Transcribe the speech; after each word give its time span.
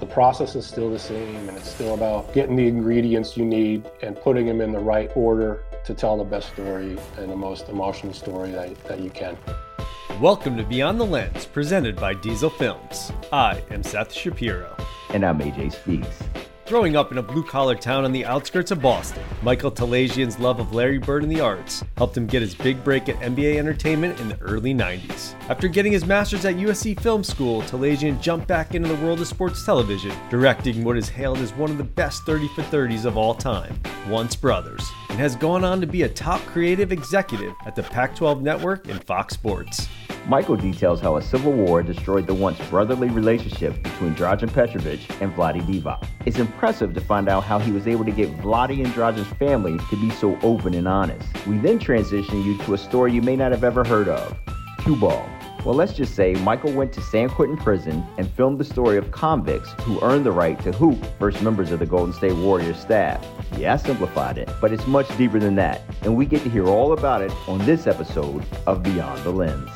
the 0.00 0.06
process 0.06 0.56
is 0.56 0.66
still 0.66 0.90
the 0.90 0.98
same 0.98 1.46
and 1.46 1.56
it's 1.58 1.68
still 1.68 1.92
about 1.92 2.32
getting 2.32 2.56
the 2.56 2.66
ingredients 2.66 3.36
you 3.36 3.44
need 3.44 3.84
and 4.02 4.16
putting 4.16 4.46
them 4.46 4.62
in 4.62 4.72
the 4.72 4.78
right 4.78 5.10
order 5.14 5.62
to 5.84 5.92
tell 5.92 6.16
the 6.16 6.24
best 6.24 6.48
story 6.54 6.98
and 7.18 7.30
the 7.30 7.36
most 7.36 7.68
emotional 7.68 8.14
story 8.14 8.50
that, 8.50 8.82
that 8.84 9.00
you 9.00 9.10
can. 9.10 9.36
Welcome 10.18 10.56
to 10.56 10.64
Beyond 10.64 10.98
the 10.98 11.04
Lens, 11.04 11.44
presented 11.44 11.96
by 11.96 12.14
Diesel 12.14 12.48
Films. 12.48 13.12
I 13.30 13.62
am 13.70 13.82
Seth 13.82 14.12
Shapiro. 14.12 14.74
And 15.10 15.24
I'm 15.24 15.38
AJ 15.38 15.74
Speaks. 15.74 16.39
Growing 16.70 16.94
up 16.94 17.10
in 17.10 17.18
a 17.18 17.22
blue 17.22 17.42
collar 17.42 17.74
town 17.74 18.04
on 18.04 18.12
the 18.12 18.24
outskirts 18.24 18.70
of 18.70 18.80
Boston, 18.80 19.24
Michael 19.42 19.72
Tolajian's 19.72 20.38
love 20.38 20.60
of 20.60 20.72
Larry 20.72 20.98
Bird 20.98 21.24
and 21.24 21.32
the 21.32 21.40
arts 21.40 21.82
helped 21.96 22.16
him 22.16 22.28
get 22.28 22.42
his 22.42 22.54
big 22.54 22.84
break 22.84 23.08
at 23.08 23.18
NBA 23.18 23.56
Entertainment 23.56 24.20
in 24.20 24.28
the 24.28 24.38
early 24.40 24.72
90s. 24.72 25.34
After 25.48 25.66
getting 25.66 25.90
his 25.90 26.06
master's 26.06 26.44
at 26.44 26.54
USC 26.54 27.00
Film 27.00 27.24
School, 27.24 27.62
Tolajian 27.62 28.20
jumped 28.20 28.46
back 28.46 28.76
into 28.76 28.88
the 28.88 29.04
world 29.04 29.20
of 29.20 29.26
sports 29.26 29.66
television, 29.66 30.12
directing 30.30 30.84
what 30.84 30.96
is 30.96 31.08
hailed 31.08 31.38
as 31.38 31.52
one 31.54 31.72
of 31.72 31.76
the 31.76 31.82
best 31.82 32.22
30 32.22 32.46
for 32.54 32.62
30s 32.62 33.04
of 33.04 33.16
all 33.16 33.34
time, 33.34 33.76
Once 34.08 34.36
Brothers, 34.36 34.88
and 35.08 35.18
has 35.18 35.34
gone 35.34 35.64
on 35.64 35.80
to 35.80 35.88
be 35.88 36.02
a 36.02 36.08
top 36.08 36.40
creative 36.42 36.92
executive 36.92 37.52
at 37.66 37.74
the 37.74 37.82
Pac 37.82 38.14
12 38.14 38.42
Network 38.42 38.86
and 38.86 39.02
Fox 39.02 39.34
Sports. 39.34 39.88
Michael 40.26 40.56
details 40.56 41.00
how 41.00 41.16
a 41.16 41.22
civil 41.22 41.52
war 41.52 41.82
destroyed 41.82 42.26
the 42.26 42.34
once 42.34 42.58
brotherly 42.68 43.08
relationship 43.08 43.82
between 43.82 44.14
Drazen 44.14 44.52
Petrovic 44.52 45.00
and 45.20 45.34
Vlade 45.34 45.62
Divac. 45.66 46.06
It's 46.26 46.38
impressive 46.38 46.94
to 46.94 47.00
find 47.00 47.28
out 47.28 47.42
how 47.42 47.58
he 47.58 47.72
was 47.72 47.88
able 47.88 48.04
to 48.04 48.12
get 48.12 48.30
Vlade 48.38 48.84
and 48.84 48.92
Drazen's 48.94 49.32
family 49.38 49.78
to 49.88 49.96
be 49.96 50.10
so 50.10 50.38
open 50.42 50.74
and 50.74 50.86
honest. 50.86 51.26
We 51.46 51.58
then 51.58 51.78
transition 51.78 52.44
you 52.44 52.58
to 52.58 52.74
a 52.74 52.78
story 52.78 53.12
you 53.12 53.22
may 53.22 53.34
not 53.34 53.50
have 53.50 53.64
ever 53.64 53.82
heard 53.82 54.08
of, 54.08 54.38
Cue 54.80 54.96
Ball. 54.96 55.28
Well, 55.64 55.74
let's 55.74 55.92
just 55.92 56.14
say 56.14 56.34
Michael 56.34 56.72
went 56.72 56.92
to 56.94 57.02
San 57.02 57.28
Quentin 57.28 57.56
Prison 57.56 58.02
and 58.16 58.30
filmed 58.30 58.58
the 58.58 58.64
story 58.64 58.96
of 58.96 59.10
convicts 59.10 59.72
who 59.82 60.00
earned 60.00 60.24
the 60.24 60.32
right 60.32 60.58
to 60.62 60.72
hoop 60.72 61.04
first 61.18 61.42
members 61.42 61.70
of 61.70 61.80
the 61.80 61.86
Golden 61.86 62.14
State 62.14 62.34
Warriors 62.34 62.78
staff. 62.78 63.26
Yeah, 63.58 63.74
I 63.74 63.76
simplified 63.76 64.38
it, 64.38 64.48
but 64.60 64.72
it's 64.72 64.86
much 64.86 65.14
deeper 65.18 65.38
than 65.38 65.56
that, 65.56 65.82
and 66.02 66.16
we 66.16 66.24
get 66.24 66.42
to 66.44 66.50
hear 66.50 66.66
all 66.66 66.92
about 66.92 67.20
it 67.20 67.32
on 67.46 67.58
this 67.66 67.86
episode 67.86 68.44
of 68.66 68.82
Beyond 68.82 69.22
the 69.22 69.30
Lens. 69.30 69.70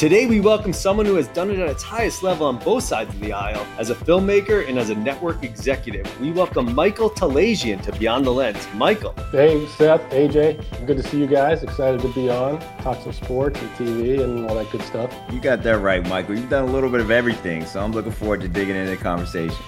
Today, 0.00 0.24
we 0.24 0.40
welcome 0.40 0.72
someone 0.72 1.04
who 1.04 1.16
has 1.16 1.28
done 1.28 1.50
it 1.50 1.58
at 1.58 1.68
its 1.68 1.82
highest 1.82 2.22
level 2.22 2.46
on 2.46 2.58
both 2.58 2.84
sides 2.84 3.12
of 3.12 3.20
the 3.20 3.34
aisle 3.34 3.66
as 3.78 3.90
a 3.90 3.94
filmmaker 3.94 4.66
and 4.66 4.78
as 4.78 4.88
a 4.88 4.94
network 4.94 5.44
executive. 5.44 6.06
We 6.18 6.32
welcome 6.32 6.74
Michael 6.74 7.10
Tolajian 7.10 7.82
to 7.82 7.92
Beyond 7.92 8.24
the 8.24 8.30
Lens. 8.30 8.66
Michael. 8.72 9.12
Hey, 9.30 9.66
Seth, 9.66 10.00
AJ. 10.08 10.86
Good 10.86 10.96
to 10.96 11.02
see 11.02 11.18
you 11.18 11.26
guys. 11.26 11.62
Excited 11.62 12.00
to 12.00 12.10
be 12.14 12.30
on, 12.30 12.58
talk 12.80 13.02
some 13.02 13.12
sports 13.12 13.60
and 13.60 13.70
TV 13.72 14.24
and 14.24 14.48
all 14.48 14.54
that 14.54 14.70
good 14.70 14.80
stuff. 14.80 15.14
You 15.30 15.38
got 15.38 15.62
that 15.64 15.80
right, 15.80 16.02
Michael. 16.08 16.34
You've 16.34 16.48
done 16.48 16.66
a 16.66 16.72
little 16.72 16.88
bit 16.88 17.02
of 17.02 17.10
everything, 17.10 17.66
so 17.66 17.84
I'm 17.84 17.92
looking 17.92 18.12
forward 18.12 18.40
to 18.40 18.48
digging 18.48 18.76
into 18.76 18.92
the 18.92 18.96
conversation. 18.96 19.62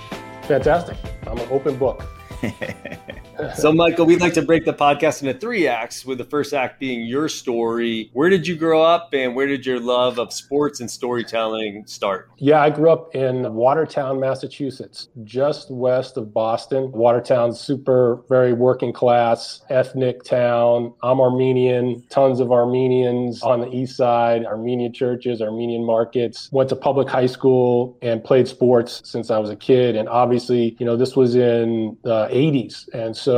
Fantastic. 0.44 0.96
I'm 1.26 1.36
an 1.36 1.48
open 1.50 1.76
book. 1.76 2.06
so, 3.54 3.72
Michael, 3.72 4.06
we'd 4.06 4.20
like 4.20 4.34
to 4.34 4.42
break 4.42 4.64
the 4.64 4.72
podcast 4.72 5.22
into 5.22 5.38
three 5.38 5.66
acts, 5.66 6.04
with 6.04 6.18
the 6.18 6.24
first 6.24 6.54
act 6.54 6.78
being 6.78 7.06
your 7.06 7.28
story. 7.28 8.10
Where 8.12 8.28
did 8.28 8.46
you 8.46 8.56
grow 8.56 8.82
up, 8.82 9.10
and 9.12 9.34
where 9.34 9.46
did 9.46 9.66
your 9.66 9.80
love 9.80 10.18
of 10.18 10.32
sports 10.32 10.80
and 10.80 10.90
storytelling 10.90 11.84
start? 11.86 12.30
Yeah, 12.38 12.60
I 12.60 12.70
grew 12.70 12.90
up 12.90 13.14
in 13.14 13.52
Watertown, 13.54 14.20
Massachusetts, 14.20 15.08
just 15.24 15.70
west 15.70 16.16
of 16.16 16.32
Boston. 16.32 16.92
Watertown's 16.92 17.60
super, 17.60 18.22
very 18.28 18.52
working 18.52 18.92
class, 18.92 19.62
ethnic 19.70 20.22
town. 20.24 20.92
I'm 21.02 21.20
Armenian, 21.20 22.04
tons 22.10 22.40
of 22.40 22.52
Armenians 22.52 23.42
on 23.42 23.60
the 23.60 23.68
east 23.68 23.96
side, 23.96 24.44
Armenian 24.44 24.92
churches, 24.92 25.40
Armenian 25.40 25.84
markets. 25.84 26.48
Went 26.52 26.68
to 26.68 26.76
public 26.76 27.08
high 27.08 27.26
school 27.26 27.98
and 28.02 28.22
played 28.22 28.48
sports 28.48 29.02
since 29.04 29.30
I 29.30 29.38
was 29.38 29.50
a 29.50 29.56
kid. 29.56 29.96
And 29.96 30.08
obviously, 30.08 30.76
you 30.78 30.86
know, 30.86 30.96
this 30.96 31.16
was 31.16 31.34
in 31.34 31.96
the 32.02 32.28
80s. 32.28 32.88
And 32.92 33.16
so 33.16 33.31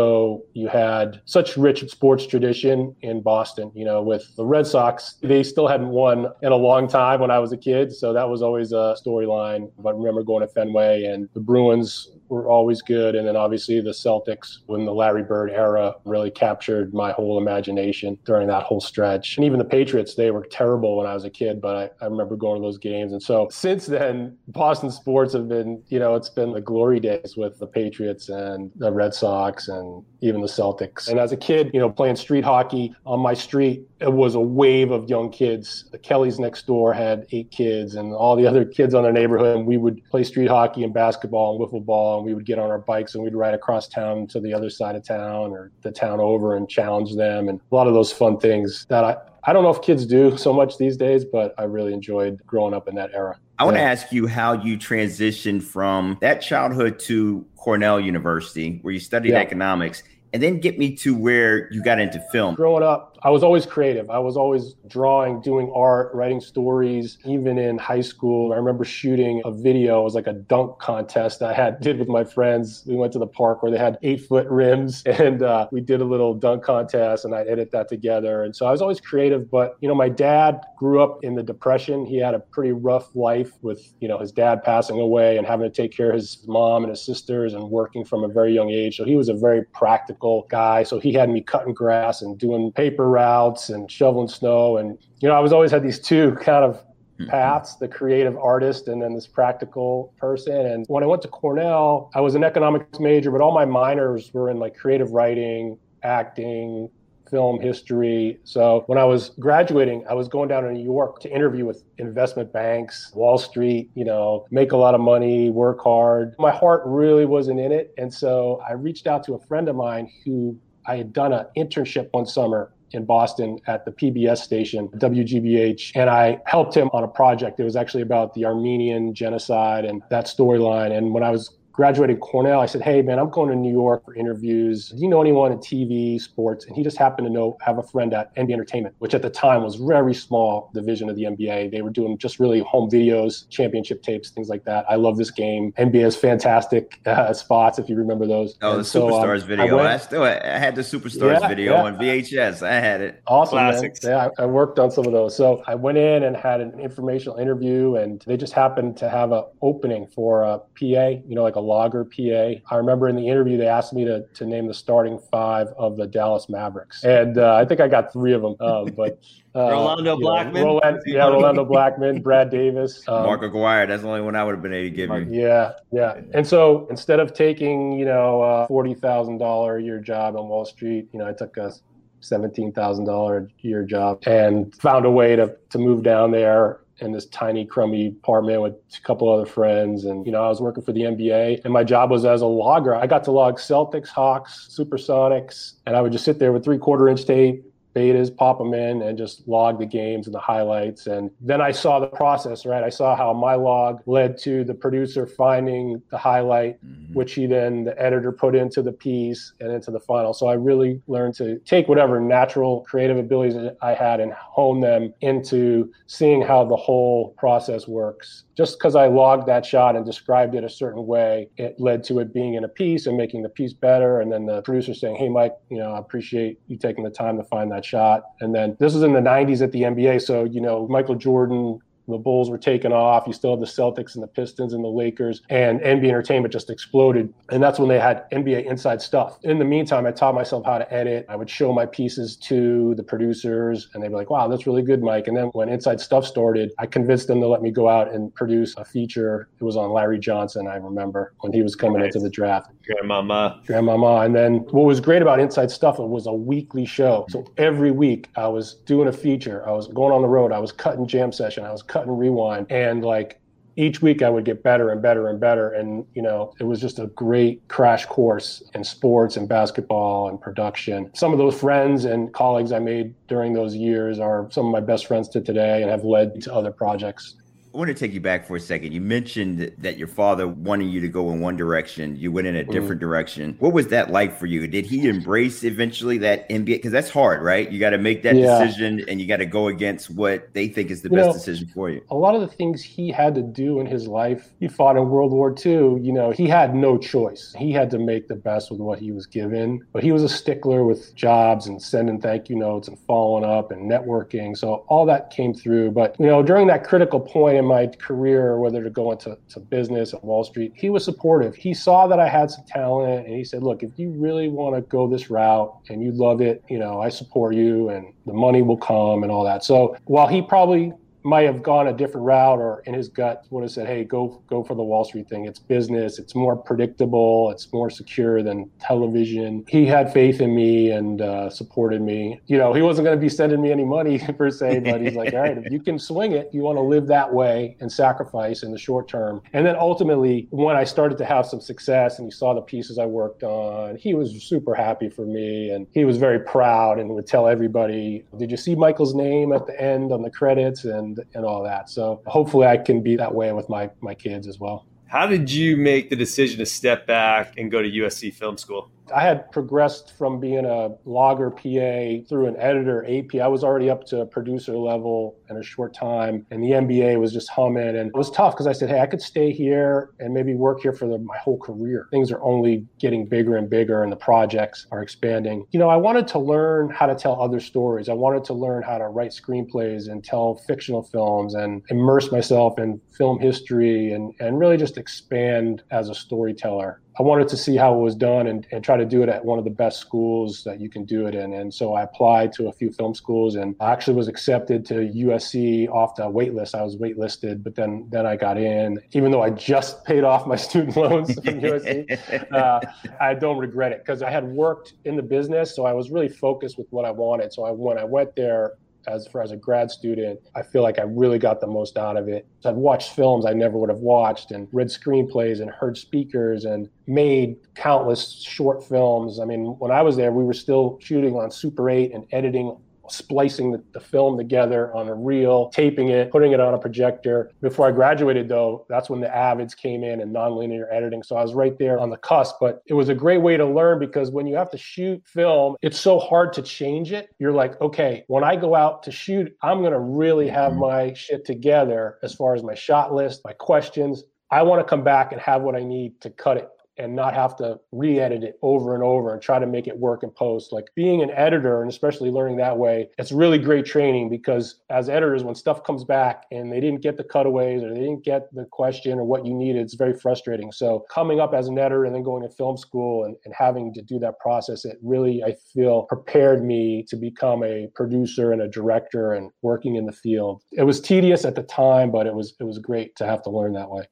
you 0.55 0.69
had 0.69 1.21
such 1.25 1.57
rich 1.57 1.89
sports 1.91 2.27
tradition 2.27 2.95
in 3.03 3.21
Boston, 3.21 3.71
you 3.75 3.85
know, 3.85 4.03
with 4.03 4.35
the 4.37 4.45
Red 4.45 4.67
Sox. 4.67 5.17
They 5.23 5.43
still 5.43 5.69
hadn't 5.69 5.89
won 5.89 6.27
in 6.43 6.53
a 6.53 6.57
long 6.57 6.89
time 6.89 7.21
when 7.21 7.31
I 7.31 7.39
was 7.39 7.53
a 7.53 7.57
kid. 7.57 7.93
So 7.93 8.13
that 8.13 8.29
was 8.29 8.43
always 8.43 8.73
a 8.73 8.97
storyline. 9.05 9.71
But 9.79 9.91
I 9.91 9.93
remember 9.97 10.23
going 10.23 10.47
to 10.47 10.53
Fenway 10.53 11.05
and 11.05 11.29
the 11.35 11.41
Bruins 11.41 12.11
were 12.35 12.49
always 12.49 12.83
good. 12.83 13.15
And 13.15 13.27
then 13.27 13.37
obviously 13.37 13.81
the 13.81 13.91
Celtics, 13.91 14.59
when 14.67 14.85
the 14.85 14.93
Larry 14.93 15.23
Bird 15.23 15.51
era 15.51 15.95
really 16.05 16.31
captured 16.31 16.93
my 16.93 17.13
whole 17.13 17.39
imagination 17.39 18.19
during 18.25 18.49
that 18.49 18.65
whole 18.65 18.81
stretch. 18.81 19.37
And 19.37 19.45
even 19.45 19.59
the 19.59 19.65
Patriots, 19.65 20.15
they 20.15 20.31
were 20.31 20.45
terrible 20.45 20.97
when 20.99 21.07
I 21.07 21.15
was 21.15 21.25
a 21.25 21.31
kid, 21.31 21.61
but 21.61 21.77
I, 21.77 22.05
I 22.05 22.09
remember 22.09 22.37
going 22.37 22.61
to 22.61 22.67
those 22.67 22.79
games. 22.79 23.13
And 23.13 23.23
so 23.23 23.49
since 23.51 23.87
then, 23.87 24.37
Boston 24.49 24.91
sports 24.91 25.33
have 25.33 25.49
been, 25.49 25.83
you 25.89 25.99
know, 25.99 26.15
it's 26.15 26.29
been 26.31 26.53
the 26.53 26.61
glory 26.61 27.01
days 27.01 27.37
with 27.37 27.59
the 27.59 27.67
Patriots 27.67 28.29
and 28.29 28.71
the 28.77 28.93
Red 28.93 29.15
Sox 29.15 29.69
and 29.69 30.05
even 30.21 30.41
the 30.41 30.47
Celtics. 30.47 31.09
And 31.09 31.19
as 31.19 31.33
a 31.33 31.37
kid, 31.37 31.71
you 31.73 31.81
know, 31.81 31.91
playing 31.91 32.17
street 32.17 32.45
hockey 32.45 32.95
on 33.07 33.21
my 33.21 33.35
street, 33.35 33.87
it 34.05 34.13
was 34.13 34.35
a 34.35 34.41
wave 34.41 34.91
of 34.91 35.09
young 35.09 35.31
kids. 35.31 35.87
The 35.91 35.99
Kellys 35.99 36.39
next 36.39 36.67
door 36.67 36.93
had 36.93 37.27
eight 37.33 37.51
kids 37.51 37.95
and 37.95 38.13
all 38.13 38.37
the 38.37 38.47
other 38.47 38.65
kids 38.67 38.95
on 38.95 39.05
the 39.05 39.13
neighborhood. 39.13 39.57
And 39.57 39.67
we 39.67 39.79
would 39.79 40.05
play 40.11 40.25
street 40.25 40.49
hockey 40.49 40.85
and 40.85 40.93
basketball 40.93 41.57
and 41.57 41.61
wiffle 41.61 41.85
ball. 41.85 42.19
And 42.19 42.27
we 42.27 42.35
would 42.35 42.45
get 42.45 42.59
on 42.59 42.71
our 42.71 42.79
bikes 42.79 43.15
and 43.15 43.25
we'd 43.25 43.35
ride 43.35 43.55
across 43.55 43.89
town 43.89 44.27
to 44.29 44.41
the 44.41 44.53
other 44.53 44.69
side 44.69 44.95
of 44.95 45.05
town 45.05 45.53
or 45.53 45.73
the 45.81 45.91
town 45.91 46.21
over 46.21 46.55
and 46.55 46.69
challenge 46.69 47.17
them. 47.17 47.49
And 47.49 47.61
a 47.73 47.75
lot 47.75 47.87
of 47.87 47.95
those 47.95 48.13
fun 48.13 48.39
things 48.39 48.85
that 48.91 49.05
I, 49.05 49.17
I 49.45 49.55
don't 49.55 49.63
know 49.63 49.71
if 49.71 49.81
kids 49.81 50.05
do 50.05 50.37
so 50.37 50.53
much 50.53 50.77
these 50.77 50.99
days, 50.99 51.25
but 51.25 51.55
I 51.57 51.65
really 51.65 51.95
enjoyed 51.95 52.41
growing 52.47 52.75
up 52.75 52.89
in 52.89 52.95
that 52.97 53.11
era. 53.15 53.39
I 53.59 53.65
want 53.65 53.77
to 53.77 53.83
ask 53.83 54.13
you 54.13 54.27
how 54.27 54.53
you 54.53 54.77
transitioned 54.77 55.63
from 55.63 56.19
that 56.21 56.43
childhood 56.43 56.99
to 57.01 57.47
Cornell 57.57 58.01
University, 58.01 58.81
where 58.83 58.93
you 58.93 59.01
studied 59.01 59.31
yeah. 59.31 59.41
economics, 59.41 60.03
and 60.35 60.43
then 60.43 60.59
get 60.59 60.79
me 60.79 60.97
to 60.97 61.15
where 61.15 61.73
you 61.73 61.83
got 61.83 62.01
into 62.01 62.21
film. 62.33 62.57
Growing 62.57 62.83
up, 62.83 63.14
I 63.25 63.31
was 63.31 63.43
always 63.43 63.65
creative. 63.65 64.11
I 64.11 64.19
was 64.19 64.37
always 64.37 64.75
drawing, 64.87 65.41
doing 65.41 65.73
art, 65.75 66.15
writing 66.15 66.43
stories. 66.43 67.17
Even 67.25 67.57
in 67.57 67.79
high 67.79 68.03
school, 68.03 68.53
I 68.53 68.57
remember 68.57 68.85
shooting 68.85 69.41
a 69.47 69.51
video. 69.51 70.03
It 70.03 70.05
was 70.05 70.15
like 70.15 70.27
a 70.27 70.35
dunk 70.35 70.79
contest 70.79 71.41
I 71.41 71.55
had 71.55 71.81
did 71.81 71.99
with 71.99 72.09
my 72.09 72.23
friends. 72.23 72.85
We 72.87 72.97
went 72.97 73.15
to 73.15 73.19
the 73.19 73.27
park 73.27 73.63
where 73.63 73.73
they 73.73 73.79
had 73.79 73.97
eight 74.03 74.21
foot 74.21 74.47
rims, 74.49 75.03
and 75.07 75.43
uh, 75.43 75.69
we 75.73 75.81
did 75.81 76.03
a 76.03 76.05
little 76.05 76.35
dunk 76.35 76.65
contest, 76.65 77.25
and 77.25 77.35
I 77.35 77.45
edit 77.45 77.71
that 77.73 77.89
together. 77.89 78.43
And 78.43 78.55
so 78.55 78.67
I 78.67 78.71
was 78.71 78.83
always 78.83 79.01
creative. 79.01 79.51
But 79.51 79.79
you 79.81 79.89
know, 79.89 79.95
my 79.95 80.11
dad 80.11 80.61
grew 80.77 81.03
up 81.03 81.25
in 81.25 81.35
the 81.35 81.43
depression. 81.43 82.05
He 82.05 82.19
had 82.19 82.35
a 82.35 82.41
pretty 82.41 82.73
rough 82.73 83.17
life 83.17 83.53
with 83.63 83.95
you 84.01 84.09
know 84.09 84.19
his 84.19 84.33
dad 84.33 84.63
passing 84.63 85.01
away 85.01 85.39
and 85.39 85.47
having 85.47 85.65
to 85.65 85.75
take 85.75 85.97
care 85.97 86.11
of 86.11 86.17
his 86.17 86.45
mom 86.47 86.85
and 86.85 86.91
his 86.91 87.01
sisters 87.01 87.55
and 87.55 87.71
working 87.71 88.05
from 88.05 88.23
a 88.23 88.29
very 88.29 88.53
young 88.53 88.69
age. 88.69 88.99
So 88.99 89.05
he 89.07 89.17
was 89.17 89.31
a 89.31 89.35
very 89.35 89.65
practical 89.65 90.47
guy. 90.51 90.83
So 90.83 91.01
he 91.01 91.15
had 91.15 91.31
me 91.31 91.41
cutting 91.41 91.73
grass 91.73 92.21
and 92.21 92.39
doing 92.39 92.71
paper 92.71 93.14
routes 93.15 93.71
and 93.71 93.91
shoveling 93.91 94.29
snow. 94.29 94.77
And, 94.77 94.99
you 95.21 95.29
know, 95.29 95.35
I 95.35 95.41
was 95.41 95.53
always 95.53 95.71
had 95.71 95.83
these 95.83 96.01
two 96.01 96.33
kind 96.43 96.65
of 96.65 96.77
mm-hmm. 97.19 97.31
paths 97.31 97.77
the 97.77 97.89
creative 97.89 98.37
artist 98.37 98.89
and 98.89 99.01
then 99.01 99.15
this 99.15 99.27
practical 99.27 100.13
person 100.19 100.67
and 100.67 100.85
when 100.89 101.05
i 101.05 101.07
went 101.07 101.23
to 101.23 101.29
cornell 101.29 102.11
i 102.15 102.21
was 102.21 102.35
an 102.35 102.43
economics 102.43 102.99
major 102.99 103.31
but 103.31 103.41
all 103.41 103.55
my 103.55 103.65
minors 103.65 104.35
were 104.35 104.51
in 104.51 104.59
like 104.59 104.75
creative 104.75 105.13
writing 105.13 105.79
acting 106.03 106.91
film 107.31 107.61
history. 107.61 108.39
So 108.45 108.85
when 108.87 108.99
I 108.99 109.05
was 109.05 109.31
graduating, 109.41 110.05
I 110.09 110.15
was 110.15 110.29
going 110.29 110.49
down 110.49 110.63
to 110.65 110.71
New 110.71 110.85
York 110.85 111.21
to 111.21 111.35
interview 111.35 111.65
with 111.65 111.83
investment 111.99 112.53
banks, 112.53 113.11
Wall 113.15 113.39
Street, 113.39 113.91
you 113.95 114.05
know, 114.05 114.47
make 114.51 114.73
a 114.73 114.77
lot 114.77 114.95
of 114.95 115.01
money, 115.01 115.51
work 115.51 115.83
hard. 115.83 116.35
My 116.39 116.53
heart 116.53 116.83
really 116.85 117.25
wasn't 117.25 117.59
in 117.59 117.73
it. 117.73 117.93
And 117.99 118.13
so 118.13 118.63
I 118.69 118.75
reached 118.75 119.07
out 119.07 119.25
to 119.25 119.35
a 119.35 119.39
friend 119.39 119.69
of 119.69 119.75
mine 119.75 120.11
who 120.25 120.57
I 120.87 120.97
had 120.97 121.13
done 121.13 121.33
an 121.33 121.47
internship 121.57 122.09
one 122.13 122.27
summer 122.27 122.73
in 122.93 123.05
Boston 123.05 123.59
at 123.67 123.85
the 123.85 123.93
PBS 123.93 124.39
station, 124.39 124.89
WGBH, 124.89 125.93
and 125.95 126.09
I 126.09 126.41
helped 126.47 126.77
him 126.77 126.91
on 126.93 127.05
a 127.05 127.09
project. 127.09 127.59
It 127.59 127.65
was 127.65 127.77
actually 127.77 128.03
about 128.03 128.35
the 128.35 128.45
Armenian 128.45 129.15
genocide 129.15 129.85
and 129.85 130.03
that 130.11 130.27
storyline. 130.27 130.97
And 130.97 131.13
when 131.13 131.23
I 131.23 131.31
was 131.31 131.57
graduated 131.75 132.21
Cornell, 132.21 132.61
I 132.61 132.67
said, 132.67 132.83
"Hey, 132.83 133.03
man, 133.03 133.19
I'm 133.19 133.29
going 133.29 133.51
to 133.51 133.57
New 133.57 133.73
York 133.73 134.05
for 134.05 134.15
interviews. 134.15 134.91
Do 134.91 135.03
you 135.03 135.09
know 135.09 135.21
anyone 135.21 135.53
in 135.53 135.59
TV, 135.59 136.21
sports?" 136.21 136.65
And 136.67 136.77
he 136.77 136.83
just 136.83 136.97
happened 136.97 137.27
to 137.27 137.33
know 137.33 137.59
have 137.61 137.79
a 137.79 137.83
friend 137.83 138.15
at 138.15 138.35
NBA 138.37 138.53
Entertainment, 138.55 138.95
which 139.01 139.13
at 139.13 139.23
the 139.23 139.31
time 139.31 139.63
was 139.63 139.75
very 139.75 140.15
small 140.15 140.71
division 140.73 141.11
of 141.11 141.17
the 141.17 141.25
NBA. 141.25 141.73
They 141.73 141.83
were 141.83 141.91
doing 141.91 142.17
just 142.17 142.39
really 142.39 142.61
home 142.61 142.89
videos, 142.89 143.49
championship 143.51 144.03
tapes, 144.03 144.31
things 144.31 144.49
like 144.49 144.65
that. 144.65 144.87
I 144.89 144.95
love 144.95 145.19
this 145.19 145.33
game. 145.33 145.73
NBA 145.73 146.07
is 146.07 146.17
fantastic 146.17 147.01
uh, 147.07 147.33
spots 147.33 147.79
if 147.79 147.89
you 147.89 147.97
remember 147.97 148.27
those. 148.27 148.57
Oh, 148.63 148.73
and 148.73 148.81
the 148.81 148.85
so, 148.85 149.09
Superstars 149.09 149.43
um, 149.43 149.49
video. 149.49 149.67
I, 149.67 149.73
went, 149.73 149.89
I, 149.89 149.97
still 149.99 150.23
I 150.23 150.59
had 150.59 150.77
the 150.77 150.83
Superstars 150.83 151.41
yeah, 151.41 151.49
video 151.49 151.73
yeah. 151.75 151.83
on 151.83 151.97
VHS. 151.99 152.63
I 152.65 152.75
had 152.75 153.01
it. 153.01 153.21
Awesome, 153.27 153.59
Classics. 153.59 154.05
man. 154.05 154.13
Yeah, 154.13 154.29
I, 154.39 154.45
I 154.45 154.47
worked 154.47 154.79
on 154.79 154.93
some 154.93 155.07
of 155.07 155.13
those. 155.13 155.37
So 155.37 155.65
I 155.67 155.75
went 155.75 155.99
in 155.99 156.23
and 156.23 156.37
had 156.37 156.61
an 156.61 156.79
informational 156.79 157.37
interview, 157.37 157.97
and 157.97 158.23
they 158.29 158.37
just 158.37 158.53
happened 158.53 158.97
to 158.99 159.11
have 159.11 159.33
an 159.33 159.43
opening 159.61 160.07
for 160.07 160.45
a 160.45 160.59
PA, 160.59 161.09
you 161.27 161.35
know, 161.35 161.43
like 161.43 161.57
a 161.57 161.64
logger 161.65 162.05
PA. 162.05 162.61
I 162.71 162.77
remember 162.77 163.09
in 163.09 163.17
the 163.17 163.29
interview 163.29 163.57
they 163.57 163.67
asked 163.67 163.93
me 163.93 164.05
to 164.05 164.25
to 164.35 164.47
name 164.47 164.67
the 164.67 164.75
starting 164.75 165.19
five 165.31 165.69
of 165.77 165.97
the 165.97 166.07
Dallas 166.07 166.49
Mavericks, 166.49 167.03
and 167.05 167.39
uh, 167.39 167.57
I 167.57 167.65
think 167.65 167.81
I 167.81 167.89
got 167.89 168.13
three 168.13 168.33
of 168.33 168.43
them. 168.43 168.57
Um, 168.61 168.87
but 168.97 169.21
uh, 169.57 169.71
Rolando 169.71 170.17
Blackman, 170.17 170.55
know, 170.55 170.65
Roland, 170.65 171.03
yeah, 171.07 171.19
Rolando 171.27 171.65
Blackman, 171.65 172.23
Brad 172.23 172.51
Davis, 172.51 173.07
um, 173.09 173.25
Mark 173.25 173.43
Aguirre. 173.43 173.87
That's 173.87 174.03
the 174.03 174.09
only 174.09 174.21
one 174.21 174.37
I 174.37 174.45
would 174.45 174.55
have 174.55 174.63
been 174.63 174.73
able 174.73 174.91
to 174.91 174.97
give 174.97 175.11
you. 175.11 175.43
Yeah, 175.43 175.73
yeah. 175.93 176.21
And 176.33 176.47
so 176.47 176.87
instead 176.91 177.21
of 177.21 177.35
taking 177.35 177.93
you 177.93 178.05
know 178.05 178.43
a 178.43 178.67
forty 178.67 178.95
thousand 178.95 179.39
dollar 179.39 179.79
a 179.79 179.83
year 179.83 180.01
job 180.01 180.37
on 180.37 180.49
Wall 180.49 180.65
Street, 180.65 181.09
you 181.13 181.19
know, 181.19 181.29
I 181.29 181.33
took 181.33 181.57
a 181.57 181.73
seventeen 182.21 182.73
thousand 182.73 183.05
dollar 183.07 183.39
a 183.39 183.67
year 183.67 183.85
job 183.85 184.23
and 184.27 184.75
found 184.77 185.07
a 185.07 185.11
way 185.11 185.37
to 185.37 185.57
to 185.71 185.79
move 185.79 186.03
down 186.03 186.31
there 186.31 186.81
in 186.99 187.13
this 187.13 187.27
tiny 187.27 187.65
crummy 187.65 188.09
apartment 188.09 188.63
with 188.63 188.75
a 188.75 189.01
couple 189.03 189.33
other 189.33 189.47
friends. 189.47 190.05
And 190.05 190.25
you 190.27 190.33
know 190.33 190.45
i 190.45 190.49
was 190.49 190.61
working 190.61 190.83
for 190.83 190.93
the 190.93 191.03
nba 191.03 191.65
and 191.65 191.73
my 191.73 191.85
job 191.85 192.11
was 192.11 192.25
as 192.25 192.43
a 192.43 192.47
logger. 192.47 192.95
I 192.95 193.07
got 193.07 193.25
to 193.25 193.31
log 193.31 193.59
celtics 193.59 194.09
hawks 194.09 194.69
supersonics 194.71 195.75
and 195.87 195.97
i 195.97 196.01
would 196.01 196.13
just 196.13 196.25
sit 196.25 196.39
there 196.39 196.53
with 196.53 196.65
three 196.65 196.79
quarter 196.79 197.09
inch 197.09 197.25
tape 197.25 197.65
betas, 197.95 198.35
pop 198.35 198.59
them 198.59 198.75
in, 198.75 199.03
and 199.03 199.17
just 199.17 199.47
log 199.47 199.79
the 199.79 199.87
games 199.87 200.27
and 200.27 200.35
the 200.35 200.41
highlights. 200.41 201.07
And 201.07 201.31
then 201.41 201.61
I 201.61 201.71
saw 201.71 202.01
the 202.01 202.09
process, 202.09 202.67
right? 202.67 202.83
I 202.83 202.89
saw 202.89 203.17
how 203.17 203.33
my 203.33 203.55
log 203.55 204.01
led 204.07 204.37
to 204.39 204.65
the 204.65 204.75
producer 204.75 205.27
finding 205.27 206.03
the 206.11 206.19
highlight, 206.19 206.85
mm-hmm. 206.85 207.15
which 207.15 207.35
he 207.35 207.47
then, 207.47 207.85
the 207.85 208.01
editor, 208.01 208.33
put 208.33 208.55
into 208.55 208.83
the 208.83 208.93
piece 208.93 209.53
and 209.61 209.73
into 209.73 209.91
the 209.91 210.01
final. 210.01 210.33
So 210.33 210.49
I 210.49 210.55
really 210.55 211.01
learned 211.07 211.35
to 211.37 211.59
take 211.61 211.89
whatever 211.89 212.21
natural 212.21 212.81
creative 212.83 213.17
abilities 213.17 213.55
I 213.81 213.95
had 213.95 214.21
and 214.21 214.33
hone 214.33 214.81
them 214.81 215.15
into 215.21 215.93
seeing 216.07 216.43
how 216.43 216.65
the 216.65 216.77
whole 216.77 217.35
process 217.39 217.87
works. 217.87 218.45
Just 218.57 218.79
because 218.79 218.95
I 218.95 219.07
logged 219.07 219.47
that 219.49 219.67
shot 219.67 219.97
and 219.97 220.07
described 220.07 220.55
it 220.55 220.63
a 220.63 220.69
certain 220.69 221.07
way, 221.07 221.49
it 221.57 221.75
led 221.79 222.05
to 222.05 222.21
it 222.21 222.33
being 222.33 222.55
in 222.55 222.65
a 222.65 222.69
piece 222.69 223.07
and 223.07 223.17
making 223.17 223.43
the 223.43 223.49
piece 223.49 223.73
better. 223.73 224.21
And 224.21 224.33
then 224.33 224.47
the 224.47 224.63
producer 224.63 224.95
saying, 224.95 225.17
Hey, 225.17 225.29
Mike, 225.29 225.55
you 225.71 225.79
know, 225.79 225.93
I 225.93 225.99
appreciate 225.99 226.61
you 226.69 226.77
taking 226.77 227.05
the 227.05 227.11
time 227.11 227.37
to 227.37 227.45
find 227.45 227.71
that 227.73 227.85
shot. 227.85 228.23
And 228.41 228.55
then 228.55 228.77
this 228.79 228.95
was 228.95 229.03
in 229.03 229.13
the 229.13 229.21
90s 229.21 229.61
at 229.61 229.73
the 229.73 229.83
NBA. 229.83 230.23
So, 230.23 230.45
you 230.45 230.61
know, 230.61 230.87
Michael 230.89 231.17
Jordan 231.17 231.81
the 232.09 232.19
Bulls 232.19 232.51
were 232.51 232.59
taken 232.59 232.93
off. 232.93 233.27
You 233.27 233.33
still 233.33 233.51
have 233.51 233.61
the 233.61 233.67
Celtics 233.67 234.15
and 234.15 234.23
the 234.23 234.29
Pistons 234.29 234.73
and 234.73 234.85
the 234.85 234.89
Lakers, 234.89 235.43
and 235.51 235.81
NBA 235.81 236.09
Entertainment 236.09 236.53
just 236.53 236.71
exploded. 236.71 237.33
And 237.51 237.63
that's 237.63 237.79
when 237.79 237.89
they 237.89 237.99
had 237.99 238.29
NBA 238.31 238.67
Inside 238.67 239.01
Stuff. 239.01 239.39
In 239.43 239.59
the 239.59 239.65
meantime, 239.65 240.07
I 240.07 240.11
taught 240.11 240.35
myself 240.35 240.65
how 240.65 240.79
to 240.79 240.93
edit. 240.93 241.27
I 241.29 241.37
would 241.37 241.49
show 241.49 241.73
my 241.73 241.87
pieces 241.87 242.37
to 242.37 242.95
the 242.95 243.03
producers, 243.03 243.89
and 243.95 244.03
they'd 244.03 244.09
be 244.09 244.15
like, 244.15 244.31
wow, 244.31 244.49
that's 244.49 244.67
really 244.67 244.83
good, 244.83 245.03
Mike. 245.03 245.29
And 245.29 245.37
then 245.37 245.47
when 245.53 245.69
Inside 245.69 246.01
Stuff 246.01 246.27
started, 246.27 246.73
I 246.79 246.87
convinced 246.87 247.29
them 247.29 247.41
to 247.41 247.49
let 247.49 247.63
me 247.63 247.71
go 247.71 247.89
out 247.89 248.13
and 248.13 248.35
produce 248.35 248.77
a 248.77 248.85
feature. 248.85 249.49
It 249.61 249.65
was 249.65 249.77
on 249.77 249.91
Larry 249.91 250.19
Johnson, 250.19 250.69
I 250.69 250.77
remember, 250.77 251.35
when 251.41 251.53
he 251.53 251.63
was 251.63 251.77
coming 251.77 252.01
nice. 252.01 252.15
into 252.15 252.21
the 252.21 252.31
draft. 252.31 252.71
Grandmama. 252.87 253.61
Grandmama. 253.67 254.21
And 254.21 254.35
then 254.35 254.59
what 254.71 254.85
was 254.85 255.01
great 255.01 255.23
about 255.23 255.41
Inside 255.41 255.71
Stuff, 255.71 255.99
it 255.99 256.09
was 256.09 256.27
a 256.27 256.33
weekly 256.33 256.85
show. 256.85 257.27
So 257.31 257.47
every 257.57 257.91
week 257.91 258.29
I 258.37 258.49
was 258.49 258.75
doing 258.87 259.09
a 259.09 259.13
feature. 259.13 259.67
I 259.67 259.73
was 259.73 259.89
going 259.89 260.13
on 260.13 260.23
the 260.23 260.29
road. 260.29 260.53
I 260.53 260.59
was 260.59 260.73
cutting 260.73 261.07
jam 261.07 261.33
session. 261.33 261.65
I 261.65 261.73
was 261.73 261.83
cut 261.95 262.07
and 262.09 262.19
rewind. 262.19 262.67
And 262.71 263.05
like 263.05 263.41
each 263.77 264.03
week 264.03 264.21
I 264.23 264.29
would 264.29 264.45
get 264.45 264.63
better 264.63 264.91
and 264.91 265.01
better 265.01 265.29
and 265.29 265.39
better. 265.41 265.71
And, 265.71 266.05
you 266.15 266.23
know, 266.23 266.53
it 266.59 266.65
was 266.65 266.81
just 266.81 266.99
a 266.99 267.07
great 267.07 267.67
crash 267.69 268.05
course 268.07 268.63
in 268.75 268.83
sports 268.83 269.37
and 269.37 269.49
basketball 269.49 270.29
and 270.29 270.41
production. 270.41 271.11
Some 271.15 271.33
of 271.33 271.39
those 271.39 271.59
friends 271.59 272.05
and 272.05 272.33
colleagues 272.33 272.73
I 272.73 272.81
made 272.81 273.15
during 273.29 273.53
those 273.53 273.77
years 273.77 274.19
are 274.19 274.49
some 274.51 274.67
of 274.67 274.73
my 274.73 274.81
best 274.81 275.07
friends 275.07 275.29
to 275.31 275.41
today 275.41 275.83
and 275.83 275.91
have 275.91 276.05
led 276.05 276.41
to 276.43 276.53
other 276.53 276.73
projects. 276.73 277.37
I 277.75 277.77
want 277.77 277.89
to 277.89 277.95
take 277.95 278.13
you 278.13 278.21
back 278.21 278.47
for 278.47 278.55
a 278.55 278.61
second. 278.61 278.93
You 278.93 279.01
mentioned 279.01 279.73
that 279.79 279.99
your 279.99 280.07
father 280.07 280.47
wanted 280.47 280.91
you 280.91 281.01
to 281.01 281.09
go 281.09 281.33
in 281.33 281.41
one 281.41 281.57
direction, 281.57 282.15
you 282.15 282.31
went 282.31 282.47
in 282.47 282.55
a 282.55 282.61
mm-hmm. 282.61 282.71
different 282.71 282.99
mm. 282.99 283.01
direction. 283.01 283.57
What 283.59 283.73
was 283.73 283.89
that 283.89 284.13
like 284.13 284.39
for 284.39 284.47
you? 284.47 284.69
Did 284.69 284.87
he 284.87 285.09
embrace 285.09 285.65
eventually 285.65 286.17
that 286.19 286.49
NBA? 286.49 286.67
Because 286.67 286.93
that's 286.93 287.11
hard, 287.11 287.43
right? 287.43 287.69
You 287.69 287.81
got 287.81 287.91
to 287.91 287.99
make 287.99 288.23
that 288.23 288.37
yeah. 288.37 288.61
decision 288.61 289.05
and 289.09 289.21
you 289.21 289.27
got 289.27 289.39
to 289.39 289.47
go 289.47 289.67
against 289.67 290.11
what 290.11 290.55
they 290.55 290.69
think 290.69 290.93
is 290.93 291.03
the 291.03 291.09
you 291.09 291.17
best 291.17 291.27
know, 291.27 291.33
decision 291.33 291.67
for 291.67 291.91
you. 291.91 292.01
A 292.11 292.15
lot 292.15 292.37
of 292.37 292.43
the 292.43 292.47
things 292.47 292.81
he 292.81 293.11
had 293.11 293.35
to 293.35 293.43
do 293.43 293.81
in 293.81 293.87
his 293.87 294.07
life, 294.07 294.53
he 294.61 294.69
fought 294.69 294.97
in 294.97 295.09
World 295.09 295.33
War 295.33 295.53
II. 295.53 295.99
You 296.01 296.13
know, 296.13 296.31
he 296.31 296.47
had 296.47 296.77
no 296.77 296.97
choice. 296.97 297.57
He 297.59 297.73
had 297.73 297.91
to 297.91 297.99
make 297.99 298.29
the 298.29 298.37
best 298.37 298.71
with 298.71 298.79
what 298.79 299.01
he 299.01 299.11
was 299.11 299.27
given. 299.27 299.85
But 299.93 300.05
he 300.05 300.13
was 300.13 300.23
a 300.23 300.29
stickler 300.29 300.85
with 300.85 301.13
jobs 301.17 301.67
and 301.67 301.83
sending 301.83 302.21
thank 302.21 302.49
you 302.49 302.55
notes 302.55 302.87
and 302.87 302.97
following 303.01 303.45
up 303.45 303.73
and 303.73 303.91
networking. 303.91 304.57
So 304.57 304.85
all 304.87 305.05
that 305.07 305.31
came 305.31 305.53
through. 305.53 305.91
But, 305.91 306.15
you 306.21 306.27
know, 306.27 306.41
during 306.41 306.69
that 306.69 306.85
critical 306.85 307.19
point 307.19 307.64
in 307.65 307.69
my 307.69 307.87
career, 307.87 308.59
whether 308.59 308.83
to 308.83 308.91
go 308.91 309.11
into 309.13 309.37
to 309.49 309.61
business 309.61 310.15
at 310.15 310.23
Wall 310.23 310.45
Street, 310.45 310.73
he 310.77 310.91
was 310.91 311.05
supportive. 311.05 311.55
He 311.55 311.75
saw 311.75 312.07
that 312.07 312.21
I 312.21 312.29
had 312.29 312.51
some 312.51 312.65
talent 312.67 313.27
and 313.27 313.35
he 313.35 313.45
said, 313.45 313.63
look, 313.63 313.83
if 313.83 313.99
you 313.99 314.11
really 314.11 314.49
want 314.49 314.77
to 314.77 314.83
go 314.83 315.09
this 315.09 315.31
route 315.31 315.75
and 315.89 316.03
you 316.03 316.13
love 316.13 316.41
it, 316.41 316.63
you 316.69 316.79
know, 316.79 317.01
I 317.01 317.09
support 317.09 317.55
you 317.55 317.89
and 317.89 318.13
the 318.27 318.35
money 318.35 318.63
will 318.63 318.77
come 318.77 319.23
and 319.23 319.33
all 319.33 319.45
that. 319.45 319.65
So 319.65 319.97
while 320.05 320.29
he 320.29 320.43
probably 320.43 320.93
might 321.25 321.47
have 321.47 321.63
gone 321.63 321.89
a 321.89 321.93
different 321.93 322.27
route 322.27 322.59
or 322.59 322.83
in 322.87 322.93
his 322.93 323.09
gut 323.09 323.47
would 323.51 323.63
have 323.63 323.71
said, 323.71 323.87
Hey, 323.87 324.05
go 324.05 324.43
go 324.47 324.63
for 324.63 324.75
the 324.75 324.83
Wall 324.83 325.05
Street 325.05 325.29
thing. 325.29 325.47
It's 325.47 325.59
business, 325.59 326.19
it's 326.19 326.35
more 326.35 326.55
predictable, 326.55 327.51
it's 327.51 327.73
more 327.73 327.89
secure 327.89 328.43
than 328.43 328.71
television. 328.79 329.65
He 329.69 329.87
had 329.87 330.13
faith 330.13 330.41
in 330.41 330.55
me 330.55 330.91
and 330.91 331.23
uh, 331.23 331.49
supported 331.49 332.03
me. 332.03 332.41
You 332.47 332.59
know, 332.59 332.75
he 332.75 332.83
wasn't 332.83 333.07
going 333.07 333.17
to 333.17 333.21
be 333.21 333.31
sending 333.31 333.63
me 333.63 333.73
any 333.73 333.85
money 333.85 334.19
per 334.39 334.51
se, 334.51 334.81
but 334.81 335.01
he's 335.01 335.17
like, 335.17 335.33
All 335.33 335.41
right, 335.41 335.57
if 335.57 335.73
you 335.73 335.81
can 335.81 335.99
swing 335.99 336.33
it, 336.33 336.51
you 336.53 336.63
want 336.63 336.77
to 336.77 336.83
live 336.83 337.07
that 337.07 337.33
way 337.33 337.77
and 337.81 337.91
sacrifice 337.91 338.63
in 338.63 338.71
the 338.71 338.79
short 338.79 339.09
term. 339.09 339.41
And 339.55 339.67
then 339.67 339.77
ultimately, 339.77 340.47
when 340.51 340.77
I 340.77 340.85
started 340.85 341.17
to 341.19 341.25
have 341.25 341.47
some 341.47 341.61
success 341.61 342.19
and 342.19 342.27
he 342.27 342.31
saw 342.31 342.55
the 342.55 342.61
pieces 342.61 342.99
I 342.99 343.07
worked 343.07 343.43
on, 343.43 343.97
he 343.97 344.15
was 344.15 344.43
super 344.43 344.75
happy 344.75 345.09
for 345.09 345.25
me 345.25 345.71
and 345.71 345.87
he 345.93 346.05
was 346.05 346.19
very 346.19 346.41
proud 346.41 346.99
and 346.99 347.09
would 347.11 347.27
tell 347.27 347.49
everybody, 347.49 348.25
Did 348.37 348.51
you 348.51 348.59
see 348.59 348.75
Michael's 348.75 349.15
name 349.15 349.53
at 349.53 349.67
the 349.67 349.81
end 349.81 350.13
on 350.13 350.21
the 350.21 350.31
credits? 350.31 350.85
And 350.85 351.14
and 351.19 351.27
and 351.35 351.45
all 351.45 351.63
that. 351.65 351.89
So 351.89 352.23
hopefully 352.27 352.67
I 352.67 352.77
can 352.77 353.03
be 353.03 353.17
that 353.17 353.35
way 353.35 353.53
with 353.53 353.69
my 353.69 353.91
my 354.01 354.15
kids 354.15 354.47
as 354.47 354.59
well. 354.59 354.87
How 355.07 355.27
did 355.27 355.51
you 355.51 355.77
make 355.77 356.11
the 356.11 356.17
decision 356.17 356.59
to 356.59 356.67
step 356.67 357.07
back 357.07 357.55
and 357.57 357.71
go 357.71 357.83
to 357.83 357.89
USC 357.89 358.35
Film 358.35 358.59
School? 358.59 358.91
I 359.13 359.23
had 359.23 359.51
progressed 359.53 360.13
from 360.17 360.41
being 360.41 360.65
a 360.65 360.91
logger 361.05 361.51
PA 361.51 362.27
through 362.29 362.47
an 362.47 362.57
editor 362.59 363.05
AP. 363.05 363.41
I 363.41 363.49
was 363.49 363.63
already 363.63 363.91
up 363.91 364.05
to 364.07 364.25
producer 364.27 364.77
level 364.77 365.37
in 365.51 365.57
a 365.57 365.63
short 365.63 365.95
time, 365.95 366.47
and 366.51 366.63
the 366.63 366.71
NBA 366.71 367.21
was 367.21 367.33
just 367.33 367.51
humming. 367.51 367.97
And 367.97 368.09
it 368.09 368.15
was 368.15 368.31
tough 368.31 368.55
because 368.55 368.67
I 368.67 368.73
said, 368.73 368.89
hey, 368.89 369.01
I 369.01 369.07
could 369.07 369.21
stay 369.21 369.53
here 369.53 370.11
and 370.21 370.33
maybe 370.33 370.55
work 370.55 370.81
here 370.81 370.93
for 370.93 371.07
the, 371.07 371.19
my 371.19 371.37
whole 371.39 371.59
career. 371.59 372.09
Things 372.11 372.31
are 372.31 372.43
only 372.43 372.87
getting 372.99 373.27
bigger 373.27 373.57
and 373.57 373.69
bigger, 373.69 374.03
and 374.03 374.11
the 374.11 374.17
projects 374.17 374.87
are 374.91 375.03
expanding. 375.03 375.67
You 375.71 375.79
know, 375.79 375.89
I 375.89 375.97
wanted 375.97 376.27
to 376.29 376.39
learn 376.39 376.91
how 376.91 377.07
to 377.07 377.15
tell 377.15 377.41
other 377.41 377.61
stories. 377.61 378.09
I 378.09 378.15
wanted 378.15 378.45
to 378.45 378.55
learn 378.55 378.83
how 378.83 378.99
to 378.99 379.09
write 379.09 379.33
screenplays 379.33 380.09
and 380.09 380.25
tell 380.25 380.55
fictional 380.67 381.03
films 381.03 381.55
and 381.55 381.83
immerse 381.91 382.33
myself 382.33 382.79
in 382.79 383.01
film 383.17 383.39
history 383.39 384.13
and, 384.13 384.33
and 384.41 384.59
really 384.59 384.77
just 384.77 384.97
expand 384.97 385.83
as 385.91 386.09
a 386.09 386.15
storyteller. 386.15 387.01
I 387.19 387.23
wanted 387.23 387.47
to 387.49 387.57
see 387.57 387.77
how 387.77 387.95
it 387.95 388.01
was 388.01 388.17
done 388.17 388.49
and, 388.49 388.67
and 388.73 388.83
try 388.83 388.97
to 388.97 389.05
do 389.05 389.23
it 389.23 389.29
at 389.29 389.45
one 389.45 389.59
of 389.59 389.65
the 389.65 389.71
best 389.71 390.01
schools 390.01 390.65
that 390.65 390.81
you 390.81 390.91
can 390.91 391.05
do 391.05 391.27
it 391.27 391.35
in. 391.35 391.53
And 391.53 391.73
so 391.73 391.95
I 391.95 392.03
applied 392.03 392.53
to 392.55 392.69
a 392.69 392.73
few 392.73 392.91
film 392.91 393.15
schools 393.15 393.55
and 393.55 393.77
I 393.81 393.93
actually 393.93 394.17
was 394.17 394.27
accepted 394.27 394.85
to 394.87 394.95
USC 394.95 395.89
off 395.91 396.17
the 396.17 396.29
wait 396.29 396.55
list. 396.55 396.75
I 396.75 396.83
was 396.83 396.97
waitlisted, 396.97 397.63
but 397.63 397.77
then 397.77 398.09
then 398.11 398.27
I 398.27 398.37
got 398.37 398.59
in. 398.59 398.99
Even 399.13 399.31
though 399.31 399.43
I 399.43 399.51
just 399.51 400.05
paid 400.07 400.25
off 400.25 400.47
my 400.47 400.57
student 400.57 400.97
loans 400.97 401.35
from 401.35 401.61
USC, 401.61 402.53
uh, 402.53 402.81
I 403.21 403.35
don't 403.35 403.59
regret 403.59 403.93
it 403.93 404.05
because 404.05 404.23
I 404.23 404.31
had 404.31 404.45
worked 404.45 404.95
in 405.05 405.15
the 405.15 405.23
business, 405.23 405.75
so 405.75 405.87
I 405.87 405.93
was 405.93 406.11
really 406.11 406.29
focused 406.29 406.79
with 406.79 406.89
what 406.91 407.05
I 407.05 407.13
wanted. 407.13 407.53
So 407.53 407.65
I, 407.65 407.71
when 407.71 407.99
I 407.99 408.05
went 408.05 408.35
there, 408.35 408.73
as 409.07 409.27
for 409.27 409.43
as 409.43 409.51
a 409.51 409.57
grad 409.57 409.91
student, 409.91 410.41
I 410.55 410.63
feel 410.63 410.83
like 410.83 410.99
I 410.99 411.03
really 411.03 411.39
got 411.39 411.61
the 411.61 411.67
most 411.67 411.97
out 411.97 412.17
of 412.17 412.29
it. 412.29 412.47
I've 412.65 412.77
watched 412.77 413.15
films 413.15 413.47
I 413.47 413.53
never 413.53 413.77
would 413.79 413.91
have 413.91 413.99
watched 413.99 414.51
and 414.51 414.69
read 414.73 414.89
screenplays 414.89 415.61
and 415.61 415.71
heard 415.71 415.97
speakers 415.97 416.65
and 416.65 416.89
made 417.07 417.57
countless 417.75 418.43
short 418.43 418.83
films. 418.83 419.41
I 419.41 419.45
mean, 419.45 419.77
when 419.79 419.91
I 419.91 420.03
was 420.03 420.17
there, 420.17 420.33
we 420.33 420.45
were 420.45 420.55
still 420.55 420.99
shooting 421.01 421.37
on 421.37 421.51
Super 421.51 421.91
8 421.91 422.15
and 422.15 422.25
editing 422.33 422.77
splicing 423.09 423.73
the, 423.73 423.83
the, 423.93 424.01
film 424.01 424.37
together 424.37 424.95
on 424.95 425.09
a 425.09 425.15
reel, 425.15 425.71
taping 425.71 426.09
it, 426.09 426.31
putting 426.31 426.53
it 426.53 426.61
on 426.61 426.75
a 426.75 426.79
projector. 426.79 427.51
Before 427.61 427.89
I 427.89 427.91
graduated, 427.91 428.49
though, 428.49 428.87
that's 428.89 429.09
when 429.11 429.21
the 429.21 429.29
Avids 429.29 429.75
came 429.75 430.05
in 430.05 430.21
and 430.21 430.35
nonlinear 430.35 430.87
editing. 430.93 431.23
So 431.23 431.37
I 431.37 431.43
was 431.43 431.55
right 431.55 431.77
there 431.79 431.99
on 431.99 432.11
the 432.11 432.17
cusp. 432.17 432.57
But 432.61 432.83
it 432.87 432.95
was 432.95 433.09
a 433.09 433.15
great 433.15 433.39
way 433.39 433.57
to 433.57 433.67
learn 433.67 433.99
because 433.99 434.31
when 434.31 434.47
you 434.47 434.57
have 434.57 434.71
to 434.71 434.79
shoot 434.79 435.23
film, 435.27 435.77
it's 435.83 435.99
so 435.99 436.19
hard 436.19 436.53
to 436.55 436.63
change 436.63 437.13
it. 437.13 437.31
You're 437.39 437.53
like, 437.53 437.81
okay, 437.81 438.25
when 438.29 438.45
I 438.45 438.57
go 438.57 438.75
out 438.75 439.03
to 439.05 439.11
shoot, 439.11 439.55
I'm 439.63 439.81
going 439.81 439.93
to 439.93 440.01
really 440.01 440.49
have 440.49 440.73
mm-hmm. 440.73 440.81
my 440.81 441.15
shit 441.15 441.45
together 441.45 442.19
as 442.23 442.35
far 442.35 442.55
as 442.55 442.63
my 442.63 442.75
shot 442.75 443.15
list, 443.15 443.41
my 443.45 443.53
questions. 443.53 444.23
I 444.51 444.63
want 444.63 444.81
to 444.81 444.85
come 444.85 445.03
back 445.03 445.33
and 445.33 445.41
have 445.41 445.63
what 445.63 445.75
I 445.75 445.83
need 445.83 446.21
to 446.21 446.31
cut 446.31 446.59
it 446.59 446.69
and 446.99 447.15
not 447.15 447.35
have 447.35 447.57
to 447.57 447.79
re-edit 447.93 448.43
it 448.43 448.59
over 448.63 448.95
and 448.95 449.03
over 449.03 449.33
and 449.33 449.43
try 449.43 449.59
to 449.59 449.67
make 449.67 449.87
it 449.87 449.99
work 449.99 450.23
in 450.23 450.31
post. 450.31 450.73
Like 450.73 450.87
being 450.95 451.23
an 451.23 451.31
editor 451.31 451.83
and 451.83 451.91
especially 451.91 452.31
learning 452.31 452.57
that 452.59 452.79
way, 452.79 453.09
it's 453.19 453.33
really 453.33 453.59
great 453.59 453.85
training 453.85 454.31
because 454.31 454.81
as 454.91 455.09
editors, 455.09 455.43
when 455.43 455.55
stuff 455.55 455.85
comes 455.85 456.05
back 456.05 456.45
and 456.51 456.73
they 456.73 456.81
didn't 456.81 457.03
get 457.03 457.17
the 457.17 457.25
cutaways 457.25 457.83
or 457.83 457.93
they 457.93 458.01
didn't 458.01 458.25
get 458.25 458.53
the 458.53 458.67
question 458.71 459.19
or 459.19 459.25
what 459.25 459.45
you 459.47 459.55
needed, 459.55 459.83
it's 459.83 459.95
very 459.95 460.15
frustrating. 460.19 460.73
So 460.73 461.05
coming 461.11 461.41
up 461.41 461.55
as 461.55 461.69
an 461.69 461.79
editor 461.79 462.05
and 462.05 462.15
then 462.15 462.23
going 462.23 462.43
to 462.43 462.55
film 462.55 462.77
school 462.77 463.25
and, 463.25 463.37
and 463.45 463.55
having 463.57 463.93
to 463.95 464.03
do 464.03 464.19
that 464.21 464.39
process, 464.39 464.85
it 464.85 464.99
really, 465.03 465.43
I 465.43 465.55
feel, 465.73 466.03
prepared 466.05 466.65
me 466.65 467.05
to 467.09 467.17
become 467.17 467.63
a 467.65 467.89
producer 467.95 468.53
and 468.53 468.63
a 468.63 468.69
director 468.69 469.33
and 469.33 469.51
working 469.63 469.97
in 469.97 470.07
the 470.07 470.13
field. 470.13 470.63
It 470.73 470.85
was 470.85 471.01
tedious 471.01 471.45
at 471.45 471.55
the 471.55 471.63
time, 471.63 472.11
but 472.11 472.27
it 472.27 472.35
was 472.35 472.55
it 472.61 472.65
was 472.65 472.79
great 472.79 473.17
to 473.17 473.27
have 473.27 473.43
to 473.43 473.51
learn 473.51 473.73
that 473.75 473.91
way 473.91 474.05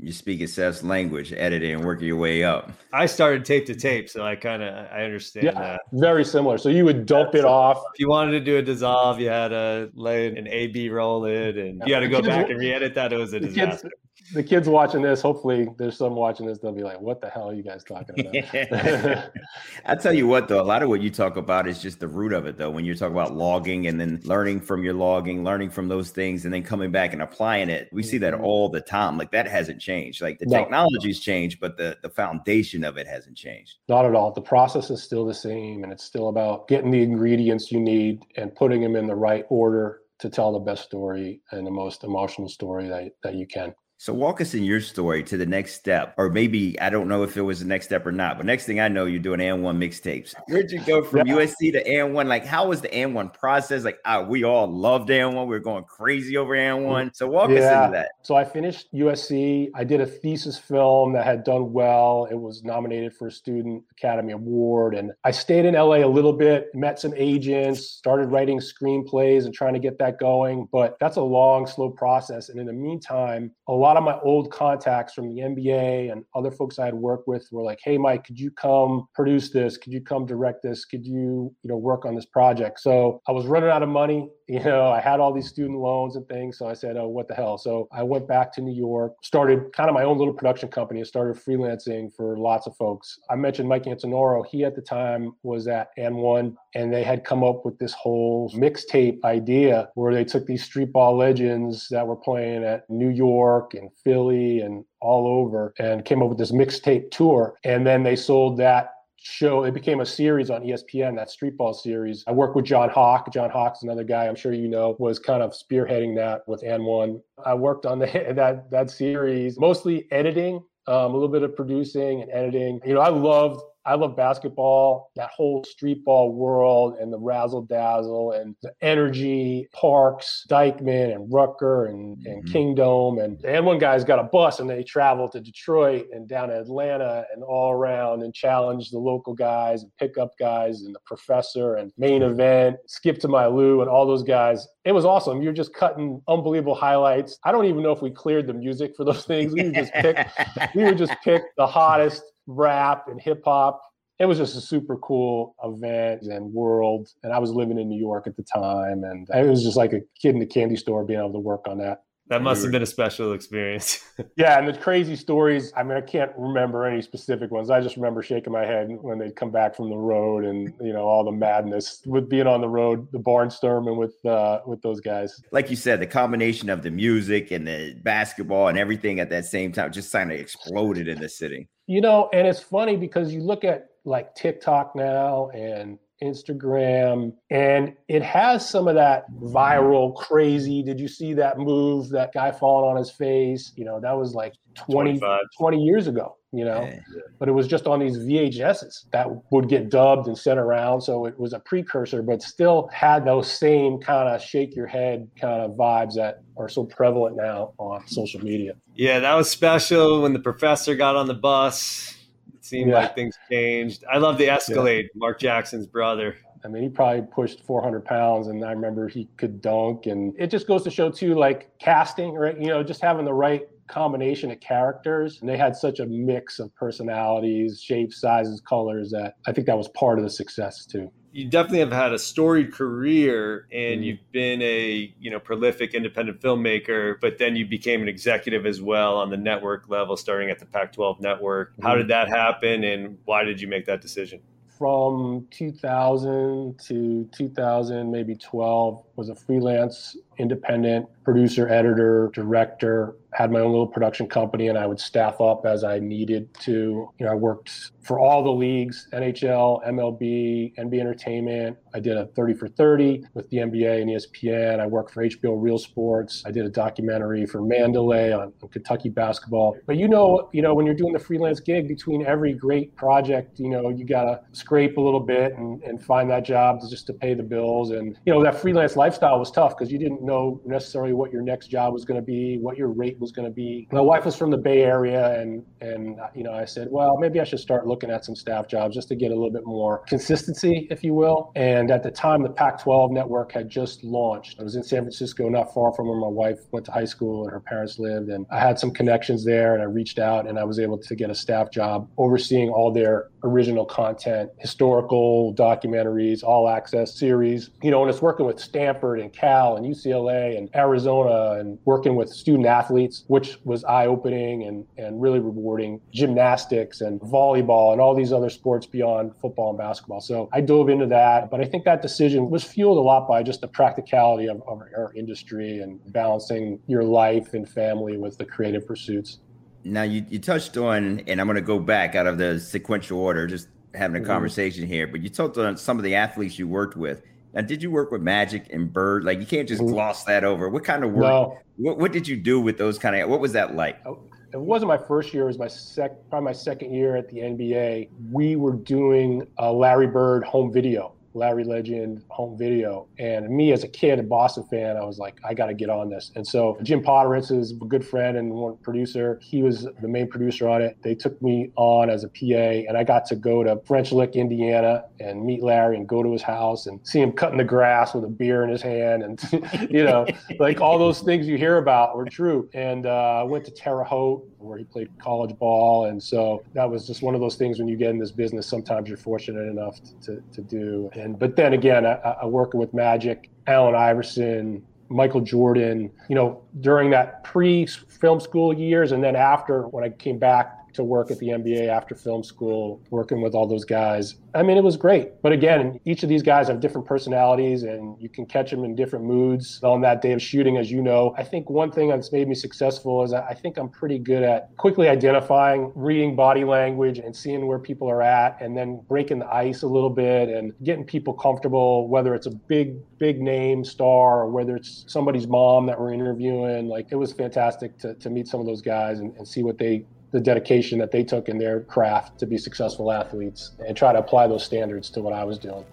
you 0.00 0.12
speak 0.12 0.46
Seth's 0.48 0.82
language, 0.82 1.32
editing 1.32 1.74
and 1.74 1.84
working 1.84 2.06
your 2.06 2.16
way 2.16 2.44
up. 2.44 2.70
I 2.92 3.06
started 3.06 3.44
tape 3.44 3.66
to 3.66 3.74
tape, 3.74 4.08
so 4.08 4.24
I 4.24 4.36
kind 4.36 4.62
of 4.62 4.86
I 4.92 5.04
understand 5.04 5.46
yeah, 5.46 5.52
that. 5.52 5.80
Very 5.92 6.24
similar. 6.24 6.58
So 6.58 6.68
you 6.68 6.84
would 6.84 7.04
dump 7.06 7.34
it 7.34 7.44
off. 7.44 7.82
If 7.94 8.00
you 8.00 8.08
wanted 8.08 8.32
to 8.32 8.40
do 8.40 8.56
a 8.58 8.62
dissolve, 8.62 9.20
you 9.20 9.28
had 9.28 9.48
to 9.48 9.90
lay 9.94 10.28
an 10.28 10.46
A 10.48 10.68
B 10.68 10.88
roll 10.88 11.24
it, 11.24 11.56
and 11.56 11.82
you 11.86 11.94
had 11.94 12.00
to 12.00 12.08
go 12.08 12.22
back 12.22 12.48
and 12.48 12.58
re-edit 12.58 12.94
that. 12.94 13.12
It 13.12 13.18
was 13.18 13.32
a 13.32 13.40
disaster. 13.40 13.88
Kids, 13.88 13.94
the 14.32 14.42
kids 14.42 14.68
watching 14.68 15.02
this, 15.02 15.22
hopefully 15.22 15.68
there's 15.78 15.96
some 15.96 16.14
watching 16.14 16.46
this, 16.46 16.58
they'll 16.58 16.72
be 16.72 16.82
like, 16.82 17.00
what 17.00 17.20
the 17.20 17.28
hell 17.28 17.50
are 17.50 17.54
you 17.54 17.62
guys 17.62 17.84
talking 17.84 18.20
about? 18.20 19.30
I 19.86 19.94
tell 19.94 20.12
you 20.12 20.26
what, 20.26 20.48
though, 20.48 20.60
a 20.60 20.64
lot 20.64 20.82
of 20.82 20.88
what 20.88 21.00
you 21.00 21.10
talk 21.10 21.36
about 21.36 21.66
is 21.66 21.80
just 21.80 22.00
the 22.00 22.08
root 22.08 22.32
of 22.32 22.46
it, 22.46 22.58
though. 22.58 22.70
When 22.70 22.84
you 22.84 22.94
talk 22.94 23.10
about 23.10 23.34
logging 23.34 23.86
and 23.86 24.00
then 24.00 24.20
learning 24.24 24.60
from 24.60 24.84
your 24.84 24.94
logging, 24.94 25.44
learning 25.44 25.70
from 25.70 25.88
those 25.88 26.10
things, 26.10 26.44
and 26.44 26.52
then 26.52 26.62
coming 26.62 26.90
back 26.90 27.12
and 27.12 27.22
applying 27.22 27.70
it, 27.70 27.88
we 27.92 28.02
see 28.02 28.18
that 28.18 28.34
mm-hmm. 28.34 28.44
all 28.44 28.68
the 28.68 28.80
time. 28.80 29.16
Like 29.16 29.30
that 29.32 29.46
hasn't 29.46 29.80
changed. 29.80 30.20
Like 30.20 30.38
the 30.38 30.46
no. 30.46 30.58
technology's 30.58 31.20
changed, 31.20 31.60
but 31.60 31.76
the, 31.76 31.96
the 32.02 32.10
foundation 32.10 32.84
of 32.84 32.98
it 32.98 33.06
hasn't 33.06 33.36
changed. 33.36 33.76
Not 33.88 34.04
at 34.04 34.14
all. 34.14 34.32
The 34.32 34.40
process 34.40 34.90
is 34.90 35.02
still 35.02 35.24
the 35.24 35.34
same, 35.34 35.84
and 35.84 35.92
it's 35.92 36.04
still 36.04 36.28
about 36.28 36.68
getting 36.68 36.90
the 36.90 37.02
ingredients 37.02 37.72
you 37.72 37.80
need 37.80 38.22
and 38.36 38.54
putting 38.54 38.82
them 38.82 38.96
in 38.96 39.06
the 39.06 39.16
right 39.16 39.44
order 39.48 40.00
to 40.18 40.28
tell 40.28 40.52
the 40.52 40.58
best 40.58 40.84
story 40.84 41.40
and 41.52 41.66
the 41.66 41.70
most 41.70 42.04
emotional 42.04 42.48
story 42.48 42.88
that, 42.88 43.12
that 43.22 43.34
you 43.34 43.46
can. 43.46 43.74
So 44.00 44.14
walk 44.14 44.40
us 44.40 44.54
in 44.54 44.62
your 44.62 44.80
story 44.80 45.24
to 45.24 45.36
the 45.36 45.44
next 45.44 45.74
step, 45.74 46.14
or 46.18 46.30
maybe 46.30 46.80
I 46.80 46.88
don't 46.88 47.08
know 47.08 47.24
if 47.24 47.36
it 47.36 47.42
was 47.42 47.58
the 47.58 47.66
next 47.66 47.86
step 47.86 48.06
or 48.06 48.12
not. 48.12 48.36
But 48.36 48.46
next 48.46 48.64
thing 48.64 48.78
I 48.78 48.86
know, 48.86 49.06
you're 49.06 49.18
doing 49.18 49.40
AND1 49.40 49.76
mixtapes. 49.76 50.34
Where'd 50.46 50.70
you 50.70 50.80
go 50.82 51.02
from 51.10 51.26
yeah. 51.26 51.34
USC 51.34 51.72
to 51.72 51.82
AND1? 51.82 52.26
Like, 52.26 52.46
how 52.46 52.68
was 52.68 52.80
the 52.80 52.88
AND1 52.90 53.34
process? 53.34 53.82
Like, 53.82 53.98
uh, 54.04 54.24
we 54.28 54.44
all 54.44 54.68
loved 54.68 55.08
AND1. 55.08 55.34
We 55.42 55.46
were 55.46 55.58
going 55.58 55.82
crazy 55.82 56.36
over 56.36 56.54
AND1. 56.54 57.16
So 57.16 57.26
walk 57.26 57.50
yeah. 57.50 57.56
us 57.56 57.86
into 57.86 57.96
that. 57.96 58.10
So 58.22 58.36
I 58.36 58.44
finished 58.44 58.86
USC. 58.94 59.70
I 59.74 59.82
did 59.82 60.00
a 60.00 60.06
thesis 60.06 60.56
film 60.56 61.12
that 61.14 61.24
had 61.24 61.42
done 61.42 61.72
well. 61.72 62.28
It 62.30 62.36
was 62.36 62.62
nominated 62.62 63.16
for 63.16 63.26
a 63.26 63.32
Student 63.32 63.82
Academy 63.90 64.32
Award, 64.32 64.94
and 64.94 65.10
I 65.24 65.32
stayed 65.32 65.64
in 65.64 65.74
LA 65.74 65.96
a 65.96 66.06
little 66.06 66.32
bit, 66.32 66.72
met 66.72 67.00
some 67.00 67.14
agents, 67.16 67.90
started 67.90 68.30
writing 68.30 68.60
screenplays 68.60 69.44
and 69.44 69.52
trying 69.52 69.74
to 69.74 69.80
get 69.80 69.98
that 69.98 70.20
going. 70.20 70.68
But 70.70 70.96
that's 71.00 71.16
a 71.16 71.22
long, 71.22 71.66
slow 71.66 71.90
process. 71.90 72.48
And 72.48 72.60
in 72.60 72.66
the 72.66 72.72
meantime, 72.72 73.50
a 73.68 73.72
lot 73.72 73.98
of 73.98 74.02
my 74.02 74.18
old 74.20 74.50
contacts 74.50 75.12
from 75.12 75.28
the 75.28 75.42
NBA 75.42 76.10
and 76.10 76.24
other 76.34 76.50
folks 76.50 76.78
I 76.78 76.86
had 76.86 76.94
worked 76.94 77.28
with 77.28 77.46
were 77.52 77.62
like, 77.62 77.78
"Hey, 77.82 77.98
Mike, 77.98 78.24
could 78.24 78.40
you 78.40 78.50
come 78.50 79.06
produce 79.14 79.50
this? 79.50 79.76
Could 79.76 79.92
you 79.92 80.00
come 80.00 80.24
direct 80.24 80.62
this? 80.62 80.86
Could 80.86 81.06
you, 81.06 81.54
you 81.62 81.68
know, 81.68 81.76
work 81.76 82.06
on 82.06 82.14
this 82.14 82.24
project?" 82.24 82.80
So 82.80 83.20
I 83.28 83.32
was 83.32 83.46
running 83.46 83.70
out 83.70 83.82
of 83.82 83.88
money. 83.88 84.30
You 84.50 84.64
know, 84.64 84.88
I 84.88 85.02
had 85.02 85.20
all 85.20 85.30
these 85.30 85.46
student 85.46 85.78
loans 85.78 86.16
and 86.16 86.26
things. 86.26 86.56
So 86.56 86.66
I 86.66 86.72
said, 86.72 86.96
"Oh, 86.96 87.06
what 87.06 87.28
the 87.28 87.34
hell?" 87.34 87.58
So 87.58 87.86
I 87.92 88.02
went 88.02 88.26
back 88.26 88.50
to 88.54 88.62
New 88.62 88.74
York, 88.74 89.12
started 89.22 89.74
kind 89.74 89.90
of 89.90 89.94
my 89.94 90.04
own 90.04 90.16
little 90.16 90.32
production 90.32 90.70
company, 90.70 91.00
and 91.00 91.06
started 91.06 91.36
freelancing 91.36 92.10
for 92.14 92.38
lots 92.38 92.66
of 92.66 92.74
folks. 92.74 93.18
I 93.28 93.34
mentioned 93.36 93.68
Mike 93.68 93.84
Antonoro. 93.84 94.46
He 94.46 94.64
at 94.64 94.74
the 94.74 94.80
time 94.80 95.32
was 95.42 95.68
at 95.68 95.90
AND1, 95.98 96.56
and 96.74 96.90
they 96.90 97.02
had 97.02 97.24
come 97.24 97.44
up 97.44 97.66
with 97.66 97.78
this 97.78 97.92
whole 97.92 98.50
mixtape 98.56 99.22
idea 99.22 99.90
where 99.96 100.14
they 100.14 100.24
took 100.24 100.46
these 100.46 100.64
street 100.64 100.94
ball 100.94 101.14
legends 101.14 101.86
that 101.90 102.06
were 102.06 102.16
playing 102.16 102.64
at 102.64 102.88
New 102.88 103.10
York 103.10 103.57
and 103.74 103.90
Philly 104.04 104.60
and 104.60 104.84
all 105.00 105.26
over 105.26 105.74
and 105.78 106.04
came 106.04 106.22
up 106.22 106.28
with 106.28 106.38
this 106.38 106.52
mixtape 106.52 107.10
tour. 107.10 107.56
And 107.64 107.86
then 107.86 108.02
they 108.02 108.16
sold 108.16 108.58
that 108.58 108.90
show. 109.16 109.64
It 109.64 109.74
became 109.74 110.00
a 110.00 110.06
series 110.06 110.50
on 110.50 110.62
ESPN, 110.62 111.16
that 111.16 111.28
streetball 111.28 111.74
series. 111.74 112.24
I 112.26 112.32
worked 112.32 112.56
with 112.56 112.64
John 112.64 112.88
Hawk. 112.88 113.32
John 113.32 113.50
Hawk's 113.50 113.82
another 113.82 114.04
guy 114.04 114.26
I'm 114.26 114.36
sure 114.36 114.52
you 114.52 114.68
know 114.68 114.96
was 114.98 115.18
kind 115.18 115.42
of 115.42 115.52
spearheading 115.52 116.16
that 116.16 116.42
with 116.46 116.62
AND1. 116.62 117.20
I 117.44 117.54
worked 117.54 117.86
on 117.86 117.98
the, 118.00 118.06
that 118.34 118.70
that 118.70 118.90
series, 118.90 119.58
mostly 119.58 120.10
editing, 120.10 120.56
um, 120.86 121.12
a 121.12 121.14
little 121.14 121.28
bit 121.28 121.42
of 121.42 121.54
producing 121.54 122.22
and 122.22 122.30
editing. 122.30 122.80
You 122.86 122.94
know, 122.94 123.00
I 123.00 123.10
loved 123.10 123.60
I 123.88 123.94
love 123.94 124.14
basketball, 124.14 125.10
that 125.16 125.30
whole 125.34 125.64
street 125.64 126.04
ball 126.04 126.30
world 126.30 126.96
and 127.00 127.10
the 127.10 127.18
razzle 127.18 127.62
dazzle 127.62 128.32
and 128.32 128.54
the 128.62 128.70
energy, 128.82 129.66
Parks, 129.72 130.44
Dyckman 130.50 131.14
and 131.14 131.32
Rucker 131.32 131.86
and, 131.86 132.18
and 132.26 132.44
mm-hmm. 132.44 132.52
Kingdome. 132.52 133.18
And, 133.18 133.42
and 133.46 133.64
one 133.64 133.78
guy's 133.78 134.04
got 134.04 134.18
a 134.18 134.24
bus 134.24 134.60
and 134.60 134.68
they 134.68 134.82
travel 134.82 135.26
to 135.30 135.40
Detroit 135.40 136.04
and 136.12 136.28
down 136.28 136.50
to 136.50 136.60
Atlanta 136.60 137.24
and 137.32 137.42
all 137.42 137.72
around 137.72 138.22
and 138.22 138.34
challenge 138.34 138.90
the 138.90 138.98
local 138.98 139.32
guys 139.32 139.84
and 139.84 139.96
pickup 139.96 140.32
guys 140.38 140.82
and 140.82 140.94
the 140.94 141.00
professor 141.06 141.76
and 141.76 141.90
main 141.96 142.20
event, 142.20 142.76
Skip 142.88 143.18
to 143.20 143.28
My 143.28 143.46
Lou 143.46 143.80
and 143.80 143.88
all 143.88 144.06
those 144.06 144.22
guys. 144.22 144.68
It 144.84 144.92
was 144.92 145.06
awesome. 145.06 145.40
You're 145.40 145.54
just 145.54 145.72
cutting 145.72 146.20
unbelievable 146.28 146.74
highlights. 146.74 147.38
I 147.42 147.52
don't 147.52 147.64
even 147.64 147.82
know 147.82 147.92
if 147.92 148.02
we 148.02 148.10
cleared 148.10 148.48
the 148.48 148.54
music 148.54 148.94
for 148.96 149.04
those 149.04 149.24
things. 149.26 149.54
We 149.54 149.64
would 149.64 149.74
just 149.74 149.94
pick, 149.94 150.28
we 150.74 150.84
would 150.84 150.98
just 150.98 151.14
pick 151.24 151.42
the 151.56 151.66
hottest 151.66 152.22
rap 152.48 153.04
and 153.06 153.20
hip 153.20 153.42
hop. 153.44 153.80
It 154.18 154.26
was 154.26 154.38
just 154.38 154.56
a 154.56 154.60
super 154.60 154.96
cool 154.96 155.54
event 155.62 156.22
and 156.22 156.52
world. 156.52 157.08
And 157.22 157.32
I 157.32 157.38
was 157.38 157.52
living 157.52 157.78
in 157.78 157.88
New 157.88 158.00
York 158.00 158.26
at 158.26 158.36
the 158.36 158.42
time. 158.42 159.04
And 159.04 159.28
it 159.32 159.48
was 159.48 159.62
just 159.62 159.76
like 159.76 159.92
a 159.92 160.00
kid 160.20 160.34
in 160.34 160.40
the 160.40 160.46
candy 160.46 160.74
store 160.74 161.04
being 161.04 161.20
able 161.20 161.34
to 161.34 161.38
work 161.38 161.68
on 161.68 161.78
that. 161.78 162.02
That 162.28 162.42
must 162.42 162.62
have 162.62 162.70
been 162.70 162.82
a 162.82 162.86
special 162.86 163.32
experience. 163.32 164.04
yeah, 164.36 164.58
and 164.58 164.68
the 164.68 164.78
crazy 164.78 165.16
stories. 165.16 165.72
I 165.74 165.82
mean, 165.82 165.96
I 165.96 166.02
can't 166.02 166.30
remember 166.36 166.84
any 166.84 167.00
specific 167.00 167.50
ones. 167.50 167.70
I 167.70 167.80
just 167.80 167.96
remember 167.96 168.22
shaking 168.22 168.52
my 168.52 168.66
head 168.66 168.88
when 169.00 169.18
they'd 169.18 169.34
come 169.34 169.50
back 169.50 169.74
from 169.74 169.88
the 169.88 169.96
road, 169.96 170.44
and 170.44 170.74
you 170.78 170.92
know 170.92 171.04
all 171.04 171.24
the 171.24 171.32
madness 171.32 172.02
with 172.04 172.28
being 172.28 172.46
on 172.46 172.60
the 172.60 172.68
road, 172.68 173.10
the 173.12 173.18
barnstorming 173.18 173.96
with 173.96 174.22
uh, 174.26 174.60
with 174.66 174.82
those 174.82 175.00
guys. 175.00 175.40
Like 175.52 175.70
you 175.70 175.76
said, 175.76 176.00
the 176.00 176.06
combination 176.06 176.68
of 176.68 176.82
the 176.82 176.90
music 176.90 177.50
and 177.50 177.66
the 177.66 177.94
basketball 178.02 178.68
and 178.68 178.76
everything 178.76 179.20
at 179.20 179.30
that 179.30 179.46
same 179.46 179.72
time 179.72 179.90
just 179.90 180.12
kind 180.12 180.30
of 180.30 180.38
exploded 180.38 181.08
in 181.08 181.20
the 181.20 181.30
city. 181.30 181.68
You 181.88 182.02
know, 182.02 182.28
and 182.34 182.46
it's 182.46 182.60
funny 182.60 182.96
because 182.96 183.32
you 183.32 183.40
look 183.40 183.64
at 183.64 183.88
like 184.04 184.34
TikTok 184.34 184.94
now 184.94 185.48
and 185.54 185.98
Instagram, 186.22 187.32
and 187.50 187.94
it 188.08 188.22
has 188.22 188.68
some 188.68 188.88
of 188.88 188.94
that 188.96 189.24
viral, 189.40 190.14
crazy. 190.14 190.82
Did 190.82 191.00
you 191.00 191.08
see 191.08 191.32
that 191.34 191.58
move? 191.58 192.10
That 192.10 192.34
guy 192.34 192.52
falling 192.52 192.90
on 192.90 192.96
his 192.96 193.10
face? 193.10 193.72
You 193.74 193.84
know, 193.84 194.00
that 194.00 194.16
was 194.16 194.34
like 194.34 194.52
20, 194.74 195.20
20 195.58 195.82
years 195.82 196.08
ago, 196.08 196.36
you 196.52 196.64
know, 196.64 196.90
but 197.38 197.48
it 197.48 197.52
was 197.52 197.66
just 197.66 197.86
on 197.86 198.00
these 198.00 198.16
VHSs 198.16 199.04
that 199.12 199.28
would 199.50 199.68
get 199.68 199.90
dubbed 199.90 200.28
and 200.28 200.38
sent 200.38 200.58
around. 200.58 201.02
So 201.02 201.26
it 201.26 201.38
was 201.38 201.52
a 201.52 201.60
precursor, 201.60 202.22
but 202.22 202.42
still 202.42 202.88
had 202.92 203.26
those 203.26 203.50
same 203.50 203.98
kind 203.98 204.28
of 204.28 204.40
shake 204.42 204.74
your 204.74 204.86
head 204.86 205.28
kind 205.38 205.60
of 205.60 205.72
vibes 205.72 206.14
that 206.14 206.42
are 206.56 206.68
so 206.68 206.84
prevalent 206.84 207.36
now 207.36 207.74
on 207.76 208.06
social 208.08 208.40
media. 208.42 208.74
Yeah, 208.94 209.20
that 209.20 209.34
was 209.34 209.50
special 209.50 210.22
when 210.22 210.32
the 210.32 210.40
professor 210.40 210.94
got 210.94 211.16
on 211.16 211.26
the 211.26 211.34
bus 211.34 212.16
It 212.54 212.64
seemed 212.64 212.90
yeah. 212.90 213.00
like 213.00 213.14
things 213.14 213.38
changed. 213.50 214.04
I 214.10 214.16
love 214.18 214.38
the 214.38 214.48
Escalade, 214.48 215.10
yeah. 215.14 215.18
Mark 215.18 215.40
Jackson's 215.40 215.86
brother. 215.86 216.36
I 216.64 216.68
mean, 216.68 216.82
he 216.82 216.88
probably 216.88 217.22
pushed 217.22 217.64
400 217.64 218.04
pounds, 218.04 218.48
and 218.48 218.64
I 218.64 218.72
remember 218.72 219.06
he 219.06 219.28
could 219.36 219.60
dunk. 219.60 220.06
And 220.06 220.34
it 220.38 220.48
just 220.48 220.66
goes 220.66 220.82
to 220.84 220.90
show, 220.90 221.10
too, 221.10 221.34
like 221.34 221.70
casting, 221.78 222.34
right? 222.34 222.58
You 222.58 222.68
know, 222.68 222.82
just 222.82 223.00
having 223.00 223.24
the 223.24 223.32
right 223.32 223.68
combination 223.88 224.50
of 224.50 224.60
characters. 224.60 225.40
And 225.40 225.48
they 225.48 225.56
had 225.56 225.76
such 225.76 225.98
a 225.98 226.06
mix 226.06 226.58
of 226.58 226.74
personalities, 226.74 227.80
shapes, 227.80 228.20
sizes, 228.20 228.60
colors 228.60 229.10
that 229.10 229.34
I 229.46 229.52
think 229.52 229.66
that 229.66 229.76
was 229.76 229.88
part 229.88 230.18
of 230.18 230.24
the 230.24 230.30
success, 230.30 230.86
too. 230.86 231.10
You 231.32 231.48
definitely 231.48 231.80
have 231.80 231.92
had 231.92 232.12
a 232.12 232.18
storied 232.18 232.72
career 232.72 233.68
and 233.70 234.00
mm 234.00 234.04
you've 234.08 234.32
been 234.32 234.62
a 234.62 235.14
you 235.18 235.30
know 235.30 235.38
prolific 235.38 235.92
independent 235.92 236.40
filmmaker 236.40 237.20
but 237.20 237.36
then 237.38 237.54
you 237.54 237.66
became 237.66 238.00
an 238.00 238.08
executive 238.08 238.64
as 238.64 238.80
well 238.80 239.18
on 239.18 239.28
the 239.28 239.36
network 239.36 239.84
level 239.88 240.16
starting 240.16 240.48
at 240.48 240.58
the 240.58 240.64
pac 240.64 240.92
12 240.92 241.20
network. 241.20 241.76
Mm 241.76 241.82
how 241.82 241.94
did 241.94 242.08
that 242.08 242.28
happen 242.28 242.82
and 242.84 243.18
why 243.26 243.44
did 243.44 243.60
you 243.60 243.68
make 243.68 243.84
that 243.86 244.00
decision? 244.00 244.40
From 244.78 245.46
2000 245.50 246.78
to 246.86 247.28
2000 247.32 248.10
maybe 248.10 248.34
12 248.34 249.04
was 249.18 249.28
a 249.28 249.34
freelance 249.34 250.16
independent 250.38 251.06
producer, 251.24 251.68
editor, 251.68 252.30
director, 252.32 253.16
had 253.34 253.52
my 253.52 253.60
own 253.60 253.70
little 253.70 253.86
production 253.86 254.26
company 254.26 254.68
and 254.68 254.78
I 254.78 254.86
would 254.86 254.98
staff 254.98 255.40
up 255.40 255.66
as 255.66 255.84
I 255.84 255.98
needed 255.98 256.48
to. 256.60 256.72
You 257.18 257.26
know, 257.26 257.32
I 257.32 257.34
worked 257.34 257.92
for 258.02 258.18
all 258.18 258.42
the 258.42 258.50
leagues, 258.50 259.06
NHL, 259.12 259.86
MLB, 259.86 260.74
NBA 260.76 260.98
Entertainment. 260.98 261.76
I 261.92 262.00
did 262.00 262.16
a 262.16 262.26
30 262.28 262.54
for 262.54 262.68
30 262.68 263.24
with 263.34 263.50
the 263.50 263.58
NBA 263.58 264.00
and 264.00 264.10
ESPN. 264.10 264.80
I 264.80 264.86
worked 264.86 265.12
for 265.12 265.22
HBO 265.22 265.60
Real 265.60 265.76
Sports. 265.76 266.42
I 266.46 266.50
did 266.50 266.64
a 266.64 266.70
documentary 266.70 267.44
for 267.44 267.60
Mandalay 267.60 268.32
on, 268.32 268.52
on 268.62 268.68
Kentucky 268.70 269.10
basketball. 269.10 269.76
But 269.86 269.96
you 269.96 270.08
know, 270.08 270.48
you 270.52 270.62
know, 270.62 270.72
when 270.72 270.86
you're 270.86 270.94
doing 270.94 271.12
the 271.12 271.18
freelance 271.18 271.60
gig 271.60 271.86
between 271.86 272.24
every 272.24 272.54
great 272.54 272.96
project, 272.96 273.60
you 273.60 273.68
know, 273.68 273.90
you 273.90 274.06
gotta 274.06 274.40
scrape 274.52 274.96
a 274.96 275.00
little 275.00 275.20
bit 275.20 275.52
and, 275.58 275.82
and 275.82 276.02
find 276.02 276.30
that 276.30 276.46
job 276.46 276.80
just 276.88 277.06
to 277.08 277.12
pay 277.12 277.34
the 277.34 277.42
bills. 277.42 277.90
And 277.90 278.18
you 278.24 278.32
know, 278.32 278.42
that 278.42 278.58
freelance 278.58 278.96
lifestyle 279.08 279.38
was 279.38 279.50
tough 279.50 279.74
because 279.76 279.90
you 279.90 279.98
didn't 279.98 280.22
know 280.22 280.60
necessarily 280.66 281.14
what 281.14 281.32
your 281.32 281.40
next 281.40 281.68
job 281.68 281.94
was 281.94 282.04
going 282.04 282.20
to 282.20 282.24
be, 282.24 282.58
what 282.58 282.76
your 282.76 282.88
rate 282.88 283.18
was 283.18 283.32
going 283.32 283.48
to 283.48 283.54
be. 283.54 283.88
My 283.90 284.02
wife 284.02 284.26
was 284.26 284.36
from 284.36 284.50
the 284.50 284.58
Bay 284.58 284.82
Area, 284.82 285.40
and 285.40 285.64
and 285.80 286.18
you 286.34 286.44
know 286.44 286.52
I 286.52 286.66
said, 286.66 286.88
well, 286.90 287.16
maybe 287.16 287.40
I 287.40 287.44
should 287.44 287.60
start 287.60 287.86
looking 287.86 288.10
at 288.10 288.26
some 288.26 288.36
staff 288.36 288.68
jobs 288.68 288.94
just 288.94 289.08
to 289.08 289.14
get 289.14 289.30
a 289.30 289.34
little 289.34 289.50
bit 289.50 289.64
more 289.64 290.02
consistency, 290.06 290.86
if 290.90 291.02
you 291.02 291.14
will. 291.14 291.52
And 291.56 291.90
at 291.90 292.02
the 292.02 292.10
time, 292.10 292.42
the 292.42 292.50
Pac-12 292.50 293.10
network 293.10 293.52
had 293.52 293.70
just 293.70 294.04
launched. 294.04 294.60
I 294.60 294.62
was 294.62 294.76
in 294.76 294.82
San 294.82 295.00
Francisco, 295.04 295.48
not 295.48 295.72
far 295.72 295.92
from 295.94 296.08
where 296.08 296.18
my 296.18 296.28
wife 296.28 296.58
went 296.70 296.84
to 296.86 296.92
high 296.92 297.06
school 297.06 297.44
and 297.44 297.52
her 297.52 297.60
parents 297.60 297.98
lived, 297.98 298.28
and 298.28 298.44
I 298.50 298.60
had 298.60 298.78
some 298.78 298.90
connections 298.90 299.42
there, 299.42 299.72
and 299.72 299.82
I 299.82 299.86
reached 299.86 300.18
out 300.18 300.46
and 300.46 300.58
I 300.58 300.64
was 300.64 300.78
able 300.78 300.98
to 300.98 301.14
get 301.14 301.30
a 301.30 301.34
staff 301.34 301.70
job 301.70 302.10
overseeing 302.18 302.68
all 302.68 302.92
their 302.92 303.30
original 303.42 303.86
content, 303.86 304.50
historical 304.58 305.54
documentaries, 305.54 306.42
all 306.42 306.68
access 306.68 307.18
series. 307.18 307.70
You 307.82 307.90
know, 307.90 308.02
and 308.02 308.10
it's 308.10 308.20
working 308.20 308.44
with 308.44 308.58
Stanford 308.60 308.97
and 309.02 309.32
Cal 309.32 309.76
and 309.76 309.86
UCLA 309.86 310.56
and 310.56 310.68
Arizona 310.74 311.58
and 311.58 311.78
working 311.84 312.16
with 312.16 312.28
student 312.28 312.66
athletes, 312.66 313.24
which 313.28 313.58
was 313.64 313.84
eye 313.84 314.06
opening 314.06 314.64
and, 314.64 314.86
and 314.96 315.20
really 315.20 315.38
rewarding. 315.38 316.00
Gymnastics 316.12 317.00
and 317.00 317.20
volleyball 317.20 317.92
and 317.92 318.00
all 318.00 318.14
these 318.14 318.32
other 318.32 318.50
sports 318.50 318.86
beyond 318.86 319.34
football 319.40 319.70
and 319.70 319.78
basketball. 319.78 320.20
So 320.20 320.48
I 320.52 320.60
dove 320.60 320.88
into 320.88 321.06
that. 321.06 321.50
But 321.50 321.60
I 321.60 321.64
think 321.64 321.84
that 321.84 322.02
decision 322.02 322.50
was 322.50 322.64
fueled 322.64 322.98
a 322.98 323.00
lot 323.00 323.28
by 323.28 323.42
just 323.42 323.60
the 323.60 323.68
practicality 323.68 324.48
of, 324.48 324.62
of 324.66 324.82
our 324.96 325.12
industry 325.14 325.80
and 325.80 326.00
balancing 326.12 326.80
your 326.86 327.04
life 327.04 327.54
and 327.54 327.68
family 327.68 328.16
with 328.16 328.38
the 328.38 328.44
creative 328.44 328.86
pursuits. 328.86 329.38
Now 329.84 330.02
you, 330.02 330.24
you 330.28 330.38
touched 330.38 330.76
on, 330.76 331.20
and 331.26 331.40
I'm 331.40 331.46
going 331.46 331.56
to 331.56 331.60
go 331.60 331.78
back 331.78 332.14
out 332.14 332.26
of 332.26 332.38
the 332.38 332.58
sequential 332.58 333.18
order, 333.18 333.46
just 333.46 333.68
having 333.94 334.16
a 334.16 334.20
mm-hmm. 334.20 334.30
conversation 334.30 334.86
here. 334.86 335.06
But 335.06 335.22
you 335.22 335.28
talked 335.28 335.56
on 335.58 335.76
some 335.76 335.98
of 335.98 336.04
the 336.04 336.14
athletes 336.14 336.58
you 336.58 336.68
worked 336.68 336.96
with. 336.96 337.22
Now, 337.54 337.62
did 337.62 337.82
you 337.82 337.90
work 337.90 338.10
with 338.10 338.22
Magic 338.22 338.66
and 338.72 338.92
Bird? 338.92 339.24
Like, 339.24 339.40
you 339.40 339.46
can't 339.46 339.68
just 339.68 339.82
mm-hmm. 339.82 339.92
gloss 339.92 340.24
that 340.24 340.44
over. 340.44 340.68
What 340.68 340.84
kind 340.84 341.04
of 341.04 341.12
work? 341.12 341.24
No. 341.24 341.58
What, 341.76 341.98
what 341.98 342.12
did 342.12 342.28
you 342.28 342.36
do 342.36 342.60
with 342.60 342.78
those 342.78 342.98
kind 342.98 343.16
of? 343.16 343.28
What 343.28 343.40
was 343.40 343.52
that 343.52 343.74
like? 343.74 343.98
Oh, 344.06 344.20
it 344.52 344.60
wasn't 344.60 344.88
my 344.88 344.98
first 344.98 345.32
year. 345.34 345.44
It 345.44 345.46
was 345.46 345.58
my 345.58 345.68
sec, 345.68 346.12
probably 346.30 346.44
my 346.46 346.52
second 346.52 346.94
year 346.94 347.16
at 347.16 347.28
the 347.28 347.38
NBA. 347.38 348.08
We 348.30 348.56
were 348.56 348.74
doing 348.74 349.46
a 349.58 349.72
Larry 349.72 350.06
Bird 350.06 350.44
home 350.44 350.72
video 350.72 351.14
Larry 351.38 351.64
Legend 351.64 352.22
home 352.28 352.58
video. 352.58 353.06
And 353.18 353.48
me 353.48 353.72
as 353.72 353.84
a 353.84 353.88
kid, 353.88 354.18
a 354.18 354.22
Boston 354.22 354.64
fan, 354.64 354.96
I 354.96 355.04
was 355.04 355.18
like, 355.18 355.38
I 355.44 355.54
got 355.54 355.66
to 355.66 355.74
get 355.74 355.88
on 355.88 356.10
this. 356.10 356.32
And 356.34 356.46
so 356.46 356.78
Jim 356.82 357.02
Podhoretz 357.02 357.56
is 357.56 357.72
a 357.72 357.74
good 357.74 358.06
friend 358.06 358.36
and 358.36 358.50
one 358.50 358.76
producer. 358.78 359.38
He 359.42 359.62
was 359.62 359.86
the 360.00 360.08
main 360.08 360.28
producer 360.28 360.68
on 360.68 360.82
it. 360.82 360.96
They 361.02 361.14
took 361.14 361.40
me 361.40 361.70
on 361.76 362.10
as 362.10 362.24
a 362.24 362.28
PA, 362.28 362.88
and 362.88 362.96
I 362.96 363.04
got 363.04 363.24
to 363.26 363.36
go 363.36 363.62
to 363.62 363.80
French 363.86 364.12
Lick, 364.12 364.36
Indiana, 364.36 365.04
and 365.20 365.44
meet 365.44 365.62
Larry 365.62 365.96
and 365.96 366.08
go 366.08 366.22
to 366.22 366.32
his 366.32 366.42
house 366.42 366.86
and 366.86 367.00
see 367.06 367.20
him 367.20 367.32
cutting 367.32 367.58
the 367.58 367.64
grass 367.64 368.14
with 368.14 368.24
a 368.24 368.28
beer 368.28 368.64
in 368.64 368.70
his 368.70 368.82
hand, 368.82 369.22
and 369.22 369.40
you 369.90 370.04
know, 370.04 370.26
like 370.58 370.80
all 370.80 370.98
those 370.98 371.20
things 371.20 371.46
you 371.46 371.56
hear 371.56 371.78
about 371.78 372.16
were 372.16 372.24
true. 372.24 372.68
And 372.74 373.06
uh, 373.06 373.40
I 373.40 373.42
went 373.42 373.64
to 373.66 373.70
Terre 373.70 374.04
Haute 374.04 374.44
where 374.58 374.78
he 374.78 374.84
played 374.84 375.08
college 375.18 375.56
ball, 375.58 376.06
and 376.06 376.22
so 376.22 376.62
that 376.74 376.88
was 376.88 377.06
just 377.06 377.22
one 377.22 377.34
of 377.34 377.40
those 377.40 377.56
things 377.56 377.78
when 377.78 377.88
you 377.88 377.96
get 377.96 378.10
in 378.10 378.18
this 378.18 378.32
business. 378.32 378.66
Sometimes 378.66 379.08
you're 379.08 379.18
fortunate 379.18 379.68
enough 379.68 380.00
to, 380.22 380.42
to 380.52 380.60
do. 380.60 381.10
And 381.14 381.27
but 381.36 381.56
then 381.56 381.72
again, 381.72 382.06
I, 382.06 382.12
I 382.42 382.46
working 382.46 382.78
with 382.78 382.94
Magic, 382.94 383.50
Allen 383.66 383.94
Iverson, 383.94 384.84
Michael 385.08 385.40
Jordan, 385.40 386.10
you 386.28 386.34
know, 386.34 386.62
during 386.80 387.10
that 387.10 387.44
pre 387.44 387.86
film 387.86 388.40
school 388.40 388.72
years. 388.72 389.12
And 389.12 389.24
then 389.24 389.36
after, 389.36 389.82
when 389.88 390.04
I 390.04 390.10
came 390.10 390.38
back 390.38 390.77
to 390.94 391.04
work 391.04 391.30
at 391.30 391.38
the 391.38 391.48
NBA 391.48 391.88
after 391.88 392.14
film 392.14 392.42
school, 392.42 393.00
working 393.10 393.40
with 393.40 393.54
all 393.54 393.66
those 393.66 393.84
guys. 393.84 394.36
I 394.54 394.62
mean, 394.62 394.76
it 394.76 394.84
was 394.84 394.96
great. 394.96 395.40
But 395.42 395.52
again, 395.52 396.00
each 396.04 396.22
of 396.22 396.28
these 396.28 396.42
guys 396.42 396.68
have 396.68 396.80
different 396.80 397.06
personalities 397.06 397.82
and 397.82 398.16
you 398.20 398.28
can 398.28 398.46
catch 398.46 398.70
them 398.70 398.84
in 398.84 398.94
different 398.94 399.24
moods 399.24 399.80
on 399.82 400.00
that 400.00 400.22
day 400.22 400.32
of 400.32 400.42
shooting, 400.42 400.76
as 400.78 400.90
you 400.90 401.02
know. 401.02 401.34
I 401.36 401.44
think 401.44 401.68
one 401.70 401.90
thing 401.90 402.08
that's 402.08 402.32
made 402.32 402.48
me 402.48 402.54
successful 402.54 403.22
is 403.22 403.32
I 403.32 403.54
think 403.54 403.76
I'm 403.76 403.88
pretty 403.88 404.18
good 404.18 404.42
at 404.42 404.76
quickly 404.76 405.08
identifying, 405.08 405.92
reading 405.94 406.34
body 406.34 406.64
language 406.64 407.18
and 407.18 407.36
seeing 407.36 407.66
where 407.66 407.78
people 407.78 408.08
are 408.08 408.22
at 408.22 408.60
and 408.60 408.76
then 408.76 409.00
breaking 409.08 409.40
the 409.40 409.54
ice 409.54 409.82
a 409.82 409.86
little 409.86 410.10
bit 410.10 410.48
and 410.48 410.72
getting 410.82 411.04
people 411.04 411.34
comfortable, 411.34 412.08
whether 412.08 412.34
it's 412.34 412.46
a 412.46 412.54
big, 412.54 412.96
big 413.18 413.40
name 413.40 413.84
star 413.84 414.40
or 414.40 414.48
whether 414.48 414.76
it's 414.76 415.04
somebody's 415.06 415.46
mom 415.46 415.86
that 415.86 416.00
we're 416.00 416.12
interviewing. 416.12 416.88
Like 416.88 417.08
it 417.10 417.16
was 417.16 417.32
fantastic 417.32 417.98
to, 417.98 418.14
to 418.14 418.30
meet 418.30 418.48
some 418.48 418.60
of 418.60 418.66
those 418.66 418.82
guys 418.82 419.20
and, 419.20 419.36
and 419.36 419.46
see 419.46 419.62
what 419.62 419.78
they 419.78 420.04
the 420.30 420.40
dedication 420.40 420.98
that 420.98 421.10
they 421.10 421.24
took 421.24 421.48
in 421.48 421.58
their 421.58 421.80
craft 421.80 422.38
to 422.38 422.46
be 422.46 422.58
successful 422.58 423.10
athletes 423.10 423.72
and 423.86 423.96
try 423.96 424.12
to 424.12 424.18
apply 424.18 424.46
those 424.46 424.64
standards 424.64 425.08
to 425.10 425.20
what 425.20 425.32
I 425.32 425.44
was 425.44 425.58
doing. 425.58 425.84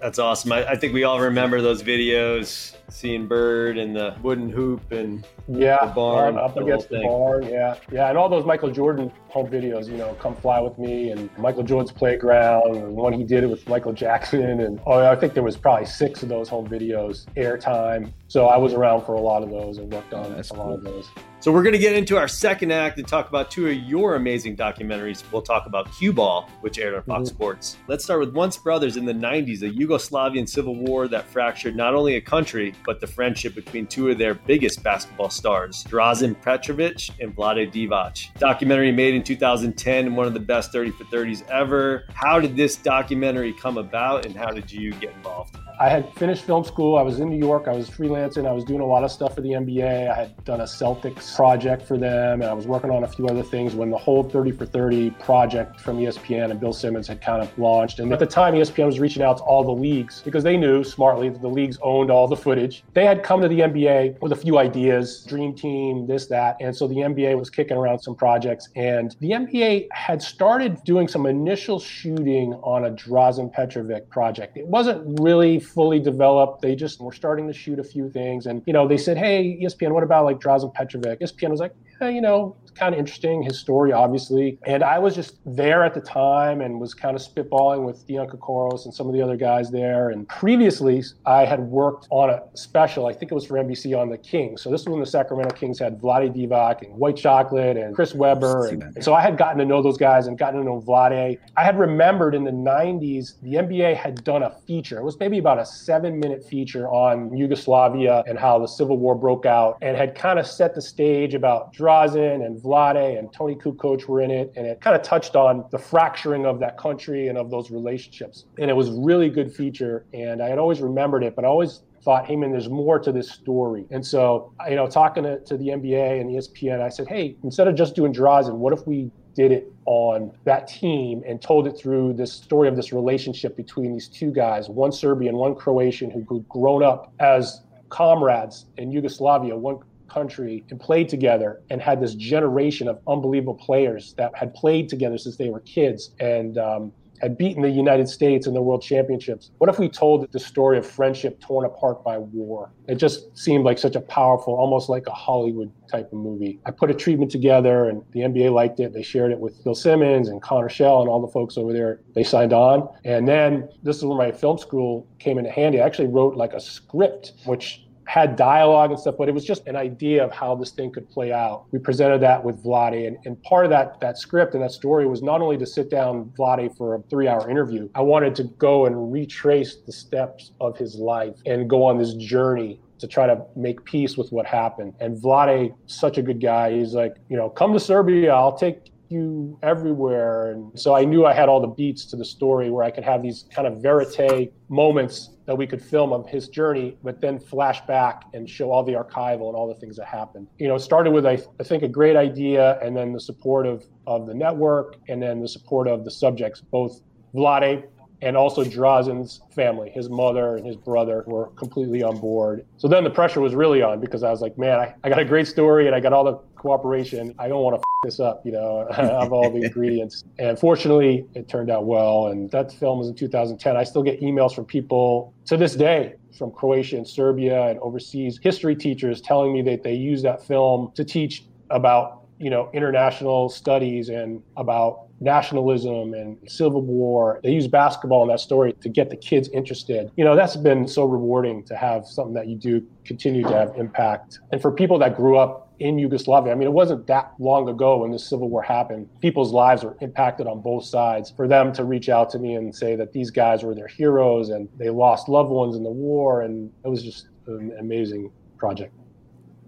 That's 0.00 0.18
awesome. 0.18 0.52
I, 0.52 0.70
I 0.70 0.76
think 0.76 0.94
we 0.94 1.04
all 1.04 1.20
remember 1.20 1.60
those 1.60 1.82
videos, 1.82 2.74
seeing 2.90 3.26
Bird 3.26 3.78
and 3.78 3.94
the 3.94 4.16
wooden 4.22 4.48
hoop 4.48 4.92
and 4.92 5.26
yeah, 5.46 5.84
the 5.86 5.92
barn 5.92 6.38
up 6.38 6.56
against 6.56 6.88
the 6.88 7.00
barn. 7.00 7.44
Yeah, 7.44 7.76
yeah, 7.92 8.08
and 8.08 8.18
all 8.18 8.28
those 8.28 8.44
Michael 8.44 8.70
Jordan 8.70 9.12
home 9.28 9.48
videos. 9.48 9.86
You 9.86 9.96
know, 9.96 10.14
come 10.14 10.34
fly 10.36 10.60
with 10.60 10.78
me 10.78 11.10
and 11.10 11.30
Michael 11.38 11.62
Jordan's 11.62 11.92
playground, 11.92 12.76
and 12.76 12.94
one 12.94 13.12
he 13.12 13.24
did 13.24 13.44
it 13.44 13.48
with 13.48 13.68
Michael 13.68 13.92
Jackson, 13.92 14.60
and 14.60 14.80
oh, 14.86 15.06
I 15.06 15.16
think 15.16 15.34
there 15.34 15.42
was 15.42 15.56
probably 15.56 15.86
six 15.86 16.22
of 16.22 16.28
those 16.28 16.48
home 16.48 16.66
videos 16.68 17.26
airtime. 17.36 18.12
So 18.28 18.46
I 18.46 18.56
was 18.56 18.74
around 18.74 19.04
for 19.04 19.14
a 19.14 19.20
lot 19.20 19.42
of 19.42 19.50
those 19.50 19.78
and 19.78 19.92
worked 19.92 20.12
on 20.12 20.34
oh, 20.34 20.38
a 20.38 20.42
cool. 20.44 20.58
lot 20.58 20.74
of 20.74 20.84
those. 20.84 21.08
So 21.40 21.52
we're 21.52 21.62
going 21.62 21.72
to 21.72 21.78
get 21.78 21.94
into 21.94 22.16
our 22.16 22.26
second 22.26 22.72
act 22.72 22.98
and 22.98 23.06
talk 23.06 23.28
about 23.28 23.48
two 23.48 23.68
of 23.68 23.74
your 23.74 24.16
amazing 24.16 24.56
documentaries. 24.56 25.22
We'll 25.30 25.40
talk 25.40 25.66
about 25.66 25.90
Cue 25.96 26.12
Ball, 26.12 26.50
which 26.62 26.78
aired 26.78 26.94
on 26.94 27.02
Fox 27.04 27.28
mm-hmm. 27.28 27.36
Sports. 27.36 27.76
Let's 27.86 28.02
start 28.02 28.18
with 28.18 28.34
Once 28.34 28.56
Brothers 28.56 28.96
in 28.96 29.04
the 29.04 29.12
90s, 29.12 29.62
a 29.62 29.70
Yugoslavian 29.70 30.48
civil 30.48 30.74
war 30.74 31.06
that 31.06 31.28
fractured 31.28 31.76
not 31.76 31.94
only 31.94 32.16
a 32.16 32.20
country, 32.20 32.74
but 32.84 33.00
the 33.00 33.06
friendship 33.06 33.54
between 33.54 33.86
two 33.86 34.08
of 34.08 34.18
their 34.18 34.34
biggest 34.34 34.82
basketball 34.82 35.30
stars, 35.30 35.84
Drazen 35.84 36.40
Petrovic 36.40 37.10
and 37.20 37.34
Vlade 37.34 37.72
Divac. 37.72 38.34
Documentary 38.38 38.92
made 38.92 39.14
in 39.14 39.22
2010 39.22 40.06
and 40.06 40.16
one 40.16 40.26
of 40.26 40.34
the 40.34 40.40
best 40.40 40.72
30 40.72 40.90
for 40.92 41.04
30s 41.04 41.48
ever. 41.50 42.04
How 42.14 42.40
did 42.40 42.56
this 42.56 42.76
documentary 42.76 43.52
come 43.52 43.78
about 43.78 44.26
and 44.26 44.34
how 44.34 44.50
did 44.50 44.70
you 44.70 44.92
get 44.94 45.12
involved? 45.14 45.56
I 45.80 45.88
had 45.88 46.12
finished 46.14 46.42
film 46.42 46.64
school. 46.64 46.98
I 46.98 47.02
was 47.02 47.20
in 47.20 47.30
New 47.30 47.38
York. 47.38 47.68
I 47.68 47.72
was 47.72 47.88
freelancing. 47.88 48.48
I 48.48 48.52
was 48.52 48.64
doing 48.64 48.80
a 48.80 48.84
lot 48.84 49.04
of 49.04 49.12
stuff 49.12 49.36
for 49.36 49.42
the 49.42 49.50
NBA. 49.50 50.10
I 50.10 50.14
had 50.14 50.44
done 50.44 50.60
a 50.60 50.64
Celtics 50.64 51.36
project 51.36 51.86
for 51.86 51.96
them, 51.96 52.42
and 52.42 52.50
I 52.50 52.52
was 52.52 52.66
working 52.66 52.90
on 52.90 53.04
a 53.04 53.06
few 53.06 53.28
other 53.28 53.44
things 53.44 53.76
when 53.76 53.88
the 53.88 53.96
whole 53.96 54.24
30 54.24 54.50
for 54.52 54.66
30 54.66 55.10
project 55.10 55.80
from 55.80 55.98
ESPN 55.98 56.50
and 56.50 56.58
Bill 56.58 56.72
Simmons 56.72 57.06
had 57.06 57.20
kind 57.20 57.40
of 57.40 57.56
launched. 57.56 58.00
And 58.00 58.12
at 58.12 58.18
the 58.18 58.26
time, 58.26 58.54
ESPN 58.54 58.86
was 58.86 58.98
reaching 58.98 59.22
out 59.22 59.36
to 59.36 59.44
all 59.44 59.62
the 59.62 59.70
leagues 59.70 60.20
because 60.24 60.42
they 60.42 60.56
knew 60.56 60.82
smartly 60.82 61.28
that 61.28 61.40
the 61.40 61.48
leagues 61.48 61.78
owned 61.80 62.10
all 62.10 62.26
the 62.26 62.36
footage. 62.36 62.82
They 62.94 63.04
had 63.04 63.22
come 63.22 63.40
to 63.40 63.48
the 63.48 63.60
NBA 63.60 64.20
with 64.20 64.32
a 64.32 64.36
few 64.36 64.58
ideas, 64.58 65.24
dream 65.28 65.54
team, 65.54 66.08
this, 66.08 66.26
that. 66.26 66.56
And 66.60 66.74
so 66.74 66.88
the 66.88 66.96
NBA 66.96 67.38
was 67.38 67.50
kicking 67.50 67.76
around 67.76 68.00
some 68.00 68.16
projects. 68.16 68.68
And 68.74 69.14
the 69.20 69.30
NBA 69.30 69.86
had 69.92 70.20
started 70.22 70.82
doing 70.82 71.06
some 71.06 71.26
initial 71.26 71.78
shooting 71.78 72.54
on 72.64 72.86
a 72.86 72.90
Drazen 72.90 73.52
Petrovic 73.52 74.10
project. 74.10 74.56
It 74.56 74.66
wasn't 74.66 75.20
really 75.20 75.60
fully 75.68 76.00
developed. 76.00 76.62
They 76.62 76.74
just 76.74 77.00
were 77.00 77.12
starting 77.12 77.46
to 77.46 77.52
shoot 77.52 77.78
a 77.78 77.84
few 77.84 78.10
things. 78.10 78.46
And, 78.46 78.62
you 78.66 78.72
know, 78.72 78.88
they 78.88 78.96
said, 78.96 79.16
hey, 79.16 79.58
ESPN, 79.62 79.92
what 79.92 80.02
about 80.02 80.24
like 80.24 80.40
Drazen 80.40 80.72
Petrovic? 80.74 81.20
ESPN 81.20 81.50
was 81.50 81.60
like, 81.60 81.74
yeah, 82.00 82.08
you 82.08 82.20
know, 82.20 82.56
kind 82.70 82.94
of 82.94 82.98
interesting, 82.98 83.42
his 83.42 83.58
story, 83.58 83.92
obviously. 83.92 84.58
And 84.66 84.82
I 84.82 84.98
was 84.98 85.14
just 85.14 85.38
there 85.44 85.84
at 85.84 85.94
the 85.94 86.00
time 86.00 86.60
and 86.60 86.80
was 86.80 86.94
kind 86.94 87.16
of 87.16 87.22
spitballing 87.22 87.84
with 87.84 88.06
Dion 88.06 88.28
Cocoros 88.28 88.84
and 88.84 88.94
some 88.94 89.06
of 89.06 89.12
the 89.12 89.22
other 89.22 89.36
guys 89.36 89.70
there. 89.70 90.10
And 90.10 90.28
previously, 90.28 91.02
I 91.26 91.44
had 91.44 91.60
worked 91.60 92.06
on 92.10 92.30
a 92.30 92.42
special, 92.54 93.06
I 93.06 93.12
think 93.12 93.30
it 93.30 93.34
was 93.34 93.46
for 93.46 93.54
NBC, 93.54 93.98
on 93.98 94.08
the 94.08 94.18
Kings. 94.18 94.62
So 94.62 94.70
this 94.70 94.80
was 94.84 94.88
when 94.88 95.00
the 95.00 95.06
Sacramento 95.06 95.54
Kings 95.54 95.78
had 95.78 96.00
Vlade 96.00 96.34
Divac 96.36 96.82
and 96.82 96.94
White 96.94 97.16
Chocolate 97.16 97.76
and 97.76 97.94
Chris 97.94 98.14
Webber. 98.14 98.66
And, 98.66 98.82
and 98.82 99.04
so 99.04 99.14
I 99.14 99.20
had 99.20 99.38
gotten 99.38 99.58
to 99.58 99.64
know 99.64 99.82
those 99.82 99.96
guys 99.96 100.26
and 100.26 100.38
gotten 100.38 100.60
to 100.60 100.64
know 100.64 100.80
Vlade. 100.80 101.38
I 101.56 101.64
had 101.64 101.78
remembered 101.78 102.34
in 102.34 102.44
the 102.44 102.50
90s, 102.50 103.40
the 103.42 103.54
NBA 103.54 103.96
had 103.96 104.22
done 104.24 104.42
a 104.42 104.50
feature. 104.66 104.98
It 104.98 105.04
was 105.04 105.18
maybe 105.18 105.38
about 105.38 105.58
a 105.58 105.66
seven 105.66 106.18
minute 106.18 106.44
feature 106.44 106.88
on 106.88 107.36
Yugoslavia 107.36 108.22
and 108.26 108.38
how 108.38 108.58
the 108.58 108.66
Civil 108.66 108.98
War 108.98 109.14
broke 109.14 109.46
out 109.46 109.78
and 109.82 109.96
had 109.96 110.14
kind 110.14 110.38
of 110.38 110.46
set 110.46 110.74
the 110.74 110.82
stage 110.82 111.34
about 111.34 111.72
Drazen 111.74 112.44
and 112.44 112.57
Vlade 112.62 113.18
and 113.18 113.32
Toni 113.32 113.54
Kukoc 113.54 114.06
were 114.06 114.20
in 114.20 114.30
it, 114.30 114.52
and 114.56 114.66
it 114.66 114.80
kind 114.80 114.96
of 114.96 115.02
touched 115.02 115.36
on 115.36 115.64
the 115.70 115.78
fracturing 115.78 116.46
of 116.46 116.60
that 116.60 116.78
country 116.78 117.28
and 117.28 117.38
of 117.38 117.50
those 117.50 117.70
relationships. 117.70 118.44
And 118.58 118.70
it 118.70 118.74
was 118.74 118.90
really 118.90 119.28
good 119.30 119.52
feature, 119.52 120.04
and 120.12 120.42
I 120.42 120.48
had 120.48 120.58
always 120.58 120.80
remembered 120.80 121.24
it, 121.24 121.34
but 121.34 121.44
I 121.44 121.48
always 121.48 121.82
thought, 122.02 122.26
hey 122.26 122.36
man, 122.36 122.52
there's 122.52 122.68
more 122.68 122.98
to 122.98 123.12
this 123.12 123.30
story. 123.30 123.86
And 123.90 124.04
so, 124.04 124.52
you 124.68 124.76
know, 124.76 124.86
talking 124.86 125.24
to, 125.24 125.40
to 125.40 125.56
the 125.56 125.68
NBA 125.68 126.20
and 126.20 126.30
ESPN, 126.30 126.80
I 126.80 126.88
said, 126.88 127.08
hey, 127.08 127.36
instead 127.42 127.68
of 127.68 127.74
just 127.74 127.94
doing 127.94 128.12
draws, 128.12 128.48
and 128.48 128.58
what 128.58 128.72
if 128.72 128.86
we 128.86 129.10
did 129.34 129.52
it 129.52 129.72
on 129.84 130.32
that 130.44 130.66
team 130.66 131.22
and 131.26 131.40
told 131.40 131.66
it 131.66 131.78
through 131.78 132.12
this 132.12 132.32
story 132.32 132.68
of 132.68 132.76
this 132.76 132.92
relationship 132.92 133.56
between 133.56 133.92
these 133.92 134.08
two 134.08 134.32
guys, 134.32 134.68
one 134.68 134.90
Serbian, 134.90 135.36
one 135.36 135.54
Croatian, 135.54 136.10
who 136.10 136.44
grown 136.48 136.82
up 136.82 137.12
as 137.20 137.62
comrades 137.88 138.66
in 138.76 138.90
Yugoslavia, 138.90 139.56
one 139.56 139.78
country, 140.08 140.64
and 140.70 140.80
played 140.80 141.08
together 141.08 141.60
and 141.70 141.80
had 141.80 142.00
this 142.00 142.14
generation 142.14 142.88
of 142.88 143.00
unbelievable 143.06 143.54
players 143.54 144.14
that 144.14 144.36
had 144.36 144.54
played 144.54 144.88
together 144.88 145.18
since 145.18 145.36
they 145.36 145.50
were 145.50 145.60
kids. 145.60 146.10
And 146.20 146.58
um, 146.58 146.92
had 147.20 147.36
beaten 147.36 147.62
the 147.62 147.70
United 147.70 148.08
States 148.08 148.46
in 148.46 148.54
the 148.54 148.62
World 148.62 148.82
Championships. 148.82 149.50
What 149.58 149.68
if 149.70 149.78
we 149.78 149.88
told 149.88 150.30
the 150.30 150.38
story 150.38 150.78
of 150.78 150.86
friendship 150.86 151.40
torn 151.40 151.64
apart 151.64 152.04
by 152.04 152.18
war? 152.18 152.70
It 152.86 152.96
just 152.96 153.36
seemed 153.36 153.64
like 153.64 153.78
such 153.78 153.96
a 153.96 154.00
powerful, 154.00 154.54
almost 154.54 154.88
like 154.88 155.06
a 155.06 155.12
Hollywood 155.12 155.72
type 155.90 156.12
of 156.12 156.18
movie. 156.18 156.58
I 156.66 156.70
put 156.70 156.90
a 156.90 156.94
treatment 156.94 157.30
together 157.30 157.88
and 157.88 158.02
the 158.12 158.20
NBA 158.20 158.52
liked 158.52 158.80
it. 158.80 158.92
They 158.92 159.02
shared 159.02 159.32
it 159.32 159.38
with 159.38 159.62
Bill 159.64 159.74
Simmons 159.74 160.28
and 160.28 160.40
Connor 160.40 160.68
Schell 160.68 161.00
and 161.00 161.08
all 161.08 161.20
the 161.20 161.32
folks 161.32 161.56
over 161.56 161.72
there. 161.72 162.00
They 162.14 162.24
signed 162.24 162.52
on. 162.52 162.88
And 163.04 163.26
then 163.26 163.68
this 163.82 163.96
is 163.96 164.04
where 164.04 164.18
my 164.18 164.32
film 164.32 164.58
school 164.58 165.06
came 165.18 165.38
into 165.38 165.50
handy. 165.50 165.80
I 165.80 165.86
actually 165.86 166.08
wrote 166.08 166.36
like 166.36 166.52
a 166.52 166.60
script, 166.60 167.32
which 167.46 167.84
had 168.08 168.36
dialogue 168.36 168.90
and 168.90 168.98
stuff, 168.98 169.16
but 169.18 169.28
it 169.28 169.32
was 169.32 169.44
just 169.44 169.66
an 169.66 169.76
idea 169.76 170.24
of 170.24 170.32
how 170.32 170.54
this 170.54 170.70
thing 170.70 170.90
could 170.90 171.08
play 171.10 171.30
out. 171.30 171.66
We 171.72 171.78
presented 171.78 172.22
that 172.22 172.42
with 172.42 172.64
Vlade, 172.64 173.06
and, 173.06 173.18
and 173.26 173.40
part 173.42 173.66
of 173.66 173.70
that 173.70 174.00
that 174.00 174.16
script 174.16 174.54
and 174.54 174.62
that 174.62 174.72
story 174.72 175.06
was 175.06 175.22
not 175.22 175.42
only 175.42 175.58
to 175.58 175.66
sit 175.66 175.90
down 175.90 176.32
Vlade 176.38 176.74
for 176.74 176.94
a 176.94 177.02
three-hour 177.10 177.50
interview. 177.50 177.86
I 177.94 178.00
wanted 178.00 178.34
to 178.36 178.44
go 178.44 178.86
and 178.86 179.12
retrace 179.12 179.76
the 179.84 179.92
steps 179.92 180.52
of 180.58 180.78
his 180.78 180.94
life 180.94 181.34
and 181.44 181.68
go 181.68 181.84
on 181.84 181.98
this 181.98 182.14
journey 182.14 182.80
to 182.98 183.06
try 183.06 183.26
to 183.26 183.44
make 183.54 183.84
peace 183.84 184.16
with 184.16 184.32
what 184.32 184.46
happened. 184.46 184.94
And 185.00 185.22
Vlade, 185.22 185.74
such 185.86 186.16
a 186.16 186.22
good 186.22 186.40
guy. 186.40 186.78
He's 186.78 186.94
like, 186.94 187.16
you 187.28 187.36
know, 187.36 187.50
come 187.50 187.74
to 187.74 187.80
Serbia. 187.80 188.32
I'll 188.32 188.56
take 188.56 188.90
you 189.10 189.58
everywhere. 189.62 190.52
And 190.52 190.78
so 190.80 190.96
I 190.96 191.04
knew 191.04 191.26
I 191.26 191.34
had 191.34 191.48
all 191.48 191.60
the 191.60 191.66
beats 191.68 192.06
to 192.06 192.16
the 192.16 192.24
story 192.24 192.70
where 192.70 192.84
I 192.84 192.90
could 192.90 193.04
have 193.04 193.22
these 193.22 193.44
kind 193.54 193.66
of 193.68 193.82
verite 193.82 194.52
moments 194.68 195.30
that 195.48 195.56
we 195.56 195.66
could 195.66 195.80
film 195.80 196.12
of 196.12 196.28
his 196.28 196.46
journey, 196.48 196.94
but 197.02 197.22
then 197.22 197.38
flash 197.38 197.80
back 197.86 198.24
and 198.34 198.48
show 198.48 198.70
all 198.70 198.84
the 198.84 198.92
archival 198.92 199.48
and 199.48 199.56
all 199.56 199.66
the 199.66 199.80
things 199.80 199.96
that 199.96 200.04
happened. 200.04 200.46
You 200.58 200.68
know, 200.68 200.76
started 200.76 201.10
with, 201.10 201.24
I, 201.24 201.38
I 201.58 201.64
think, 201.64 201.82
a 201.82 201.88
great 201.88 202.16
idea 202.16 202.78
and 202.82 202.94
then 202.94 203.14
the 203.14 203.20
support 203.20 203.66
of, 203.66 203.82
of 204.06 204.26
the 204.26 204.34
network 204.34 204.96
and 205.08 205.22
then 205.22 205.40
the 205.40 205.48
support 205.48 205.88
of 205.88 206.04
the 206.04 206.10
subjects, 206.10 206.60
both 206.60 207.00
Vlade 207.34 207.84
and 208.20 208.36
also 208.36 208.62
Drazen's 208.62 209.40
family, 209.54 209.88
his 209.88 210.10
mother 210.10 210.56
and 210.56 210.66
his 210.66 210.76
brother 210.76 211.24
were 211.26 211.46
completely 211.52 212.02
on 212.02 212.18
board. 212.18 212.66
So 212.76 212.86
then 212.86 213.02
the 213.02 213.10
pressure 213.10 213.40
was 213.40 213.54
really 213.54 213.80
on 213.80 214.00
because 214.00 214.22
I 214.22 214.30
was 214.30 214.42
like, 214.42 214.58
man, 214.58 214.78
I, 214.78 214.94
I 215.02 215.08
got 215.08 215.18
a 215.18 215.24
great 215.24 215.46
story 215.46 215.86
and 215.86 215.96
I 215.96 216.00
got 216.00 216.12
all 216.12 216.24
the 216.24 216.38
cooperation. 216.58 217.34
I 217.38 217.48
don't 217.48 217.62
want 217.62 217.76
to 217.76 217.78
f- 217.78 217.84
this 218.04 218.20
up, 218.20 218.42
you 218.44 218.52
know, 218.52 218.86
I 218.92 219.02
have 219.22 219.32
all 219.32 219.50
the 219.50 219.62
ingredients. 219.64 220.24
And 220.38 220.58
fortunately, 220.58 221.26
it 221.34 221.48
turned 221.48 221.70
out 221.70 221.86
well. 221.86 222.28
And 222.28 222.50
that 222.50 222.72
film 222.72 222.98
was 222.98 223.08
in 223.08 223.14
2010. 223.14 223.76
I 223.76 223.84
still 223.84 224.02
get 224.02 224.20
emails 224.20 224.54
from 224.54 224.64
people 224.64 225.34
to 225.46 225.56
this 225.56 225.74
day 225.74 226.14
from 226.36 226.52
Croatia 226.52 226.96
and 226.96 227.06
Serbia 227.08 227.68
and 227.68 227.78
overseas 227.80 228.38
history 228.40 228.76
teachers 228.76 229.20
telling 229.20 229.52
me 229.52 229.62
that 229.62 229.82
they 229.82 229.94
use 229.94 230.22
that 230.22 230.46
film 230.46 230.92
to 230.94 231.04
teach 231.04 231.44
about, 231.70 232.22
you 232.38 232.50
know, 232.50 232.70
international 232.72 233.48
studies 233.48 234.08
and 234.08 234.42
about 234.56 235.08
nationalism 235.20 236.14
and 236.14 236.38
civil 236.46 236.82
war. 236.82 237.40
They 237.42 237.50
use 237.50 237.66
basketball 237.66 238.22
in 238.22 238.28
that 238.28 238.40
story 238.40 238.72
to 238.74 238.88
get 238.88 239.10
the 239.10 239.16
kids 239.16 239.48
interested. 239.48 240.10
You 240.16 240.24
know, 240.24 240.36
that's 240.36 240.56
been 240.56 240.86
so 240.86 241.04
rewarding 241.04 241.64
to 241.64 241.76
have 241.76 242.06
something 242.06 242.34
that 242.34 242.46
you 242.46 242.56
do 242.56 242.86
continue 243.04 243.42
to 243.42 243.52
have 243.52 243.76
impact. 243.76 244.38
And 244.52 244.62
for 244.62 244.70
people 244.70 244.98
that 245.00 245.16
grew 245.16 245.36
up 245.36 245.67
in 245.80 245.98
Yugoslavia, 245.98 246.52
I 246.52 246.54
mean, 246.56 246.66
it 246.66 246.72
wasn't 246.72 247.06
that 247.06 247.32
long 247.38 247.68
ago 247.68 247.98
when 247.98 248.10
the 248.10 248.18
civil 248.18 248.48
war 248.48 248.62
happened. 248.62 249.08
People's 249.20 249.52
lives 249.52 249.84
were 249.84 249.96
impacted 250.00 250.46
on 250.46 250.60
both 250.60 250.84
sides. 250.84 251.30
For 251.30 251.46
them 251.46 251.72
to 251.74 251.84
reach 251.84 252.08
out 252.08 252.30
to 252.30 252.38
me 252.38 252.54
and 252.54 252.74
say 252.74 252.96
that 252.96 253.12
these 253.12 253.30
guys 253.30 253.62
were 253.62 253.74
their 253.74 253.88
heroes 253.88 254.48
and 254.50 254.68
they 254.76 254.90
lost 254.90 255.28
loved 255.28 255.50
ones 255.50 255.76
in 255.76 255.82
the 255.82 255.90
war, 255.90 256.42
and 256.42 256.70
it 256.84 256.88
was 256.88 257.02
just 257.02 257.28
an 257.46 257.74
amazing 257.78 258.30
project. 258.56 258.92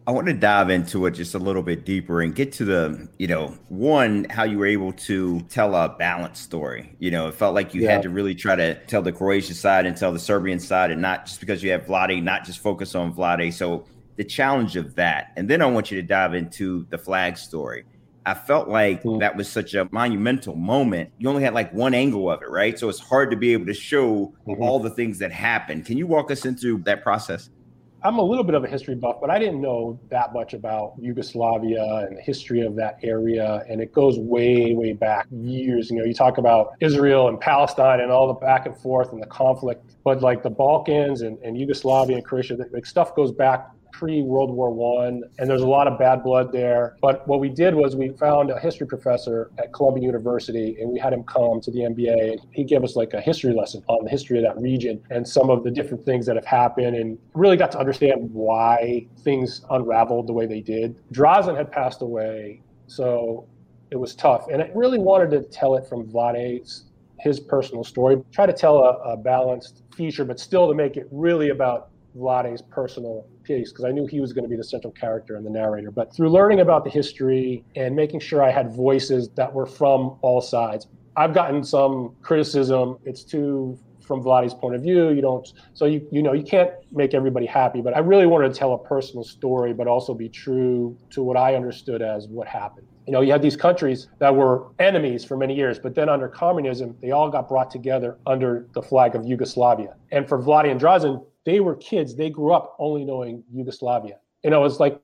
I 0.07 0.13
want 0.13 0.27
to 0.27 0.33
dive 0.33 0.71
into 0.71 1.07
it 1.07 1.13
just 1.13 1.35
a 1.35 1.39
little 1.39 1.63
bit 1.63 1.85
deeper 1.85 2.21
and 2.23 2.35
get 2.35 2.51
to 2.53 2.65
the, 2.65 3.09
you 3.19 3.29
know, 3.29 3.57
one, 3.69 4.27
how 4.29 4.43
you 4.43 4.59
were 4.59 4.67
able 4.67 4.93
to 4.93 5.41
tell 5.43 5.77
a 5.77 5.91
balanced 5.91 6.43
story. 6.43 6.97
You 6.99 7.13
know, 7.13 7.29
it 7.29 7.35
felt 7.35 7.55
like 7.55 7.75
you 7.75 7.83
yeah. 7.83 7.93
had 7.93 8.03
to 8.03 8.11
really 8.11 8.35
try 8.35 8.57
to 8.57 8.75
tell 8.87 9.03
the 9.03 9.13
Croatian 9.13 9.55
side 9.55 9.87
and 9.87 9.97
tell 9.97 10.13
the 10.13 10.19
Serbian 10.19 10.59
side, 10.59 10.91
and 10.91 11.01
not 11.01 11.27
just 11.27 11.39
because 11.39 11.63
you 11.63 11.71
have 11.71 11.85
Vlade, 11.85 12.23
not 12.25 12.45
just 12.45 12.59
focus 12.59 12.97
on 12.97 13.15
Vlade. 13.15 13.53
So 13.53 13.87
the 14.17 14.25
challenge 14.25 14.77
of 14.77 14.95
that. 14.97 15.33
And 15.37 15.49
then 15.49 15.63
I 15.63 15.67
want 15.67 15.91
you 15.91 16.01
to 16.01 16.07
dive 16.07 16.35
into 16.35 16.87
the 16.91 16.99
flag 16.99 17.37
story. 17.37 17.85
I 18.27 18.35
felt 18.35 18.69
like 18.69 19.03
mm-hmm. 19.03 19.19
that 19.21 19.35
was 19.35 19.49
such 19.49 19.75
a 19.75 19.89
monumental 19.91 20.55
moment. 20.55 21.11
You 21.19 21.29
only 21.29 21.43
had 21.43 21.55
like 21.55 21.73
one 21.73 21.95
angle 21.95 22.31
of 22.31 22.43
it, 22.43 22.51
right? 22.51 22.79
So 22.79 22.89
it's 22.89 23.01
hard 23.01 23.31
to 23.31 23.37
be 23.37 23.53
able 23.53 23.67
to 23.67 23.75
show 23.75 24.35
mm-hmm. 24.47 24.63
all 24.63 24.79
the 24.79 24.91
things 24.91 25.19
that 25.19 25.33
happened. 25.33 25.87
Can 25.87 25.97
you 25.97 26.07
walk 26.07 26.31
us 26.31 26.45
into 26.45 26.79
that 26.85 27.03
process? 27.03 27.51
I'm 28.03 28.19
a 28.19 28.23
little 28.23 28.45
bit 28.45 28.55
of 28.55 28.65
a 28.65 28.67
history 28.67 28.95
buff, 28.95 29.17
but 29.21 29.29
I 29.29 29.39
didn't 29.39 29.61
know 29.61 30.01
that 30.11 30.33
much 30.33 30.55
about 30.55 30.95
Yugoslavia 30.99 32.07
and 32.09 32.17
the 32.17 32.23
history 32.23 32.63
of 32.63 32.75
that 32.77 32.99
area. 33.03 33.63
And 33.69 33.81
it 33.81 33.93
goes 33.93 34.19
way, 34.19 34.75
way 34.75 34.95
back 34.95 35.27
years. 35.31 35.91
You 35.91 35.99
know, 35.99 36.05
you 36.05 36.15
talk 36.15 36.39
about 36.39 36.75
Israel 36.81 37.29
and 37.29 37.39
Palestine 37.39 38.01
and 38.01 38.11
all 38.11 38.27
the 38.29 38.35
back 38.35 38.65
and 38.65 38.75
forth 38.75 39.13
and 39.13 39.23
the 39.23 39.27
conflict, 39.27 39.97
but 40.03 40.23
like 40.23 40.43
the 40.43 40.51
Balkans 40.51 41.21
and, 41.21 41.39
and 41.41 41.59
Yugoslavia 41.59 42.17
and 42.17 42.25
Croatia, 42.25 42.57
like 42.73 42.87
stuff 42.87 43.15
goes 43.15 43.33
back 43.33 43.69
pre 43.93 44.23
World 44.23 44.51
War 44.51 44.71
One, 44.71 45.23
and 45.39 45.49
there's 45.49 45.63
a 45.63 45.67
lot 45.67 45.87
of 45.87 45.99
bad 45.99 46.23
blood 46.23 46.53
there. 46.53 46.97
But 47.01 47.27
what 47.27 47.41
we 47.41 47.49
did 47.49 47.75
was 47.75 47.97
we 47.97 48.11
found 48.11 48.51
a 48.51 48.59
history 48.59 48.87
professor 48.87 49.51
at 49.59 49.73
Columbia 49.73 50.05
University, 50.05 50.77
and 50.81 50.91
we 50.91 50.99
had 50.99 51.13
him 51.13 51.25
come 51.25 51.61
to 51.61 51.71
the 51.71 51.81
NBA, 51.81 52.33
and 52.33 52.41
he 52.53 52.65
gave 52.65 52.85
us 52.85 52.97
like 52.97 53.15
a 53.15 53.21
history 53.21 53.55
lesson 53.55 53.83
on 53.89 54.05
the 54.05 54.11
history 54.11 54.39
of 54.39 54.45
that 54.45 54.61
region 54.61 55.03
and 55.11 55.27
some 55.27 55.51
of 55.51 55.65
the 55.65 55.71
different 55.71 56.05
things 56.05 56.27
that 56.27 56.37
have 56.37 56.47
happened, 56.47 56.97
and 56.97 57.19
really 57.35 57.57
got 57.57 57.73
to 57.73 57.79
understand 57.79 58.31
why 58.33 59.07
things 59.21 59.63
unraveled 59.71 60.27
the 60.27 60.33
way 60.33 60.47
they 60.47 60.61
did. 60.61 60.97
Drazen 61.13 61.57
had 61.57 61.71
passed 61.71 62.03
away, 62.03 62.63
so 62.87 63.47
it 63.91 63.97
was 63.97 64.15
tough, 64.15 64.49
and 64.53 64.63
I 64.63 64.71
really 64.75 64.99
wanted 64.99 65.31
to 65.31 65.43
tell 65.43 65.77
it 65.77 65.87
from 65.87 66.07
Vlade's 66.07 66.85
his 67.21 67.39
personal 67.39 67.85
story, 67.85 68.23
try 68.33 68.47
to 68.47 68.53
tell 68.53 68.79
a, 68.79 69.13
a 69.13 69.17
balanced 69.17 69.83
feature, 69.95 70.25
but 70.25 70.41
still 70.41 70.69
to 70.69 70.75
make 70.75 70.97
it 70.97 71.07
really 71.11 71.51
about 71.51 71.91
Vlade's 72.17 72.63
personal 72.63 73.27
piece 73.43 73.71
because 73.71 73.85
I 73.85 73.91
knew 73.91 74.07
he 74.07 74.21
was 74.21 74.33
going 74.33 74.45
to 74.45 74.49
be 74.49 74.57
the 74.57 74.65
central 74.65 74.93
character 74.93 75.37
and 75.37 75.45
the 75.45 75.51
narrator. 75.51 75.91
But 75.91 76.15
through 76.15 76.31
learning 76.31 76.61
about 76.61 76.85
the 76.85 76.91
history 76.91 77.65
and 77.77 77.95
making 77.95 78.21
sure 78.21 78.43
I 78.43 78.51
had 78.51 78.75
voices 78.75 79.29
that 79.37 79.53
were 79.53 79.67
from 79.67 80.19
all 80.23 80.41
sides, 80.41 80.89
I've 81.17 81.35
gotten 81.35 81.63
some 81.65 82.15
criticism. 82.23 82.99
It's 83.05 83.25
too 83.25 83.79
from 84.11 84.25
Vlade's 84.25 84.55
point 84.55 84.75
of 84.75 84.83
view. 84.83 85.11
You 85.11 85.21
don't, 85.23 85.53
so 85.73 85.85
you 85.85 86.05
you 86.11 86.21
know 86.23 86.33
you 86.33 86.43
can't 86.43 86.73
make 86.91 87.15
everybody 87.15 87.47
happy. 87.47 87.81
But 87.81 87.95
I 87.95 88.01
really 88.01 88.27
wanted 88.27 88.53
to 88.53 88.59
tell 88.59 88.75
a 88.75 88.79
personal 88.79 89.23
story, 89.23 89.73
but 89.73 89.87
also 89.87 90.15
be 90.15 90.29
true 90.29 90.97
to 91.11 91.23
what 91.23 91.37
I 91.37 91.55
understood 91.55 92.03
as 92.03 92.27
what 92.27 92.49
happened. 92.49 92.89
You 93.07 93.13
know, 93.13 93.21
you 93.21 93.33
had 93.33 93.43
these 93.43 93.57
countries 93.57 94.09
that 94.19 94.35
were 94.35 94.67
enemies 94.79 95.25
for 95.25 95.37
many 95.37 95.55
years, 95.55 95.79
but 95.79 95.95
then 95.95 96.09
under 96.09 96.29
communism, 96.29 96.97
they 97.01 97.13
all 97.13 97.31
got 97.31 97.49
brought 97.49 97.71
together 97.71 98.19
under 98.27 98.67
the 98.73 98.83
flag 98.83 99.15
of 99.15 99.25
Yugoslavia. 99.25 99.97
And 100.13 100.29
for 100.29 100.41
Vlade 100.41 100.71
and 100.71 100.81
Drazen, 100.81 101.25
they 101.45 101.61
were 101.61 101.77
kids. 101.77 102.15
They 102.15 102.31
grew 102.31 102.53
up 102.53 102.77
only 102.79 103.05
knowing 103.05 103.45
Yugoslavia. 103.53 104.17
You 104.45 104.51
know, 104.51 104.65
it's 104.65 104.81
like 104.81 105.01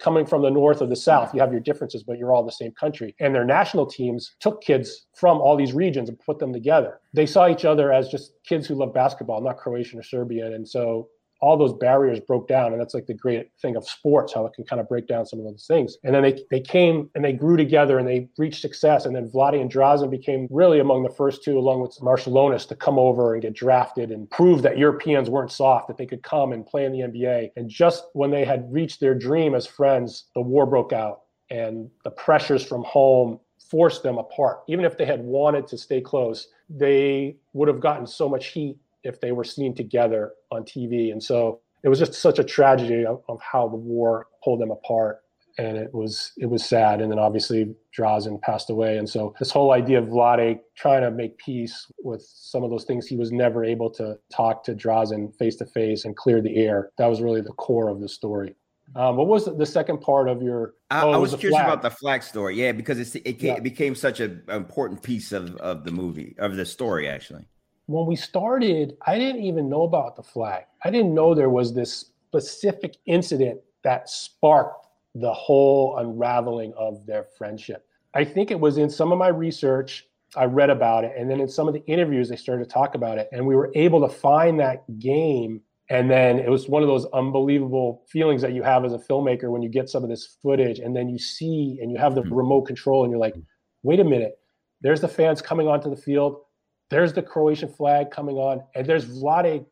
coming 0.00 0.24
from 0.24 0.42
the 0.42 0.50
north 0.50 0.80
or 0.80 0.86
the 0.86 0.96
south. 0.96 1.34
You 1.34 1.40
have 1.40 1.52
your 1.52 1.60
differences, 1.60 2.02
but 2.02 2.18
you're 2.18 2.32
all 2.32 2.44
the 2.44 2.52
same 2.52 2.72
country. 2.72 3.14
And 3.20 3.34
their 3.34 3.44
national 3.44 3.86
teams 3.86 4.34
took 4.40 4.62
kids 4.62 5.06
from 5.14 5.38
all 5.38 5.56
these 5.56 5.72
regions 5.72 6.08
and 6.08 6.18
put 6.18 6.38
them 6.38 6.52
together. 6.52 7.00
They 7.12 7.26
saw 7.26 7.48
each 7.48 7.64
other 7.64 7.92
as 7.92 8.08
just 8.08 8.32
kids 8.44 8.66
who 8.66 8.74
love 8.74 8.94
basketball, 8.94 9.42
not 9.42 9.58
Croatian 9.58 9.98
or 9.98 10.02
Serbian. 10.02 10.54
And 10.54 10.66
so 10.66 11.08
all 11.40 11.56
those 11.56 11.72
barriers 11.72 12.20
broke 12.20 12.46
down 12.48 12.72
and 12.72 12.80
that's 12.80 12.94
like 12.94 13.06
the 13.06 13.14
great 13.14 13.50
thing 13.60 13.76
of 13.76 13.88
sports 13.88 14.34
how 14.34 14.44
it 14.46 14.52
can 14.52 14.64
kind 14.64 14.80
of 14.80 14.88
break 14.88 15.06
down 15.06 15.24
some 15.24 15.38
of 15.38 15.44
those 15.44 15.64
things. 15.66 15.96
And 16.04 16.14
then 16.14 16.22
they, 16.22 16.42
they 16.50 16.60
came 16.60 17.08
and 17.14 17.24
they 17.24 17.32
grew 17.32 17.56
together 17.56 17.98
and 17.98 18.06
they 18.06 18.28
reached 18.38 18.60
success 18.60 19.06
and 19.06 19.16
then 19.16 19.30
Vlade 19.30 19.60
and 19.60 19.72
Drazen 19.72 20.10
became 20.10 20.48
really 20.50 20.80
among 20.80 21.02
the 21.02 21.10
first 21.10 21.42
two 21.42 21.58
along 21.58 21.80
with 21.80 21.96
Marciulionis 22.00 22.68
to 22.68 22.76
come 22.76 22.98
over 22.98 23.34
and 23.34 23.42
get 23.42 23.54
drafted 23.54 24.10
and 24.10 24.30
prove 24.30 24.62
that 24.62 24.78
Europeans 24.78 25.30
weren't 25.30 25.52
soft 25.52 25.88
that 25.88 25.96
they 25.96 26.06
could 26.06 26.22
come 26.22 26.52
and 26.52 26.66
play 26.66 26.84
in 26.84 26.92
the 26.92 27.00
NBA 27.00 27.50
and 27.56 27.68
just 27.68 28.04
when 28.12 28.30
they 28.30 28.44
had 28.44 28.70
reached 28.72 29.00
their 29.00 29.14
dream 29.14 29.54
as 29.54 29.66
friends 29.66 30.24
the 30.34 30.40
war 30.40 30.66
broke 30.66 30.92
out 30.92 31.22
and 31.50 31.90
the 32.04 32.10
pressures 32.10 32.64
from 32.64 32.84
home 32.84 33.40
forced 33.70 34.02
them 34.02 34.18
apart. 34.18 34.60
Even 34.68 34.84
if 34.84 34.98
they 34.98 35.04
had 35.04 35.20
wanted 35.20 35.66
to 35.68 35.78
stay 35.78 36.00
close 36.00 36.48
they 36.70 37.36
would 37.52 37.68
have 37.68 37.80
gotten 37.80 38.06
so 38.06 38.28
much 38.28 38.48
heat 38.48 38.78
if 39.02 39.20
they 39.20 39.32
were 39.32 39.44
seen 39.44 39.74
together 39.74 40.32
on 40.50 40.62
TV. 40.62 41.12
And 41.12 41.22
so 41.22 41.60
it 41.82 41.88
was 41.88 41.98
just 41.98 42.14
such 42.14 42.38
a 42.38 42.44
tragedy 42.44 43.06
of, 43.06 43.22
of 43.28 43.40
how 43.40 43.68
the 43.68 43.76
war 43.76 44.26
pulled 44.44 44.60
them 44.60 44.70
apart. 44.70 45.20
and 45.58 45.76
it 45.76 45.92
was 45.92 46.32
it 46.38 46.46
was 46.46 46.64
sad. 46.64 47.00
And 47.00 47.10
then 47.10 47.18
obviously 47.18 47.74
Drazen 47.96 48.40
passed 48.40 48.70
away, 48.70 48.98
and 48.98 49.08
so 49.08 49.34
this 49.38 49.50
whole 49.50 49.72
idea 49.72 49.98
of 49.98 50.06
Vlade 50.06 50.60
trying 50.76 51.02
to 51.02 51.10
make 51.10 51.36
peace 51.38 51.90
with 52.02 52.22
some 52.22 52.62
of 52.62 52.70
those 52.70 52.84
things 52.84 53.06
he 53.06 53.16
was 53.16 53.32
never 53.32 53.64
able 53.64 53.90
to 53.90 54.16
talk 54.32 54.64
to 54.64 54.74
Drazen 54.74 55.36
face 55.36 55.56
to 55.56 55.66
face 55.66 56.04
and 56.04 56.16
clear 56.16 56.40
the 56.40 56.56
air. 56.56 56.90
That 56.98 57.06
was 57.06 57.20
really 57.20 57.40
the 57.40 57.52
core 57.52 57.88
of 57.88 58.00
the 58.00 58.08
story. 58.08 58.54
Um, 58.96 59.16
what 59.16 59.28
was 59.28 59.44
the 59.44 59.66
second 59.66 60.00
part 60.00 60.28
of 60.28 60.42
your? 60.42 60.74
I, 60.90 61.02
oh, 61.02 61.12
I 61.12 61.16
was, 61.16 61.32
was 61.32 61.40
curious 61.40 61.58
flag. 61.58 61.68
about 61.68 61.82
the 61.82 61.90
flag 61.90 62.22
story. 62.22 62.56
Yeah, 62.56 62.72
because 62.72 63.14
it, 63.14 63.22
came, 63.22 63.36
yeah. 63.40 63.54
it 63.54 63.62
became 63.62 63.94
such 63.94 64.20
an 64.20 64.42
important 64.48 65.02
piece 65.02 65.30
of, 65.32 65.54
of 65.56 65.84
the 65.84 65.92
movie, 65.92 66.34
of 66.38 66.56
the 66.56 66.66
story, 66.66 67.08
actually. 67.08 67.44
When 67.90 68.06
we 68.06 68.14
started, 68.14 68.96
I 69.04 69.18
didn't 69.18 69.42
even 69.42 69.68
know 69.68 69.82
about 69.82 70.14
the 70.14 70.22
flag. 70.22 70.62
I 70.84 70.90
didn't 70.92 71.12
know 71.12 71.34
there 71.34 71.50
was 71.50 71.74
this 71.74 72.12
specific 72.28 72.94
incident 73.06 73.58
that 73.82 74.08
sparked 74.08 74.86
the 75.16 75.32
whole 75.32 75.96
unraveling 75.96 76.72
of 76.78 77.04
their 77.04 77.24
friendship. 77.36 77.84
I 78.14 78.22
think 78.22 78.52
it 78.52 78.60
was 78.60 78.78
in 78.78 78.88
some 78.88 79.10
of 79.10 79.18
my 79.18 79.26
research, 79.26 80.06
I 80.36 80.44
read 80.44 80.70
about 80.70 81.02
it, 81.02 81.14
and 81.18 81.28
then 81.28 81.40
in 81.40 81.48
some 81.48 81.66
of 81.66 81.74
the 81.74 81.84
interviews, 81.86 82.28
they 82.28 82.36
started 82.36 82.62
to 82.62 82.70
talk 82.70 82.94
about 82.94 83.18
it, 83.18 83.28
and 83.32 83.44
we 83.44 83.56
were 83.56 83.72
able 83.74 84.00
to 84.06 84.08
find 84.08 84.60
that 84.60 84.84
game. 85.00 85.60
And 85.88 86.08
then 86.08 86.38
it 86.38 86.48
was 86.48 86.68
one 86.68 86.82
of 86.82 86.88
those 86.88 87.06
unbelievable 87.06 88.04
feelings 88.08 88.40
that 88.42 88.52
you 88.52 88.62
have 88.62 88.84
as 88.84 88.92
a 88.92 88.98
filmmaker 88.98 89.50
when 89.50 89.62
you 89.62 89.68
get 89.68 89.88
some 89.88 90.04
of 90.04 90.08
this 90.08 90.36
footage, 90.40 90.78
and 90.78 90.94
then 90.94 91.08
you 91.08 91.18
see 91.18 91.80
and 91.82 91.90
you 91.90 91.98
have 91.98 92.14
the 92.14 92.20
mm-hmm. 92.20 92.34
remote 92.34 92.62
control, 92.66 93.02
and 93.02 93.10
you're 93.10 93.18
like, 93.18 93.34
wait 93.82 93.98
a 93.98 94.04
minute, 94.04 94.38
there's 94.80 95.00
the 95.00 95.08
fans 95.08 95.42
coming 95.42 95.66
onto 95.66 95.90
the 95.90 96.00
field, 96.00 96.42
there's 96.90 97.12
the 97.12 97.22
Croatian 97.22 97.72
flag 97.72 98.10
coming 98.10 98.36
on, 98.36 98.62
and 98.74 98.86
there's 98.86 99.06
Vlade 99.06 99.64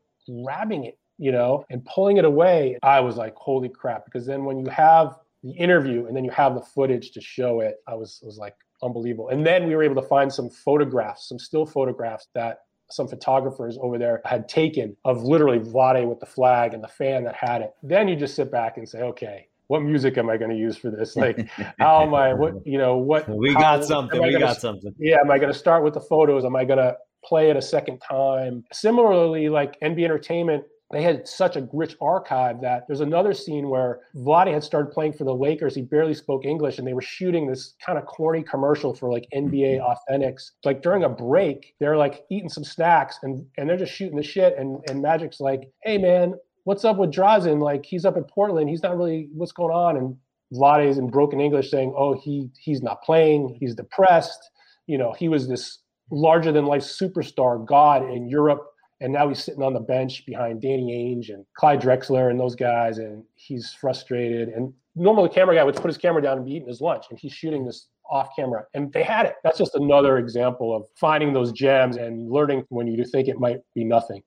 grabbing 0.43 0.85
it, 0.85 0.97
you 1.17 1.31
know, 1.31 1.65
and 1.69 1.85
pulling 1.85 2.17
it 2.17 2.25
away. 2.25 2.77
I 2.81 2.99
was 2.99 3.17
like, 3.17 3.35
holy 3.35 3.69
crap. 3.69 4.05
Because 4.05 4.25
then 4.25 4.45
when 4.45 4.57
you 4.57 4.69
have 4.71 5.15
the 5.43 5.51
interview 5.51 6.05
and 6.05 6.15
then 6.15 6.23
you 6.23 6.31
have 6.31 6.53
the 6.55 6.61
footage 6.61 7.11
to 7.11 7.21
show 7.21 7.61
it 7.61 7.77
i 7.87 7.93
was 7.93 8.19
was 8.23 8.37
like 8.37 8.55
unbelievable 8.83 9.29
and 9.29 9.45
then 9.45 9.67
we 9.67 9.75
were 9.75 9.83
able 9.83 9.95
to 9.95 10.07
find 10.07 10.31
some 10.31 10.49
photographs 10.49 11.27
some 11.27 11.39
still 11.39 11.65
photographs 11.65 12.27
that 12.33 12.59
some 12.91 13.07
photographers 13.07 13.77
over 13.81 13.97
there 13.97 14.19
had 14.25 14.49
taken 14.49 14.95
of 15.05 15.23
literally 15.23 15.59
Vlade 15.59 16.07
with 16.07 16.19
the 16.19 16.25
flag 16.25 16.73
and 16.73 16.83
the 16.83 16.87
fan 16.87 17.23
that 17.23 17.35
had 17.35 17.61
it 17.61 17.71
then 17.83 18.07
you 18.07 18.15
just 18.15 18.35
sit 18.35 18.51
back 18.51 18.77
and 18.77 18.87
say 18.87 19.01
okay 19.01 19.47
what 19.67 19.83
music 19.83 20.17
am 20.17 20.31
I 20.31 20.37
going 20.37 20.49
to 20.49 20.57
use 20.57 20.77
for 20.77 20.89
this? 20.89 21.15
Like, 21.15 21.47
how 21.79 22.01
am 22.01 22.15
I? 22.15 22.33
What 22.33 22.65
you 22.65 22.79
know? 22.79 22.97
What 22.97 23.29
we 23.29 23.53
got 23.53 23.81
how, 23.81 23.81
something. 23.81 24.19
We 24.19 24.39
got 24.39 24.59
something. 24.59 24.95
Yeah, 24.97 25.17
am 25.23 25.29
I 25.29 25.37
going 25.37 25.53
to 25.53 25.57
start 25.57 25.83
with 25.83 25.93
the 25.93 26.01
photos? 26.01 26.43
Am 26.43 26.55
I 26.55 26.65
going 26.65 26.79
to 26.79 26.97
play 27.23 27.49
it 27.49 27.57
a 27.57 27.61
second 27.61 27.99
time? 27.99 28.63
Similarly, 28.71 29.49
like 29.49 29.79
NB 29.81 30.03
Entertainment 30.03 30.63
they 30.91 31.03
had 31.03 31.27
such 31.27 31.55
a 31.55 31.69
rich 31.71 31.95
archive 32.01 32.61
that 32.61 32.85
there's 32.87 33.01
another 33.01 33.33
scene 33.33 33.69
where 33.69 33.99
Vlade 34.15 34.51
had 34.51 34.63
started 34.63 34.91
playing 34.91 35.13
for 35.13 35.23
the 35.23 35.33
Lakers. 35.33 35.75
He 35.75 35.83
barely 35.83 36.15
spoke 36.15 36.45
English, 36.45 36.79
and 36.79 36.87
they 36.87 36.93
were 36.93 37.01
shooting 37.01 37.45
this 37.45 37.75
kind 37.85 37.99
of 37.99 38.07
corny 38.07 38.41
commercial 38.41 38.95
for 38.95 39.11
like 39.11 39.27
NBA 39.33 39.79
mm-hmm. 39.79 40.13
Authentics. 40.13 40.51
Like 40.65 40.81
during 40.81 41.03
a 41.03 41.09
break, 41.09 41.75
they're 41.79 41.97
like 41.97 42.23
eating 42.31 42.49
some 42.49 42.63
snacks, 42.63 43.19
and 43.21 43.45
and 43.57 43.69
they're 43.69 43.77
just 43.77 43.93
shooting 43.93 44.17
the 44.17 44.23
shit. 44.23 44.57
And 44.57 44.79
and 44.89 45.01
Magic's 45.01 45.39
like, 45.39 45.71
"Hey 45.83 45.99
man, 45.99 46.33
what's 46.63 46.85
up 46.85 46.97
with 46.97 47.11
Drazen? 47.11 47.61
Like 47.61 47.85
he's 47.85 48.05
up 48.05 48.17
in 48.17 48.23
Portland. 48.23 48.69
He's 48.69 48.81
not 48.81 48.97
really 48.97 49.29
what's 49.33 49.51
going 49.51 49.73
on." 49.73 49.95
And 49.95 50.17
Vlade's 50.53 50.97
in 50.97 51.11
broken 51.11 51.39
English 51.39 51.69
saying, 51.69 51.93
"Oh, 51.95 52.19
he 52.19 52.49
he's 52.59 52.81
not 52.81 53.03
playing. 53.03 53.57
He's 53.59 53.75
depressed. 53.75 54.49
You 54.87 54.97
know, 54.97 55.13
he 55.13 55.29
was 55.29 55.47
this 55.47 55.77
larger 56.11 56.51
than 56.51 56.65
life 56.65 56.83
superstar 56.83 57.65
god 57.65 58.09
in 58.09 58.27
Europe." 58.27 58.65
And 59.01 59.13
now 59.13 59.29
he's 59.29 59.43
sitting 59.43 59.63
on 59.63 59.73
the 59.73 59.79
bench 59.79 60.25
behind 60.25 60.61
Danny 60.61 60.91
Ainge 60.91 61.33
and 61.33 61.45
Clyde 61.53 61.81
Drexler 61.81 62.29
and 62.29 62.39
those 62.39 62.55
guys, 62.55 62.97
and 62.97 63.23
he's 63.35 63.73
frustrated. 63.73 64.49
And 64.49 64.73
normally, 64.95 65.29
the 65.29 65.35
camera 65.35 65.55
guy 65.55 65.63
would 65.63 65.75
put 65.75 65.87
his 65.87 65.97
camera 65.97 66.21
down 66.21 66.37
and 66.37 66.45
be 66.45 66.53
eating 66.53 66.67
his 66.67 66.81
lunch, 66.81 67.05
and 67.09 67.17
he's 67.17 67.31
shooting 67.31 67.65
this 67.65 67.87
off 68.09 68.29
camera. 68.35 68.65
And 68.73 68.91
they 68.91 69.03
had 69.03 69.25
it. 69.25 69.35
That's 69.43 69.57
just 69.57 69.75
another 69.75 70.17
example 70.17 70.75
of 70.75 70.85
finding 70.95 71.31
those 71.31 71.51
gems 71.53 71.95
and 71.95 72.29
learning 72.29 72.65
when 72.69 72.87
you 72.87 73.05
think 73.05 73.27
it 73.27 73.39
might 73.39 73.59
be 73.73 73.85
nothing. 73.85 74.21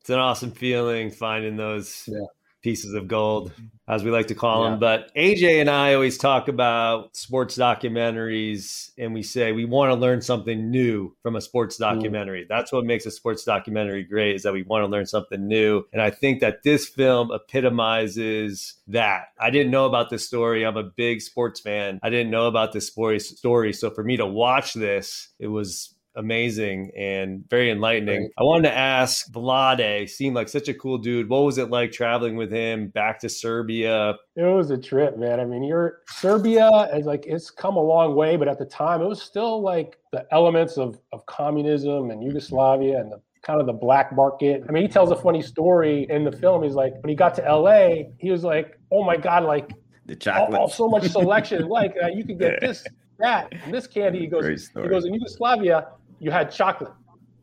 It's 0.00 0.10
an 0.10 0.18
awesome 0.18 0.50
feeling 0.52 1.10
finding 1.10 1.56
those 1.56 2.04
yeah 2.06 2.26
pieces 2.66 2.94
of 2.94 3.06
gold, 3.06 3.52
as 3.86 4.02
we 4.02 4.10
like 4.10 4.26
to 4.26 4.34
call 4.34 4.64
yeah. 4.64 4.70
them. 4.70 4.80
But 4.80 5.14
AJ 5.14 5.60
and 5.60 5.70
I 5.70 5.94
always 5.94 6.18
talk 6.18 6.48
about 6.48 7.16
sports 7.16 7.56
documentaries, 7.56 8.90
and 8.98 9.14
we 9.14 9.22
say 9.22 9.52
we 9.52 9.64
want 9.64 9.92
to 9.92 9.94
learn 9.94 10.20
something 10.20 10.68
new 10.68 11.14
from 11.22 11.36
a 11.36 11.40
sports 11.40 11.76
mm. 11.76 11.78
documentary. 11.88 12.42
Mm. 12.42 12.48
That's 12.48 12.72
what 12.72 12.84
makes 12.84 13.06
a 13.06 13.12
sports 13.12 13.44
documentary 13.44 14.02
great, 14.02 14.34
is 14.34 14.42
that 14.42 14.52
we 14.52 14.64
want 14.64 14.82
to 14.82 14.88
learn 14.88 15.06
something 15.06 15.46
new. 15.46 15.84
And 15.92 16.02
I 16.02 16.10
think 16.10 16.40
that 16.40 16.64
this 16.64 16.88
film 16.88 17.30
epitomizes 17.30 18.74
that. 18.88 19.26
I 19.38 19.50
didn't 19.50 19.70
know 19.70 19.86
about 19.86 20.10
this 20.10 20.26
story. 20.26 20.66
I'm 20.66 20.76
a 20.76 20.82
big 20.82 21.20
sports 21.20 21.60
fan. 21.60 22.00
I 22.02 22.10
didn't 22.10 22.32
know 22.32 22.48
about 22.48 22.72
this 22.72 22.88
story. 22.88 23.72
So 23.72 23.90
for 23.90 24.02
me 24.02 24.16
to 24.16 24.26
watch 24.26 24.74
this, 24.74 25.28
it 25.38 25.46
was 25.46 25.94
amazing 26.16 26.90
and 26.96 27.48
very 27.48 27.70
enlightening. 27.70 28.22
Right. 28.22 28.30
I 28.38 28.42
wanted 28.42 28.68
to 28.68 28.76
ask 28.76 29.30
Vlade, 29.30 30.08
seemed 30.08 30.34
like 30.34 30.48
such 30.48 30.68
a 30.68 30.74
cool 30.74 30.98
dude. 30.98 31.28
What 31.28 31.44
was 31.44 31.58
it 31.58 31.70
like 31.70 31.92
traveling 31.92 32.36
with 32.36 32.50
him 32.50 32.88
back 32.88 33.20
to 33.20 33.28
Serbia? 33.28 34.14
It 34.34 34.42
was 34.42 34.70
a 34.70 34.78
trip, 34.78 35.18
man. 35.18 35.40
I 35.40 35.44
mean, 35.44 35.62
you're 35.62 36.00
Serbia 36.08 36.68
is 36.94 37.06
like 37.06 37.26
it's 37.26 37.50
come 37.50 37.76
a 37.76 37.82
long 37.82 38.14
way, 38.14 38.36
but 38.36 38.48
at 38.48 38.58
the 38.58 38.66
time 38.66 39.02
it 39.02 39.06
was 39.06 39.22
still 39.22 39.60
like 39.60 39.98
the 40.12 40.26
elements 40.32 40.78
of 40.78 40.98
of 41.12 41.24
communism 41.26 42.10
and 42.10 42.22
Yugoslavia 42.22 43.00
and 43.00 43.12
the 43.12 43.20
kind 43.46 43.60
of 43.60 43.66
the 43.66 43.72
black 43.72 44.14
market. 44.14 44.64
I 44.68 44.72
mean, 44.72 44.82
he 44.82 44.88
tells 44.88 45.10
a 45.12 45.16
funny 45.16 45.40
story 45.40 46.06
in 46.10 46.24
the 46.24 46.32
film. 46.32 46.64
He's 46.64 46.74
like, 46.74 46.94
when 47.02 47.08
he 47.08 47.14
got 47.14 47.34
to 47.36 47.42
LA, 47.42 48.10
he 48.18 48.30
was 48.30 48.42
like, 48.42 48.78
oh 48.90 49.04
my 49.04 49.16
God, 49.16 49.44
like 49.44 49.70
the 50.04 50.16
chocolate. 50.16 50.58
Oh, 50.60 50.64
oh, 50.64 50.68
so 50.68 50.88
much 50.88 51.08
selection. 51.08 51.68
like 51.68 51.94
uh, 52.02 52.08
you 52.08 52.24
could 52.24 52.40
get 52.40 52.60
this, 52.60 52.84
that, 53.18 53.52
and 53.64 53.72
this 53.72 53.86
candy. 53.86 54.18
He 54.18 54.26
goes, 54.26 54.68
he 54.68 54.88
goes 54.88 55.04
in 55.04 55.14
Yugoslavia 55.14 55.86
you 56.18 56.30
had 56.30 56.50
chocolate. 56.50 56.92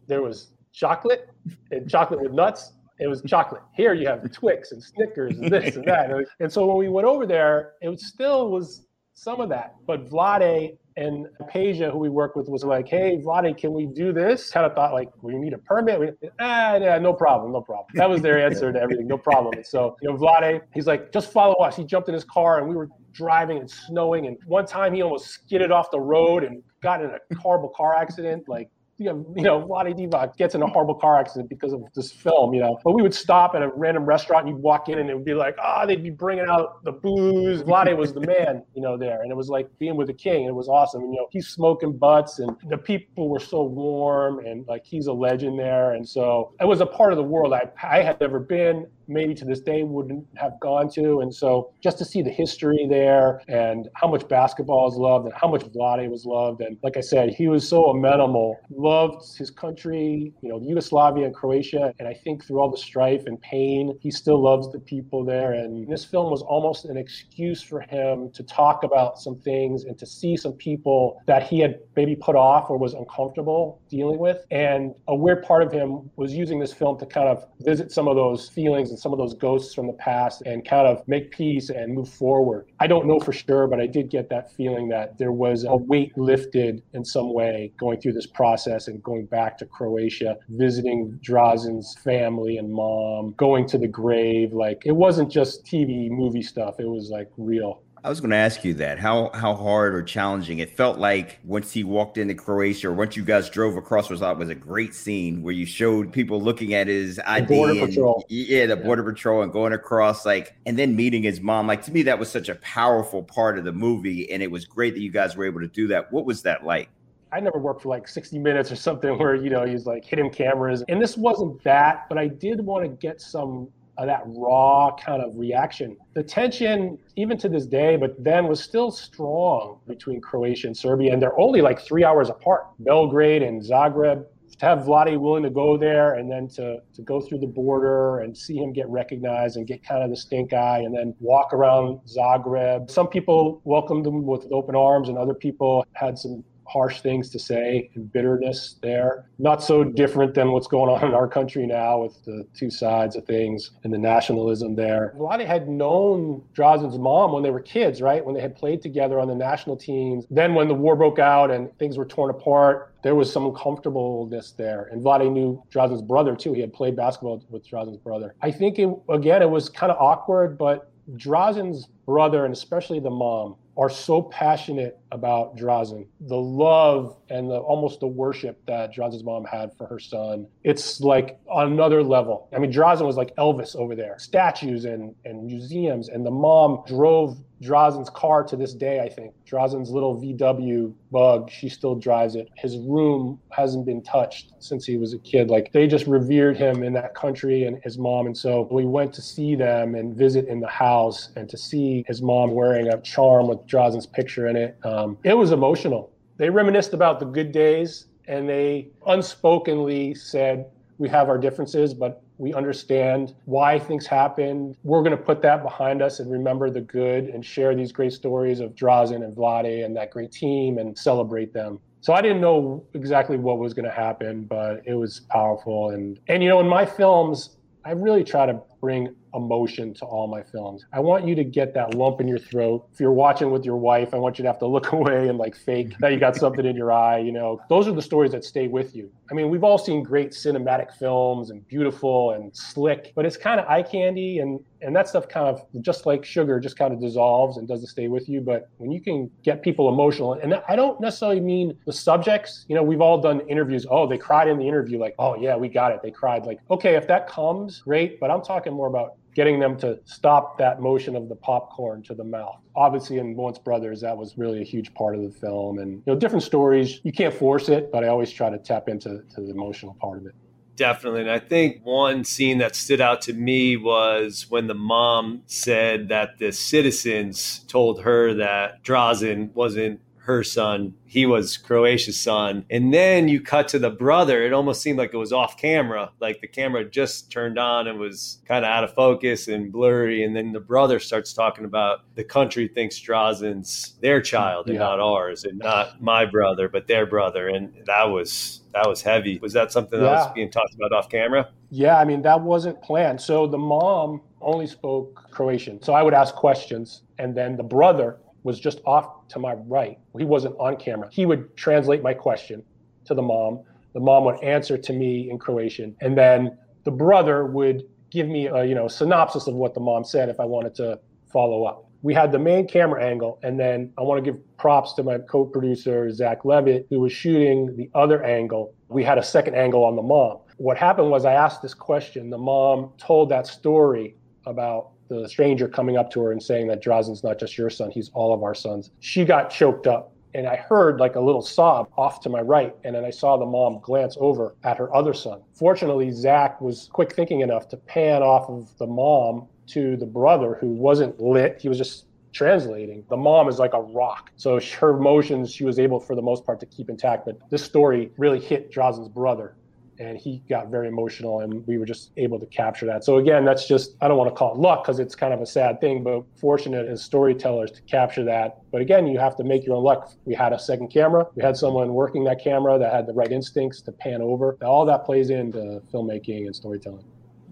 There 0.08 0.22
was 0.22 0.54
chocolate 0.74 1.30
and 1.72 1.90
chocolate 1.90 2.22
with 2.22 2.32
nuts. 2.32 2.74
It 3.00 3.08
was 3.08 3.22
chocolate. 3.24 3.62
Here 3.76 3.94
you 3.94 4.08
have 4.08 4.30
Twix 4.32 4.72
and 4.72 4.82
Snickers 4.82 5.38
and 5.40 5.52
this 5.52 5.76
and 5.76 5.86
that. 5.86 6.12
And 6.40 6.52
so 6.52 6.66
when 6.66 6.78
we 6.78 6.90
went 6.90 7.08
over 7.08 7.26
there, 7.26 7.74
it 7.82 8.00
still 8.00 8.50
was 8.50 8.86
some 9.14 9.40
of 9.42 9.50
that. 9.50 9.76
But 9.86 10.10
Vlade 10.10 10.78
and 10.96 11.28
Peja, 11.54 11.92
who 11.92 11.98
we 11.98 12.10
work 12.10 12.36
with, 12.36 12.48
was 12.48 12.64
like, 12.64 12.88
"Hey, 12.88 13.18
Vlade, 13.18 13.58
can 13.58 13.74
we 13.74 13.86
do 13.86 14.14
this?" 14.14 14.50
Kind 14.52 14.66
of 14.66 14.74
thought 14.74 14.94
like, 14.94 15.10
"We 15.22 15.36
need 15.36 15.54
a 15.54 15.58
permit." 15.58 16.00
We, 16.00 16.12
ah, 16.40 16.76
yeah, 16.76 16.98
no 17.00 17.14
problem, 17.14 17.52
no 17.52 17.62
problem. 17.62 17.88
That 17.96 18.10
was 18.10 18.22
their 18.22 18.44
answer 18.46 18.72
to 18.72 18.80
everything, 18.80 19.08
no 19.08 19.18
problem. 19.18 19.54
And 19.56 19.66
so, 19.66 19.96
you 20.02 20.10
know, 20.10 20.18
Vlade, 20.18 20.62
he's 20.74 20.88
like, 20.88 21.12
"Just 21.12 21.32
follow 21.32 21.56
us." 21.56 21.76
He 21.76 21.84
jumped 21.84 22.10
in 22.10 22.14
his 22.14 22.24
car, 22.24 22.60
and 22.60 22.68
we 22.68 22.76
were 22.76 22.90
driving 23.12 23.58
and 23.58 23.70
snowing. 23.70 24.28
And 24.28 24.38
one 24.46 24.66
time, 24.66 24.94
he 24.94 25.02
almost 25.02 25.28
skidded 25.28 25.72
off 25.72 25.92
the 25.92 26.00
road 26.00 26.44
and 26.44 26.62
got 26.82 27.02
in 27.02 27.10
a 27.10 27.36
horrible 27.38 27.70
car 27.70 27.96
accident. 27.96 28.48
Like 28.48 28.70
you 28.98 29.06
know, 29.06 29.34
you 29.36 29.44
Vlade 29.44 29.98
Divac 29.98 30.38
gets 30.38 30.54
in 30.56 30.62
a 30.62 30.68
horrible 30.68 30.94
car 30.94 31.20
accident 31.20 31.50
because 31.50 31.74
of 31.74 31.82
this 31.96 32.12
film, 32.12 32.54
you 32.54 32.62
know. 32.62 32.80
But 32.84 32.94
we 32.94 33.02
would 33.02 33.14
stop 33.14 33.56
at 33.56 33.64
a 33.64 33.70
random 33.76 34.06
restaurant 34.06 34.46
and 34.46 34.56
you'd 34.56 34.64
walk 34.64 34.88
in 34.88 35.00
and 35.00 35.10
it 35.10 35.16
would 35.16 35.26
be 35.26 35.34
like, 35.34 35.56
ah, 35.60 35.82
oh, 35.82 35.88
they'd 35.88 36.04
be 36.04 36.12
bringing 36.12 36.46
out 36.48 36.84
the 36.84 36.92
booze. 36.92 37.64
Vlade 37.64 37.96
was 37.98 38.14
the 38.14 38.22
man, 38.22 38.64
you 38.76 38.82
know, 38.82 38.96
there. 38.98 39.22
And 39.24 39.32
it 39.32 39.36
was 39.36 39.50
like 39.50 39.68
being 39.80 39.96
with 39.96 40.08
the 40.08 40.14
king. 40.14 40.46
It 40.46 40.54
was 40.54 40.70
awesome. 40.70 41.02
And, 41.02 41.14
you 41.14 41.20
know, 41.20 41.28
he's 41.32 41.48
smoking 41.48 41.98
butts 41.98 42.40
and 42.40 42.56
the 42.70 42.78
people 42.78 43.30
were 43.30 43.40
so 43.40 43.64
warm 43.64 44.46
and 44.46 44.68
like 44.68 44.86
he's 44.86 45.08
a 45.08 45.14
legend 45.14 45.58
there. 45.58 45.94
And 45.94 46.08
so 46.08 46.54
it 46.60 46.66
was 46.66 46.82
a 46.82 46.86
part 46.86 47.14
of 47.14 47.18
the 47.18 47.24
world 47.24 47.54
I, 47.54 47.70
I 47.82 48.04
had 48.04 48.20
never 48.20 48.40
been 48.40 48.86
maybe 49.08 49.34
to 49.36 49.46
this 49.46 49.60
day 49.60 49.84
wouldn't 49.84 50.26
have 50.36 50.60
gone 50.60 50.90
to. 50.92 51.22
And 51.22 51.34
so 51.34 51.72
just 51.82 51.98
to 52.00 52.06
see 52.06 52.22
the 52.22 52.30
history 52.30 52.88
there 52.90 53.42
and 53.48 53.88
how 53.96 54.08
much 54.08 54.28
basketball 54.28 54.90
is 54.90 54.96
loved 54.96 55.26
and 55.26 55.34
how 55.34 55.48
much 55.48 55.64
Vlade 55.64 56.10
was 56.10 56.26
loved. 56.26 56.62
And 56.62 56.78
like 56.84 56.98
I 56.98 57.02
said, 57.02 57.30
he 57.30 57.48
was 57.48 57.68
so 57.68 57.86
amenable, 57.86 58.58
loved 58.70 59.38
his 59.38 59.50
country, 59.50 60.34
you 60.42 60.50
know, 60.50 60.60
Yugoslavia 60.62 61.26
and 61.26 61.36
Croatia. 61.36 61.94
And 62.00 62.08
I 62.08 62.14
think 62.14 62.46
through 62.46 62.60
all 62.60 62.70
the 62.70 62.78
strife 62.78 63.26
and 63.26 63.40
pain, 63.42 63.98
he 64.02 64.12
still 64.12 64.42
loves 64.42 64.72
the 64.72 64.80
people 64.80 65.24
there. 65.24 65.54
And 65.54 65.88
this 65.88 66.06
film 66.06 66.30
was 66.32 66.42
almost 66.42 66.86
an 66.86 66.98
excuse 66.98 67.62
for 67.62 67.82
him 67.82 68.32
to 68.32 68.44
talk 68.44 68.84
about 68.84 69.20
some 69.20 69.40
things 69.40 69.84
and 69.86 69.98
to 69.98 70.06
see 70.06 70.38
some 70.38 70.54
people 70.54 71.22
that 71.26 71.44
he 71.44 71.60
had 71.60 71.80
maybe 71.96 72.16
put 72.16 72.36
off 72.36 72.70
or 72.70 72.78
was 72.78 72.94
uncomfortable 72.94 73.82
dealing 73.90 74.20
with. 74.20 74.46
And 74.52 74.94
a 75.08 75.16
weird 75.16 75.44
part 75.44 75.64
of 75.64 75.72
him 75.72 76.10
was 76.16 76.34
using 76.34 76.60
this 76.60 76.74
film 76.74 76.98
to 77.00 77.06
kind 77.06 77.28
of 77.28 77.46
visit 77.62 77.92
some 77.92 78.08
of 78.08 78.16
those 78.16 78.50
feelings 78.50 78.92
and 78.94 79.00
some 79.00 79.12
of 79.12 79.18
those 79.18 79.34
ghosts 79.34 79.74
from 79.74 79.88
the 79.88 79.94
past 79.94 80.44
and 80.46 80.64
kind 80.64 80.88
of 80.88 81.06
make 81.08 81.32
peace 81.32 81.70
and 81.70 81.94
move 81.94 82.08
forward. 82.08 82.68
I 82.80 82.86
don't 82.86 83.08
know 83.08 83.20
for 83.20 83.34
sure, 83.34 83.68
but 83.68 83.80
I 83.80 83.88
did 83.88 84.10
get 84.10 84.30
that 84.30 84.54
feeling 84.54 84.88
that 84.90 85.18
there 85.18 85.32
was 85.32 85.64
a 85.64 85.76
weight 85.76 86.16
lifted 86.16 86.84
in 86.94 87.04
some 87.04 87.34
way 87.34 87.72
going 87.78 88.00
through 88.00 88.14
this 88.14 88.28
process 88.28 88.88
and 88.88 89.02
going 89.02 89.26
back 89.26 89.58
to 89.58 89.66
Croatia, 89.66 90.38
visiting 90.50 91.20
Drazen's 91.28 91.98
family 92.04 92.58
and 92.58 92.72
mom, 92.72 93.34
going 93.36 93.68
to 93.70 93.80
the 93.80 93.88
grave. 93.88 94.54
Like 94.54 94.84
it 94.86 94.96
wasn't 94.96 95.32
just 95.32 95.66
TV 95.66 96.10
movie 96.10 96.44
stuff, 96.44 96.80
it 96.80 96.88
was 96.88 97.10
like 97.10 97.30
real. 97.38 97.82
I 98.06 98.10
was 98.10 98.20
going 98.20 98.32
to 98.32 98.38
ask 98.38 98.66
you 98.66 98.74
that. 98.76 99.00
How 99.00 99.30
how 99.34 99.56
hard 99.56 99.96
or 99.96 100.04
challenging 100.04 100.60
it 100.60 100.76
felt 100.76 100.98
like 100.98 101.40
once 101.46 101.72
he 101.72 101.86
walked 101.86 102.18
into 102.18 102.34
Croatia, 102.34 102.90
or 102.90 102.94
once 102.94 103.16
you 103.16 103.24
guys 103.24 103.50
drove 103.50 103.78
across, 103.78 104.10
was 104.10 104.22
uh, 104.22 104.36
was 104.38 104.50
a 104.50 104.56
great 104.56 104.94
scene 104.94 105.42
where 105.42 105.54
you 105.54 105.66
showed 105.66 106.12
people 106.12 106.42
looking 106.42 106.74
at 106.74 106.88
his 106.88 107.18
ID, 107.26 107.48
border 107.48 107.72
and, 107.72 107.90
patrol. 107.90 108.26
yeah, 108.28 108.66
the 108.66 108.76
yeah. 108.76 108.84
border 108.84 109.04
patrol, 109.04 109.42
and 109.42 109.54
going 109.54 109.72
across, 109.72 110.26
like, 110.26 110.54
and 110.66 110.78
then 110.78 110.98
meeting 110.98 111.24
his 111.24 111.40
mom. 111.40 111.66
Like 111.66 111.82
to 111.84 111.94
me, 111.94 112.04
that 112.04 112.20
was 112.20 112.30
such 112.30 112.50
a 112.50 112.56
powerful 112.56 113.24
part 113.24 113.58
of 113.58 113.64
the 113.64 113.72
movie, 113.72 114.30
and 114.30 114.44
it 114.44 114.52
was 114.52 114.66
great 114.66 114.96
that 114.96 115.02
you 115.02 115.12
guys 115.12 115.38
were 115.38 115.46
able 115.46 115.62
to 115.62 115.70
do 115.70 115.88
that. 115.88 116.12
What 116.12 116.26
was 116.26 116.42
that 116.42 116.66
like? 116.66 116.90
I 117.32 117.40
never 117.40 117.58
worked 117.58 117.84
for 117.84 117.90
like 117.90 118.08
60 118.08 118.38
minutes 118.38 118.72
or 118.72 118.76
something 118.76 119.18
where, 119.18 119.34
you 119.34 119.50
know, 119.50 119.66
he's 119.66 119.88
like 119.88 120.06
hitting 120.06 120.30
cameras. 120.30 120.84
And 120.88 121.02
this 121.02 121.18
wasn't 121.18 121.64
that, 121.64 122.08
but 122.08 122.20
I 122.20 122.28
did 122.28 122.62
want 122.62 122.84
to 122.84 122.90
get 122.90 123.20
some 123.20 123.70
of 123.98 124.08
that 124.08 124.24
raw 124.26 124.96
kind 124.96 125.22
of 125.22 125.38
reaction. 125.38 125.96
The 126.14 126.24
tension, 126.24 126.98
even 127.16 127.38
to 127.40 127.50
this 127.50 127.66
day, 127.66 127.96
but 127.96 128.22
then 128.24 128.48
was 128.48 128.62
still 128.62 128.92
strong 128.92 129.80
between 129.88 130.22
Croatia 130.22 130.68
and 130.68 130.78
Serbia, 130.78 131.14
and 131.14 131.22
they're 131.22 131.40
only 131.40 131.62
like 131.62 131.80
three 131.80 132.04
hours 132.04 132.30
apart. 132.30 132.68
Belgrade 132.80 133.44
and 133.44 133.62
Zagreb. 133.62 134.26
To 134.60 134.66
have 134.68 134.80
Vlade 134.80 135.20
willing 135.20 135.44
to 135.44 135.50
go 135.50 135.78
there 135.78 136.14
and 136.14 136.32
then 136.32 136.48
to, 136.50 136.78
to 136.94 137.02
go 137.02 137.20
through 137.20 137.40
the 137.40 137.48
border 137.48 138.20
and 138.20 138.38
see 138.38 138.56
him 138.56 138.72
get 138.72 138.88
recognized 138.88 139.58
and 139.58 139.66
get 139.66 139.84
kind 139.84 140.04
of 140.04 140.12
the 140.12 140.16
stink 140.16 140.54
eye 140.54 140.78
and 140.80 140.96
then 140.96 141.16
walk 141.20 141.54
around 141.54 142.00
Zagreb. 142.06 142.90
Some 142.90 143.08
people 143.08 143.62
welcomed 143.64 144.06
him 144.06 144.26
with 144.26 144.46
open 144.52 144.76
arms, 144.76 145.10
and 145.10 145.18
other 145.18 145.34
people 145.34 145.84
had 145.94 146.20
some 146.20 146.44
harsh 146.74 147.02
things 147.02 147.30
to 147.30 147.40
say 147.40 147.92
and 147.94 148.12
bitterness 148.12 148.78
there. 148.82 149.26
Not 149.38 149.62
so 149.62 149.84
different 149.84 150.34
than 150.34 150.52
what's 150.52 150.68
going 150.68 150.90
on 150.90 151.08
in 151.08 151.14
our 151.14 151.28
country 151.28 151.68
now 151.68 152.02
with 152.02 152.26
the 152.26 152.48
two 152.58 152.72
sides 152.72 153.16
of 153.16 153.26
things 153.26 153.72
and 153.84 153.94
the 153.94 153.98
nationalism 154.00 154.76
there. 154.76 155.14
Vlade 155.18 155.46
had 155.46 155.70
known 155.70 156.44
Drazen's 156.56 156.98
mom 156.98 157.32
when 157.32 157.44
they 157.44 157.52
were 157.52 157.62
kids, 157.62 158.02
right? 158.02 158.26
When 158.26 158.34
they 158.34 158.42
had 158.42 158.56
played 158.56 158.82
together 158.82 159.20
on 159.20 159.28
the 159.28 159.36
national 159.36 159.78
teams. 159.78 160.26
Then 160.32 160.56
when 160.56 160.68
the 160.68 160.74
war 160.74 160.96
broke 160.96 161.20
out 161.20 161.52
and 161.52 161.78
things 161.78 161.98
were 161.98 162.06
torn 162.06 162.32
apart, 162.32 162.94
there 163.04 163.16
was 163.16 163.32
some 163.32 163.46
uncomfortableness 163.46 164.52
there. 164.52 164.90
And 164.92 165.04
Vlade 165.04 165.32
knew 165.32 165.62
Drazen's 165.72 166.02
brother 166.02 166.36
too. 166.36 166.54
He 166.54 166.62
had 166.62 166.74
played 166.74 166.96
basketball 166.96 167.44
with 167.50 167.68
Drazen's 167.68 167.98
brother. 167.98 168.34
I 168.42 168.50
think 168.50 168.80
it, 168.80 168.90
again, 169.10 169.44
it 169.44 169.50
was 169.50 169.70
kind 169.70 169.92
of 169.92 169.98
awkward, 170.00 170.58
but 170.58 170.90
Drazen's 171.16 171.88
brother 172.06 172.46
and 172.46 172.54
especially 172.54 173.00
the 173.00 173.10
mom 173.10 173.58
are 173.78 173.90
so 173.90 174.22
passionate 174.22 175.00
about 175.12 175.58
Drazen, 175.58 176.08
the 176.20 176.38
love 176.38 177.18
and 177.34 177.50
the 177.50 177.58
almost 177.58 178.00
the 178.00 178.08
worship 178.08 178.64
that 178.68 178.94
Drazen's 178.96 179.24
mom 179.24 179.44
had 179.44 179.76
for 179.76 179.88
her 179.88 180.00
son. 180.00 180.48
It's 180.64 181.02
like 181.02 181.40
on 181.50 181.72
another 181.72 182.04
level. 182.04 182.48
I 182.56 182.60
mean, 182.60 182.72
Drazen 182.72 183.08
was 183.08 183.18
like 183.18 183.36
Elvis 183.38 183.76
over 183.76 183.96
there, 183.96 184.16
statues 184.20 184.86
and, 184.86 185.16
and 185.26 185.44
museums. 185.44 186.10
And 186.10 186.24
the 186.24 186.32
mom 186.32 186.84
drove 186.88 187.38
Drazen's 187.64 188.10
car 188.10 188.44
to 188.44 188.56
this 188.56 188.74
day, 188.74 189.00
I 189.00 189.10
think. 189.10 189.34
Drazen's 189.50 189.90
little 189.90 190.20
VW 190.22 190.94
bug, 191.12 191.50
she 191.50 191.70
still 191.70 191.96
drives 191.96 192.36
it. 192.36 192.50
His 192.56 192.78
room 192.78 193.40
hasn't 193.50 193.86
been 193.86 194.04
touched 194.04 194.54
since 194.60 194.86
he 194.86 194.98
was 194.98 195.14
a 195.14 195.20
kid. 195.20 195.50
Like 195.50 195.72
they 195.72 195.88
just 195.88 196.06
revered 196.06 196.58
him 196.58 196.84
in 196.84 196.94
that 196.94 197.16
country 197.16 197.64
and 197.64 197.80
his 197.84 197.98
mom. 197.98 198.28
And 198.28 198.38
so 198.38 198.68
we 198.70 198.86
went 198.86 199.14
to 199.14 199.22
see 199.22 199.56
them 199.56 199.96
and 199.96 200.16
visit 200.16 200.48
in 200.48 200.60
the 200.60 200.68
house 200.68 201.30
and 201.36 201.50
to 201.50 201.58
see 201.58 202.04
his 202.08 202.22
mom 202.22 202.52
wearing 202.52 202.90
a 202.90 203.02
charm 203.02 203.48
with 203.48 203.66
Drazen's 203.66 204.06
picture 204.06 204.48
in 204.48 204.56
it. 204.56 204.78
Um, 204.84 205.18
it 205.24 205.36
was 205.36 205.52
emotional. 205.52 206.13
They 206.44 206.50
reminisced 206.50 206.94
about 206.94 207.22
the 207.22 207.26
good 207.26 207.54
days 207.54 208.08
and 208.28 208.50
they 208.50 208.90
unspokenly 209.08 210.18
said, 210.18 210.66
we 210.98 211.08
have 211.08 211.30
our 211.30 211.38
differences, 211.38 211.94
but 211.94 212.22
we 212.38 212.54
understand 212.54 213.34
why 213.46 213.80
things 213.80 214.06
happen. 214.06 214.76
We're 214.84 215.04
going 215.04 215.16
to 215.16 215.24
put 215.24 215.42
that 215.44 215.64
behind 215.64 216.02
us 216.02 216.20
and 216.20 216.30
remember 216.30 216.70
the 216.70 216.82
good 216.82 217.30
and 217.30 217.46
share 217.46 217.74
these 217.76 217.94
great 217.94 218.12
stories 218.12 218.60
of 218.60 218.76
Drazen 218.76 219.24
and 219.24 219.34
Vlade 219.34 219.86
and 219.86 219.96
that 219.96 220.12
great 220.12 220.34
team 220.34 220.80
and 220.80 220.98
celebrate 220.98 221.54
them. 221.54 221.80
So 222.02 222.12
I 222.12 222.22
didn't 222.22 222.42
know 222.42 222.86
exactly 222.94 223.38
what 223.38 223.58
was 223.58 223.74
going 223.74 223.86
to 223.86 223.96
happen, 223.96 224.44
but 224.44 224.82
it 224.86 224.96
was 224.96 225.22
powerful. 225.30 225.92
And 225.92 226.20
and 226.28 226.44
you 226.44 226.50
know, 226.50 226.60
in 226.60 226.68
my 226.68 226.86
films, 226.86 227.56
I 227.86 227.92
really 227.92 228.26
try 228.26 228.46
to 228.48 228.60
bring 228.82 229.16
emotion 229.34 229.94
to 229.96 230.06
all 230.06 230.28
my 230.28 230.44
films. 230.44 230.86
I 230.94 231.00
want 231.00 231.28
you 231.28 231.36
to 231.36 231.44
get 231.44 231.74
that 231.74 231.94
lump 231.94 232.22
in 232.22 232.28
your 232.28 232.40
throat. 232.40 232.88
If 232.94 233.00
you're 233.00 233.12
watching 233.12 233.52
with 233.52 233.66
your 233.66 233.78
wife, 233.78 234.14
I 234.14 234.18
want 234.18 234.38
you 234.38 234.44
to 234.44 234.50
have 234.50 234.60
to 234.60 234.68
look 234.68 234.92
away 234.92 235.28
and 235.28 235.38
like 235.38 235.56
fake 235.56 235.98
that 236.00 236.12
you 236.12 236.20
got 236.20 236.36
something 236.36 236.66
in 236.66 236.76
your 236.76 236.92
eye. 236.92 237.20
You 237.20 237.32
know, 237.32 237.62
those 237.70 237.88
are 237.88 237.94
the 237.94 238.02
stories 238.02 238.32
that 238.32 238.44
stay 238.44 238.68
with 238.68 238.96
you. 238.96 239.12
I 239.32 239.34
mean, 239.34 239.50
we've 239.50 239.64
all 239.64 239.78
seen 239.78 240.04
great 240.04 240.32
cinematic 240.32 240.94
films 240.94 241.50
and 241.50 241.68
beautiful 241.68 242.32
and 242.32 242.56
slick, 242.56 243.14
but 243.16 243.26
it's 243.26 243.38
kind 243.38 243.60
of 243.60 243.68
eye 243.68 243.84
candy 243.84 244.40
and 244.40 244.60
and 244.84 244.96
that 244.96 245.08
stuff 245.08 245.28
kind 245.28 245.48
of 245.48 245.66
just 245.82 246.06
like 246.06 246.24
sugar 246.24 246.60
just 246.60 246.78
kind 246.78 246.94
of 246.94 247.00
dissolves 247.00 247.58
and 247.58 247.68
doesn't 247.68 247.88
stay 247.88 248.08
with 248.08 248.30
you 248.30 248.42
but 248.42 248.70
when 248.78 248.92
you 248.92 249.02
can 249.02 249.32
get 249.44 249.62
people 249.62 249.90
emotional 249.90 250.34
and 250.34 250.54
i 250.68 250.76
don't 250.76 251.00
necessarily 251.00 251.40
mean 251.40 251.76
the 251.86 251.94
subjects 251.94 252.66
you 252.68 252.76
know 252.76 252.84
we've 252.84 253.02
all 253.02 253.20
done 253.20 253.40
interviews 253.48 253.86
oh 253.90 254.06
they 254.06 254.18
cried 254.18 254.48
in 254.48 254.58
the 254.58 254.68
interview 254.68 255.00
like 255.00 255.16
oh 255.20 255.36
yeah 255.36 255.56
we 255.56 255.68
got 255.68 255.92
it 255.92 256.02
they 256.04 256.12
cried 256.12 256.46
like 256.46 256.60
okay 256.70 256.96
if 256.96 257.08
that 257.08 257.28
comes 257.28 257.80
great 257.80 258.20
but 258.20 258.30
i'm 258.30 258.42
talking 258.42 258.74
more 258.74 258.88
about 258.88 259.16
getting 259.36 259.60
them 259.60 259.78
to 259.80 260.00
stop 260.06 260.58
that 260.58 260.82
motion 260.82 261.16
of 261.16 261.30
the 261.30 261.36
popcorn 261.36 262.04
to 262.04 262.14
the 262.14 262.24
mouth. 262.24 262.60
Obviously, 262.76 263.20
in 263.20 263.36
Once 263.36 263.58
Brothers, 263.58 264.02
that 264.02 264.16
was 264.16 264.38
really 264.38 264.62
a 264.62 264.66
huge 264.66 264.94
part 264.94 265.16
of 265.16 265.22
the 265.22 265.32
film. 265.32 265.80
And 265.80 265.92
you 265.92 266.14
know, 266.14 266.16
different 266.16 266.44
stories, 266.44 267.00
you 267.04 267.12
can't 267.12 267.34
force 267.34 267.70
it, 267.70 267.92
but 267.92 268.04
I 268.04 268.08
always 268.08 268.32
try 268.32 268.50
to 268.50 268.58
tap 268.58 268.90
into 268.90 269.24
to 269.36 269.42
the 269.42 269.50
emotional 269.50 269.96
part 270.00 270.20
of 270.20 270.26
it. 270.26 270.36
Definitely. 270.76 271.22
And 271.22 271.30
I 271.30 271.40
think 271.40 271.82
one 271.84 272.24
scene 272.24 272.58
that 272.58 272.76
stood 272.76 273.00
out 273.00 273.22
to 273.24 273.34
me 273.34 273.78
was 273.78 274.48
when 274.50 274.68
the 274.68 274.74
mom 274.74 275.44
said 275.46 276.10
that 276.10 276.40
the 276.40 276.52
citizens 276.52 277.60
told 277.68 278.02
her 278.02 278.34
that 278.34 278.84
Drazen 278.84 279.54
wasn't 279.54 280.00
her 280.24 280.42
son. 280.42 280.94
He 281.06 281.26
was 281.26 281.58
Croatia's 281.58 282.18
son. 282.18 282.66
And 282.70 282.94
then 282.94 283.28
you 283.28 283.42
cut 283.42 283.68
to 283.70 283.80
the 283.80 283.90
brother. 283.90 284.44
It 284.44 284.54
almost 284.54 284.82
seemed 284.82 284.98
like 284.98 285.14
it 285.14 285.18
was 285.18 285.34
off 285.34 285.58
camera, 285.58 286.12
like 286.22 286.40
the 286.40 286.48
camera 286.48 286.90
just 286.90 287.30
turned 287.30 287.60
on 287.60 287.88
and 287.88 288.00
was 288.00 288.40
kind 288.46 288.64
of 288.64 288.70
out 288.70 288.86
of 288.86 288.94
focus 288.94 289.50
and 289.50 289.70
blurry. 289.70 290.24
And 290.24 290.34
then 290.34 290.54
the 290.54 290.62
brother 290.62 291.00
starts 291.00 291.34
talking 291.34 291.66
about 291.66 292.06
the 292.16 292.24
country 292.24 292.70
thinks 292.70 292.98
Drazen's 293.00 293.96
their 294.00 294.22
child 294.22 294.68
and 294.68 294.76
yeah. 294.76 294.80
not 294.80 295.02
ours, 295.02 295.44
and 295.44 295.60
not 295.60 296.02
my 296.02 296.26
brother, 296.26 296.70
but 296.70 296.88
their 296.88 297.06
brother. 297.06 297.50
And 297.50 297.74
that 297.86 298.06
was 298.06 298.62
that 298.74 298.88
was 298.88 299.02
heavy. 299.02 299.40
Was 299.40 299.52
that 299.54 299.74
something 299.74 300.00
that 300.00 300.06
yeah. 300.06 300.24
was 300.24 300.34
being 300.34 300.50
talked 300.50 300.74
about 300.74 300.94
off 300.94 301.10
camera? 301.10 301.50
Yeah, 301.70 301.98
I 301.98 302.06
mean 302.06 302.22
that 302.22 302.40
wasn't 302.40 302.82
planned. 302.82 303.20
So 303.20 303.46
the 303.46 303.58
mom 303.58 304.22
only 304.40 304.68
spoke 304.68 305.30
Croatian. 305.32 305.82
So 305.82 305.94
I 305.94 306.02
would 306.02 306.14
ask 306.14 306.34
questions, 306.34 307.02
and 307.20 307.36
then 307.36 307.58
the 307.58 307.64
brother 307.64 308.20
was 308.44 308.60
just 308.60 308.82
off 308.86 309.23
to 309.34 309.40
my 309.40 309.54
right. 309.54 310.00
He 310.18 310.26
wasn't 310.26 310.56
on 310.60 310.78
camera. 310.78 311.10
He 311.12 311.26
would 311.26 311.56
translate 311.58 312.02
my 312.02 312.14
question 312.14 312.64
to 313.06 313.14
the 313.14 313.22
mom. 313.22 313.62
The 313.94 314.00
mom 314.00 314.26
would 314.26 314.42
answer 314.44 314.78
to 314.78 314.94
me 314.94 315.30
in 315.30 315.38
Croatian, 315.38 315.96
and 316.02 316.18
then 316.18 316.58
the 316.84 316.92
brother 316.92 317.46
would 317.46 317.84
give 318.10 318.28
me 318.28 318.48
a 318.48 318.64
you 318.64 318.76
know 318.76 318.88
synopsis 318.88 319.48
of 319.48 319.56
what 319.56 319.74
the 319.74 319.80
mom 319.80 320.04
said 320.04 320.30
if 320.30 320.40
I 320.40 320.46
wanted 320.46 320.76
to 320.76 321.00
follow 321.32 321.66
up. 321.66 321.90
We 322.04 322.14
had 322.14 322.32
the 322.32 322.40
main 322.40 322.68
camera 322.68 323.04
angle, 323.04 323.40
and 323.44 323.60
then 323.60 323.94
I 323.98 324.02
want 324.02 324.24
to 324.24 324.32
give 324.32 324.40
props 324.58 324.94
to 324.94 325.04
my 325.04 325.20
co-producer 325.20 326.12
Zach 326.12 326.44
Levitt, 326.44 326.88
who 326.90 327.00
was 327.00 327.14
shooting 327.14 327.76
the 327.78 327.90
other 327.96 328.24
angle. 328.24 328.74
We 328.90 329.04
had 329.04 329.18
a 329.18 329.24
second 329.24 329.56
angle 329.56 329.84
on 329.86 329.96
the 329.96 330.02
mom. 330.02 330.40
What 330.58 330.78
happened 330.78 331.10
was 331.10 331.26
I 331.26 331.34
asked 331.34 331.62
this 331.62 331.74
question. 331.74 332.30
The 332.30 332.38
mom 332.38 332.92
told 332.98 333.30
that 333.30 333.48
story 333.48 334.16
about 334.46 334.92
the 335.22 335.30
stranger 335.30 335.68
coming 335.68 335.98
up 335.98 336.12
to 336.12 336.22
her 336.22 336.32
and 336.32 336.42
saying 336.42 336.68
that 336.68 336.84
Drazen's 336.84 337.24
not 337.24 337.40
just 337.40 337.58
your 337.58 337.70
son, 337.70 337.92
he's 337.92 338.10
all 338.14 338.34
of 338.34 338.44
our 338.44 338.56
sons. 338.56 338.92
She 339.00 339.26
got 339.26 339.50
choked 339.50 339.88
up. 339.88 340.12
And 340.36 340.48
I 340.48 340.56
heard 340.56 341.00
like 341.00 341.16
a 341.16 341.20
little 341.20 341.44
sob 341.44 341.90
off 341.96 342.20
to 342.22 342.30
my 342.30 342.42
right. 342.42 342.76
And 342.84 342.96
then 342.96 343.06
I 343.06 343.12
saw 343.12 343.38
the 343.38 343.46
mom 343.46 343.80
glance 343.84 344.18
over 344.20 344.56
at 344.64 344.78
her 344.78 344.94
other 344.96 345.14
son. 345.14 345.42
Fortunately, 345.54 346.10
Zach 346.10 346.60
was 346.60 346.90
quick 346.92 347.14
thinking 347.14 347.42
enough 347.42 347.68
to 347.70 347.78
pan 347.78 348.24
off 348.24 348.50
of 348.50 348.76
the 348.80 348.88
mom 348.88 349.48
to 349.68 349.96
the 349.96 350.08
brother 350.08 350.58
who 350.60 350.70
wasn't 350.70 351.20
lit. 351.22 351.62
He 351.62 351.70
was 351.70 351.78
just 351.78 352.08
translating. 352.34 353.04
The 353.10 353.18
mom 353.18 353.48
is 353.48 353.60
like 353.60 353.74
a 353.74 353.82
rock. 353.82 354.32
So 354.36 354.60
her 354.80 354.98
emotions, 354.98 355.54
she 355.54 355.66
was 355.66 355.78
able 355.78 356.00
for 356.00 356.16
the 356.16 356.22
most 356.24 356.46
part 356.46 356.60
to 356.62 356.66
keep 356.66 356.90
intact. 356.90 357.26
But 357.26 357.38
this 357.52 357.64
story 357.64 358.12
really 358.18 358.40
hit 358.40 358.72
Drazen's 358.72 359.10
brother 359.10 359.56
and 360.00 360.18
he 360.18 360.42
got 360.50 360.70
very 360.70 360.88
emotional 360.88 361.42
and 361.42 361.66
we 361.68 361.78
were 361.78 361.86
just 361.86 362.12
able 362.18 362.40
to 362.40 362.46
capture 362.48 362.86
that 362.86 363.04
so 363.04 363.18
again 363.18 363.46
that's 363.46 363.68
just 363.68 363.96
i 364.02 364.08
don't 364.08 364.18
want 364.18 364.30
to 364.30 364.36
call 364.36 364.54
it 364.54 364.58
luck 364.58 364.84
because 364.84 365.00
it's 365.00 365.16
kind 365.16 365.34
of 365.34 365.42
a 365.42 365.46
sad 365.46 365.80
thing 365.80 366.04
but 366.04 366.24
fortunate 366.36 366.88
as 366.88 367.04
storytellers 367.04 367.72
to 367.72 367.82
capture 367.84 368.24
that 368.24 368.62
but 368.72 368.82
again 368.82 369.08
you 369.08 369.20
have 369.20 369.36
to 369.36 369.44
make 369.44 369.66
your 369.66 369.76
own 369.76 369.84
luck 369.84 370.12
we 370.26 370.34
had 370.34 370.54
a 370.54 370.60
second 370.60 370.88
camera 370.90 371.26
we 371.36 371.44
had 371.44 371.56
someone 371.56 371.94
working 371.94 372.24
that 372.24 372.44
camera 372.44 372.78
that 372.78 372.94
had 372.94 373.06
the 373.06 373.14
right 373.14 373.32
instincts 373.32 373.82
to 373.82 373.92
pan 373.92 374.22
over 374.22 374.58
all 374.64 374.86
that 374.86 375.06
plays 375.06 375.30
into 375.30 375.82
filmmaking 375.92 376.46
and 376.46 376.56
storytelling 376.56 377.04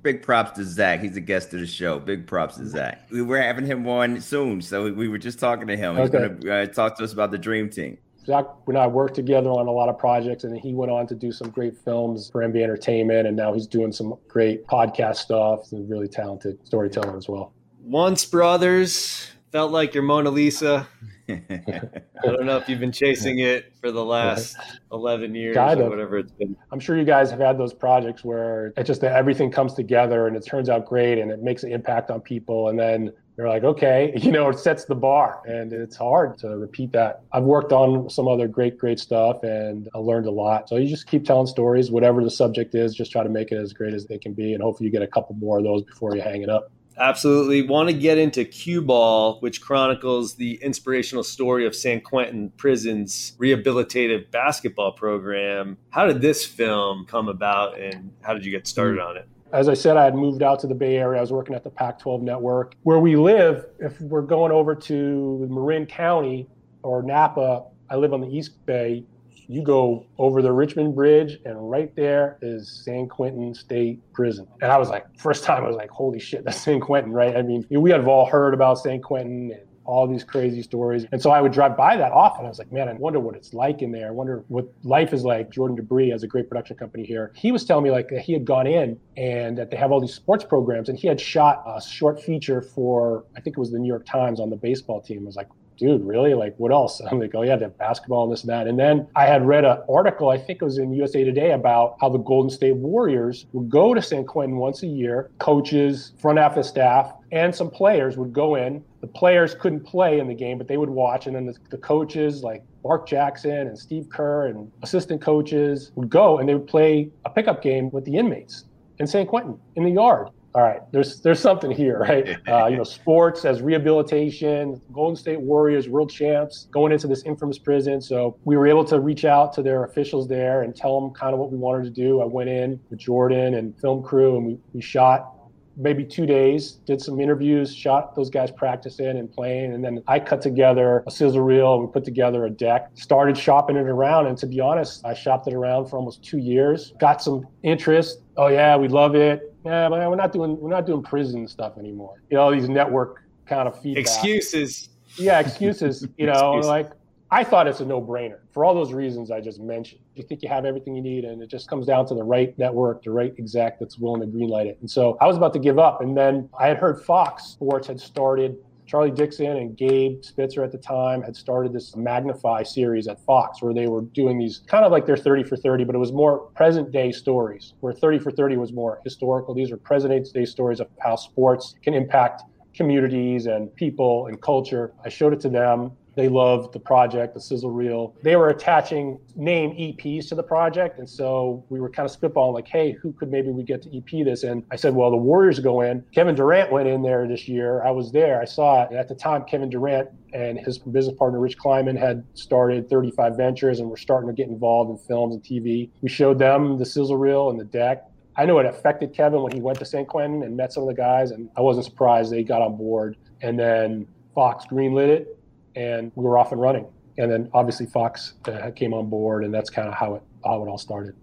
Big 0.04 0.24
props 0.24 0.58
to 0.58 0.66
Zach. 0.66 1.00
He's 1.00 1.16
a 1.16 1.22
guest 1.22 1.54
of 1.54 1.60
the 1.60 1.68
show. 1.68 2.00
Big 2.00 2.26
props 2.26 2.58
to 2.58 2.68
Zach. 2.68 3.08
We 3.12 3.22
were 3.22 3.40
having 3.40 3.68
him 3.68 3.88
on 3.88 4.20
soon, 4.20 4.60
so 4.62 4.92
we 4.92 5.08
were 5.08 5.20
just 5.20 5.38
talking 5.38 5.68
to 5.68 5.78
him. 5.78 5.96
He's 5.96 6.10
okay. 6.10 6.28
going 6.28 6.42
to 6.42 6.54
uh, 6.54 6.66
talk 6.66 6.98
to 6.98 7.04
us 7.04 7.14
about 7.14 7.30
the 7.30 7.38
Dream 7.38 7.70
Team. 7.70 8.00
Zach 8.26 8.46
and 8.68 8.78
I 8.78 8.88
worked 8.88 9.16
together 9.16 9.50
on 9.50 9.68
a 9.68 9.72
lot 9.72 9.90
of 9.90 9.98
projects, 9.98 10.44
and 10.44 10.58
he 10.58 10.74
went 10.74 10.92
on 10.92 11.08
to 11.08 11.16
do 11.16 11.32
some 11.32 11.50
great 11.50 11.78
films 11.84 12.30
for 12.30 12.42
NBA 12.42 12.64
Entertainment, 12.64 13.28
and 13.28 13.36
now 13.36 13.54
he's 13.54 13.68
doing 13.68 13.92
some 13.92 14.16
great 14.28 14.68
podcast 14.68 15.18
stuff. 15.18 15.70
He's 15.70 15.80
a 15.80 15.84
really 15.84 16.08
talented 16.08 16.60
storyteller 16.66 17.18
as 17.18 17.28
well. 17.28 17.54
Once 17.82 18.26
Brothers, 18.26 19.28
felt 19.52 19.72
like 19.72 19.94
your 19.94 20.04
Mona 20.04 20.30
Lisa. 20.30 20.88
I 21.32 22.28
don't 22.28 22.46
know 22.46 22.58
if 22.58 22.68
you've 22.70 22.80
been 22.80 22.92
chasing 22.92 23.40
it 23.40 23.74
for 23.80 23.92
the 23.92 24.04
last 24.04 24.58
11 24.92 25.36
years 25.36 25.56
kind 25.56 25.82
or 25.82 25.90
whatever 25.90 26.18
it's 26.18 26.32
been. 26.32 26.56
I'm 26.72 26.80
sure 26.80 26.98
you 26.98 27.06
guys 27.06 27.30
have 27.32 27.40
had 27.40 27.58
those 27.58 27.74
projects 27.74 28.24
where 28.24 28.74
it's 28.78 28.88
just 28.88 29.02
that 29.02 29.16
everything 29.16 29.52
comes 29.52 29.74
together 29.74 30.28
and 30.28 30.36
it 30.36 30.46
turns 30.46 30.70
out 30.70 30.86
great 30.86 31.20
and 31.20 31.32
it 31.32 31.42
makes 31.42 31.64
an 31.64 31.72
impact 31.72 32.12
on 32.12 32.22
people. 32.22 32.70
And 32.70 32.80
then 32.80 33.12
you're 33.38 33.48
like, 33.48 33.64
okay, 33.64 34.14
you 34.18 34.32
know, 34.32 34.50
it 34.50 34.60
sets 34.60 34.86
the 34.86 34.96
bar 34.96 35.42
and 35.46 35.74
it's 35.74 35.96
hard 35.96 36.38
to 36.40 36.50
repeat 36.50 36.92
that. 36.94 37.24
I've 37.32 37.44
worked 37.44 37.72
on 37.72 38.10
some 38.10 38.28
other 38.28 38.48
great, 38.48 38.78
great 38.78 39.00
stuff 39.00 39.44
and 39.44 39.90
I 39.96 39.98
learned 39.98 40.28
a 40.28 40.32
lot. 40.32 40.70
So 40.70 40.78
you 40.78 40.88
just 40.88 41.08
keep 41.08 41.26
telling 41.26 41.48
stories, 41.48 41.92
whatever 41.92 42.24
the 42.24 42.32
subject 42.32 42.76
is, 42.76 42.94
just 42.94 43.12
try 43.12 43.24
to 43.24 43.30
make 43.30 43.52
it 43.52 43.58
as 43.58 43.74
great 43.74 43.94
as 43.94 44.06
they 44.06 44.18
can 44.18 44.34
be. 44.34 44.54
And 44.54 44.62
hopefully 44.62 44.88
you 44.88 44.92
get 44.92 45.02
a 45.02 45.08
couple 45.08 45.36
more 45.36 45.58
of 45.58 45.64
those 45.64 45.84
before 45.84 46.16
you 46.16 46.22
hang 46.22 46.42
it 46.42 46.50
up. 46.50 46.72
Absolutely. 47.02 47.64
Want 47.64 47.90
to 47.90 47.94
get 47.94 48.20
into 48.20 48.46
Q 48.46 48.84
Ball, 48.84 49.40
which 49.40 49.60
chronicles 49.60 50.36
the 50.36 50.60
inspirational 50.62 51.24
story 51.24 51.66
of 51.66 51.76
San 51.76 52.00
Quentin 52.00 52.52
Prison's 52.58 53.36
rehabilitative 53.40 54.30
basketball 54.30 54.92
program. 54.92 55.78
How 55.90 56.06
did 56.06 56.22
this 56.22 56.46
film 56.46 57.06
come 57.08 57.28
about 57.28 57.80
and 57.80 58.12
how 58.22 58.36
did 58.36 58.46
you 58.46 58.52
get 58.52 58.68
started 58.68 59.02
on 59.02 59.18
it? 59.18 59.28
As 59.52 59.68
I 59.68 59.74
said, 59.74 59.98
I 59.98 60.04
had 60.04 60.14
moved 60.14 60.44
out 60.44 60.60
to 60.60 60.68
the 60.68 60.76
Bay 60.76 60.98
Area. 60.98 61.18
I 61.18 61.22
was 61.22 61.32
working 61.32 61.56
at 61.56 61.64
the 61.64 61.72
Pac 61.72 61.98
12 61.98 62.22
network. 62.22 62.76
Where 62.84 63.00
we 63.00 63.16
live, 63.16 63.66
if 63.80 64.00
we're 64.00 64.22
going 64.22 64.52
over 64.52 64.76
to 64.76 65.48
Marin 65.50 65.88
County 65.88 66.48
or 66.84 67.02
Napa, 67.02 67.64
I 67.90 67.96
live 67.96 68.14
on 68.14 68.22
the 68.22 68.30
East 68.30 68.64
Bay 68.68 69.04
you 69.52 69.64
go 69.64 70.06
over 70.18 70.42
the 70.42 70.52
Richmond 70.52 70.96
Bridge, 70.96 71.40
and 71.44 71.70
right 71.70 71.94
there 71.96 72.38
is 72.42 72.84
San 72.86 73.10
Quentin 73.10 73.54
State 73.54 74.00
Prison. 74.14 74.48
And 74.62 74.72
I 74.72 74.78
was 74.78 74.90
like, 74.90 75.06
first 75.20 75.44
time 75.44 75.64
I 75.64 75.68
was 75.68 75.76
like, 75.76 75.90
holy 75.90 76.20
shit, 76.20 76.46
that's 76.46 76.62
San 76.62 76.80
Quentin, 76.80 77.12
right? 77.12 77.36
I 77.36 77.42
mean, 77.42 77.66
we 77.70 77.92
have 77.92 78.08
all 78.08 78.26
heard 78.26 78.54
about 78.54 78.80
San 78.80 79.02
Quentin 79.02 79.52
and 79.52 79.62
all 79.84 80.08
these 80.08 80.24
crazy 80.24 80.62
stories. 80.62 81.06
And 81.12 81.22
so 81.22 81.32
I 81.32 81.42
would 81.42 81.52
drive 81.52 81.76
by 81.76 81.98
that 81.98 82.12
often. 82.14 82.46
I 82.46 82.50
was 82.50 82.60
like, 82.60 82.72
man, 82.72 82.88
I 82.88 82.94
wonder 82.94 83.20
what 83.20 83.36
it's 83.36 83.54
like 83.54 83.82
in 83.82 83.92
there. 83.92 84.08
I 84.08 84.12
wonder 84.12 84.46
what 84.48 84.68
life 84.84 85.12
is 85.12 85.26
like. 85.26 85.50
Jordan 85.50 85.76
Debris 85.76 86.12
has 86.12 86.24
a 86.24 86.28
great 86.28 86.48
production 86.48 86.78
company 86.78 87.04
here. 87.04 87.34
He 87.36 87.52
was 87.52 87.66
telling 87.66 87.84
me 87.84 87.92
like 87.92 88.08
that 88.10 88.22
he 88.22 88.32
had 88.32 88.46
gone 88.46 88.68
in 88.68 88.98
and 89.18 89.58
that 89.58 89.70
they 89.70 89.78
have 89.78 89.92
all 89.92 90.00
these 90.00 90.14
sports 90.14 90.46
programs 90.46 90.88
and 90.88 90.98
he 90.98 91.08
had 91.08 91.20
shot 91.20 91.64
a 91.66 91.82
short 91.82 92.22
feature 92.22 92.62
for, 92.62 93.26
I 93.36 93.42
think 93.42 93.58
it 93.58 93.60
was 93.60 93.72
the 93.72 93.80
New 93.80 93.88
York 93.88 94.06
Times 94.06 94.40
on 94.40 94.50
the 94.50 94.56
baseball 94.56 95.02
team. 95.02 95.24
I 95.24 95.26
was 95.26 95.36
like, 95.36 95.50
dude, 95.82 96.06
really? 96.06 96.36
Like, 96.36 96.54
what 96.58 96.72
else? 96.72 97.02
I'm 97.12 97.20
like, 97.20 97.34
oh, 97.34 97.42
yeah, 97.42 97.56
they 97.56 97.66
have 97.66 97.78
basketball 97.78 98.24
and 98.24 98.32
this 98.32 98.42
and 98.42 98.50
that. 98.52 98.68
And 98.68 98.80
then 98.80 99.08
I 99.16 99.26
had 99.26 99.46
read 99.46 99.66
an 99.66 99.80
article, 99.90 100.30
I 100.30 100.38
think 100.38 100.62
it 100.62 100.66
was 100.66 100.78
in 100.78 100.94
USA 100.94 101.24
Today, 101.24 101.52
about 101.52 101.98
how 102.00 102.08
the 102.08 102.20
Golden 102.20 102.52
State 102.52 102.76
Warriors 102.76 103.48
would 103.52 103.70
go 103.70 103.94
to 103.94 104.02
San 104.02 104.24
Quentin 104.24 104.58
once 104.58 104.84
a 104.84 104.88
year, 104.88 105.32
coaches, 105.40 106.14
front 106.20 106.38
office 106.38 106.70
staff, 106.70 107.14
and 107.32 107.54
some 107.54 107.70
players 107.70 108.16
would 108.16 108.32
go 108.32 108.56
in. 108.56 108.84
The 109.02 109.08
players 109.08 109.56
couldn't 109.56 109.84
play 109.84 110.20
in 110.20 110.28
the 110.28 110.36
game, 110.36 110.60
but 110.60 110.68
they 110.68 110.78
would 110.78 110.90
watch. 110.90 111.26
And 111.26 111.36
then 111.36 111.48
the, 111.48 111.58
the 111.72 111.78
coaches, 111.78 112.44
like 112.44 112.64
Mark 112.84 113.08
Jackson 113.08 113.68
and 113.68 113.78
Steve 113.78 114.08
Kerr 114.10 114.48
and 114.48 114.72
assistant 114.84 115.22
coaches, 115.22 115.92
would 115.96 116.10
go 116.10 116.38
and 116.38 116.48
they 116.48 116.54
would 116.54 116.68
play 116.68 117.10
a 117.26 117.30
pickup 117.32 117.64
game 117.64 117.90
with 117.90 118.06
the 118.06 118.16
inmates 118.16 118.66
in 119.00 119.08
San 119.08 119.26
Quentin 119.26 119.58
in 119.76 119.84
the 119.84 119.90
yard 119.90 120.28
all 120.54 120.62
right, 120.62 120.82
there's 120.92 121.22
there's 121.22 121.40
something 121.40 121.72
here, 121.72 122.00
right? 122.00 122.38
Uh, 122.52 122.68
you 122.68 122.76
know, 122.76 122.84
sports 122.84 123.46
as 123.46 123.62
rehabilitation, 123.62 124.82
Golden 124.92 125.16
State 125.16 125.40
Warriors, 125.40 125.88
world 125.88 126.10
champs, 126.12 126.68
going 126.72 126.92
into 126.92 127.08
this 127.08 127.24
infamous 127.24 127.58
prison. 127.58 128.02
So 128.02 128.36
we 128.44 128.58
were 128.58 128.68
able 128.68 128.84
to 128.86 129.00
reach 129.00 129.24
out 129.24 129.54
to 129.54 129.62
their 129.62 129.86
officials 129.86 130.28
there 130.28 130.64
and 130.64 130.76
tell 130.76 131.00
them 131.00 131.12
kind 131.12 131.34
of 131.34 131.40
what 131.40 131.52
we 131.52 131.58
wanted 131.58 131.84
to 131.86 131.90
do. 131.90 132.22
I 132.22 132.26
went 132.26 132.50
in 132.50 132.80
with 132.90 133.00
Jordan 133.00 133.54
and 133.54 133.80
film 133.80 134.04
crew, 134.04 134.38
and 134.38 134.46
we, 134.46 134.58
we 134.74 134.82
shot 134.82 135.34
maybe 135.78 136.04
two 136.04 136.26
days, 136.26 136.74
did 136.86 137.02
some 137.02 137.20
interviews, 137.20 137.74
shot 137.74 138.16
those 138.16 138.30
guys 138.30 138.52
practicing 138.52 139.18
and 139.18 139.32
playing. 139.32 139.74
And 139.74 139.84
then 139.84 140.04
I 140.08 140.20
cut 140.20 140.42
together 140.42 141.04
a 141.08 141.12
sizzle 141.12 141.42
reel 141.42 141.76
and 141.76 141.86
we 141.86 141.92
put 141.92 142.04
together 142.04 142.46
a 142.46 142.50
deck, 142.50 142.92
started 142.96 143.38
shopping 143.38 143.76
it 143.76 143.88
around. 143.88 144.28
And 144.28 144.38
to 144.40 144.48
be 144.48 144.60
honest, 144.60 145.06
I 145.06 145.14
shopped 145.14 145.48
it 145.48 145.54
around 145.54 145.88
for 145.88 145.98
almost 145.98 146.24
two 146.24 146.38
years, 146.38 146.94
got 147.00 147.22
some 147.22 147.48
interest. 147.64 148.22
Oh 148.38 148.48
yeah, 148.48 148.76
we 148.76 148.88
love 148.88 149.16
it. 149.16 149.51
Yeah, 149.66 149.90
but 149.90 150.10
we're 150.10 150.16
not 150.16 150.32
doing 150.32 150.60
we're 150.60 150.70
not 150.70 150.86
doing 150.86 151.04
prison 151.04 151.48
stuff 151.48 151.78
anymore. 151.78 152.22
You 152.30 152.38
know, 152.38 152.52
these 152.54 152.70
network 152.70 153.24
kind 153.46 153.68
of 153.68 153.80
feedback. 153.80 154.02
Excuses. 154.02 154.90
Yeah, 155.18 155.40
excuses. 155.40 156.08
You 156.18 156.28
know, 156.28 156.58
excuses. 156.58 156.68
like 156.68 156.92
I 157.34 157.46
thought 157.46 157.66
it's 157.66 157.80
a 157.80 157.86
no-brainer 157.86 158.40
for 158.52 158.66
all 158.66 158.74
those 158.74 158.92
reasons 158.92 159.32
I 159.32 159.40
just 159.40 159.62
mentioned. 159.62 160.02
You 160.16 160.24
think 160.24 160.44
you 160.44 160.50
have 160.50 160.66
everything 160.66 160.96
you 160.96 161.02
need, 161.02 161.24
and 161.24 161.42
it 161.42 161.48
just 161.48 161.70
comes 161.70 161.86
down 161.86 162.06
to 162.08 162.14
the 162.14 162.24
right 162.24 162.58
network, 162.60 163.04
the 163.04 163.12
right 163.12 163.34
exec 163.38 163.80
that's 163.80 163.98
willing 163.98 164.20
to 164.22 164.28
greenlight 164.28 164.66
it. 164.66 164.78
And 164.82 164.92
so 164.92 165.18
I 165.22 165.28
was 165.28 165.38
about 165.38 165.54
to 165.54 165.60
give 165.60 165.80
up, 165.80 166.02
and 166.02 166.18
then 166.18 166.50
I 166.60 166.68
had 166.68 166.78
heard 166.78 167.02
Fox 167.02 167.46
Sports 167.46 167.88
had 167.88 168.00
started. 168.00 168.58
Charlie 168.86 169.12
Dixon 169.12 169.58
and 169.58 169.78
Gabe 169.78 170.24
Spitzer 170.24 170.64
at 170.64 170.72
the 170.72 170.78
time 170.78 171.22
had 171.22 171.36
started 171.36 171.74
this 171.74 171.96
Magnify 171.96 172.64
series 172.64 173.08
at 173.08 173.20
Fox 173.22 173.62
where 173.62 173.74
they 173.74 173.88
were 173.88 174.02
doing 174.02 174.38
these 174.38 174.64
kind 174.68 174.84
of 174.84 174.92
like 174.92 175.06
their 175.06 175.18
30 175.18 175.44
for 175.44 175.56
30, 175.56 175.86
but 175.86 175.96
it 175.96 176.00
was 176.00 176.12
more 176.12 176.40
present 176.56 176.92
day 176.92 177.12
stories, 177.12 177.74
where 177.80 177.94
30 177.94 178.20
for 178.20 178.32
30 178.32 178.58
was 178.58 178.74
more 178.74 179.00
historical. 179.04 179.54
These 179.54 179.72
are 179.72 179.78
present 179.78 180.28
day 180.34 180.46
stories 180.46 180.80
of 180.80 180.88
how 181.00 181.16
sports 181.16 181.76
can 181.84 181.94
impact 181.94 182.44
communities 182.74 183.46
and 183.46 183.74
people 183.76 184.28
and 184.28 184.42
culture. 184.42 184.94
I 185.06 185.10
showed 185.10 185.34
it 185.34 185.40
to 185.42 185.50
them. 185.50 185.92
They 186.16 186.28
loved 186.28 186.74
the 186.74 186.80
project, 186.80 187.34
the 187.34 187.42
sizzle 187.42 187.72
reel. 187.72 188.16
They 188.22 188.36
were 188.36 188.50
attaching 188.50 189.20
name 189.36 189.72
EPs 189.72 190.28
to 190.30 190.36
the 190.36 190.44
project. 190.44 191.00
And 191.00 191.10
so 191.10 191.64
we 191.70 191.80
were 191.80 191.90
kind 191.90 192.10
of 192.10 192.16
spitballing 192.16 192.54
like, 192.54 192.68
hey, 192.68 192.92
who 192.92 193.14
could 193.14 193.32
maybe 193.32 193.50
we 193.50 193.64
get 193.64 193.82
to 193.84 193.98
EP 193.98 194.26
this? 194.26 194.44
And 194.44 194.64
I 194.72 194.76
said, 194.76 194.94
well, 194.94 195.10
the 195.10 195.18
Warriors 195.18 195.60
go 195.60 195.82
in. 195.82 196.04
Kevin 196.14 196.36
Durant 196.36 196.72
went 196.72 196.90
in 196.90 197.02
there 197.02 197.28
this 197.28 197.48
year. 197.48 197.82
I 197.84 197.92
was 197.92 198.12
there. 198.12 198.42
I 198.42 198.46
saw 198.46 198.84
it. 198.84 198.94
At 198.94 199.08
the 199.08 199.16
time, 199.16 199.46
Kevin 199.46 199.70
Durant 199.70 200.10
and 200.34 200.60
his 200.60 200.78
business 200.80 201.18
partner, 201.18 201.40
Rich 201.40 201.58
Kleiman, 201.58 201.96
had 201.96 202.26
started 202.34 202.90
35 202.90 203.38
Ventures 203.38 203.80
and 203.80 203.90
were 203.90 203.98
starting 203.98 204.30
to 204.30 204.34
get 204.34 204.50
involved 204.50 204.92
in 204.92 204.98
films 204.98 205.36
and 205.36 205.44
TV. 205.44 205.90
We 206.02 206.10
showed 206.10 206.40
them 206.40 206.78
the 206.78 206.86
sizzle 206.86 207.18
reel 207.18 207.50
and 207.50 207.60
the 207.60 207.66
deck. 207.66 208.06
I 208.36 208.46
know 208.46 208.60
it 208.60 208.66
affected 208.66 209.14
Kevin 209.14 209.42
when 209.42 209.52
he 209.52 209.60
went 209.60 209.78
to 209.80 209.86
San 209.86 210.06
Quentin 210.06 210.44
and 210.44 210.56
met 210.56 210.72
some 210.72 210.84
of 210.84 210.88
the 210.88 210.96
guys, 210.96 211.32
and 211.32 211.50
I 211.58 211.62
wasn't 211.62 211.86
surprised 211.86 212.32
they 212.32 212.44
got 212.44 212.62
on 212.62 212.78
board. 212.78 213.18
And 213.42 213.60
then 213.60 214.08
Fox 214.34 214.66
greenlit 214.66 215.10
it 215.10 215.38
and 215.76 216.12
we 216.16 216.24
were 216.24 216.38
off 216.38 216.52
and 216.52 216.62
running. 216.62 216.88
And 217.18 217.32
then 217.32 217.50
obviously 217.54 217.86
Fox 217.86 218.34
uh, 218.46 218.72
came 218.72 218.94
on 218.94 219.10
board, 219.10 219.44
and 219.44 219.54
that's 219.54 219.70
kind 219.70 219.88
of 219.88 219.94
how 219.94 220.16
it 220.16 220.24
how 220.44 220.64
it 220.64 220.68
all 220.68 220.78
started. 220.78 221.16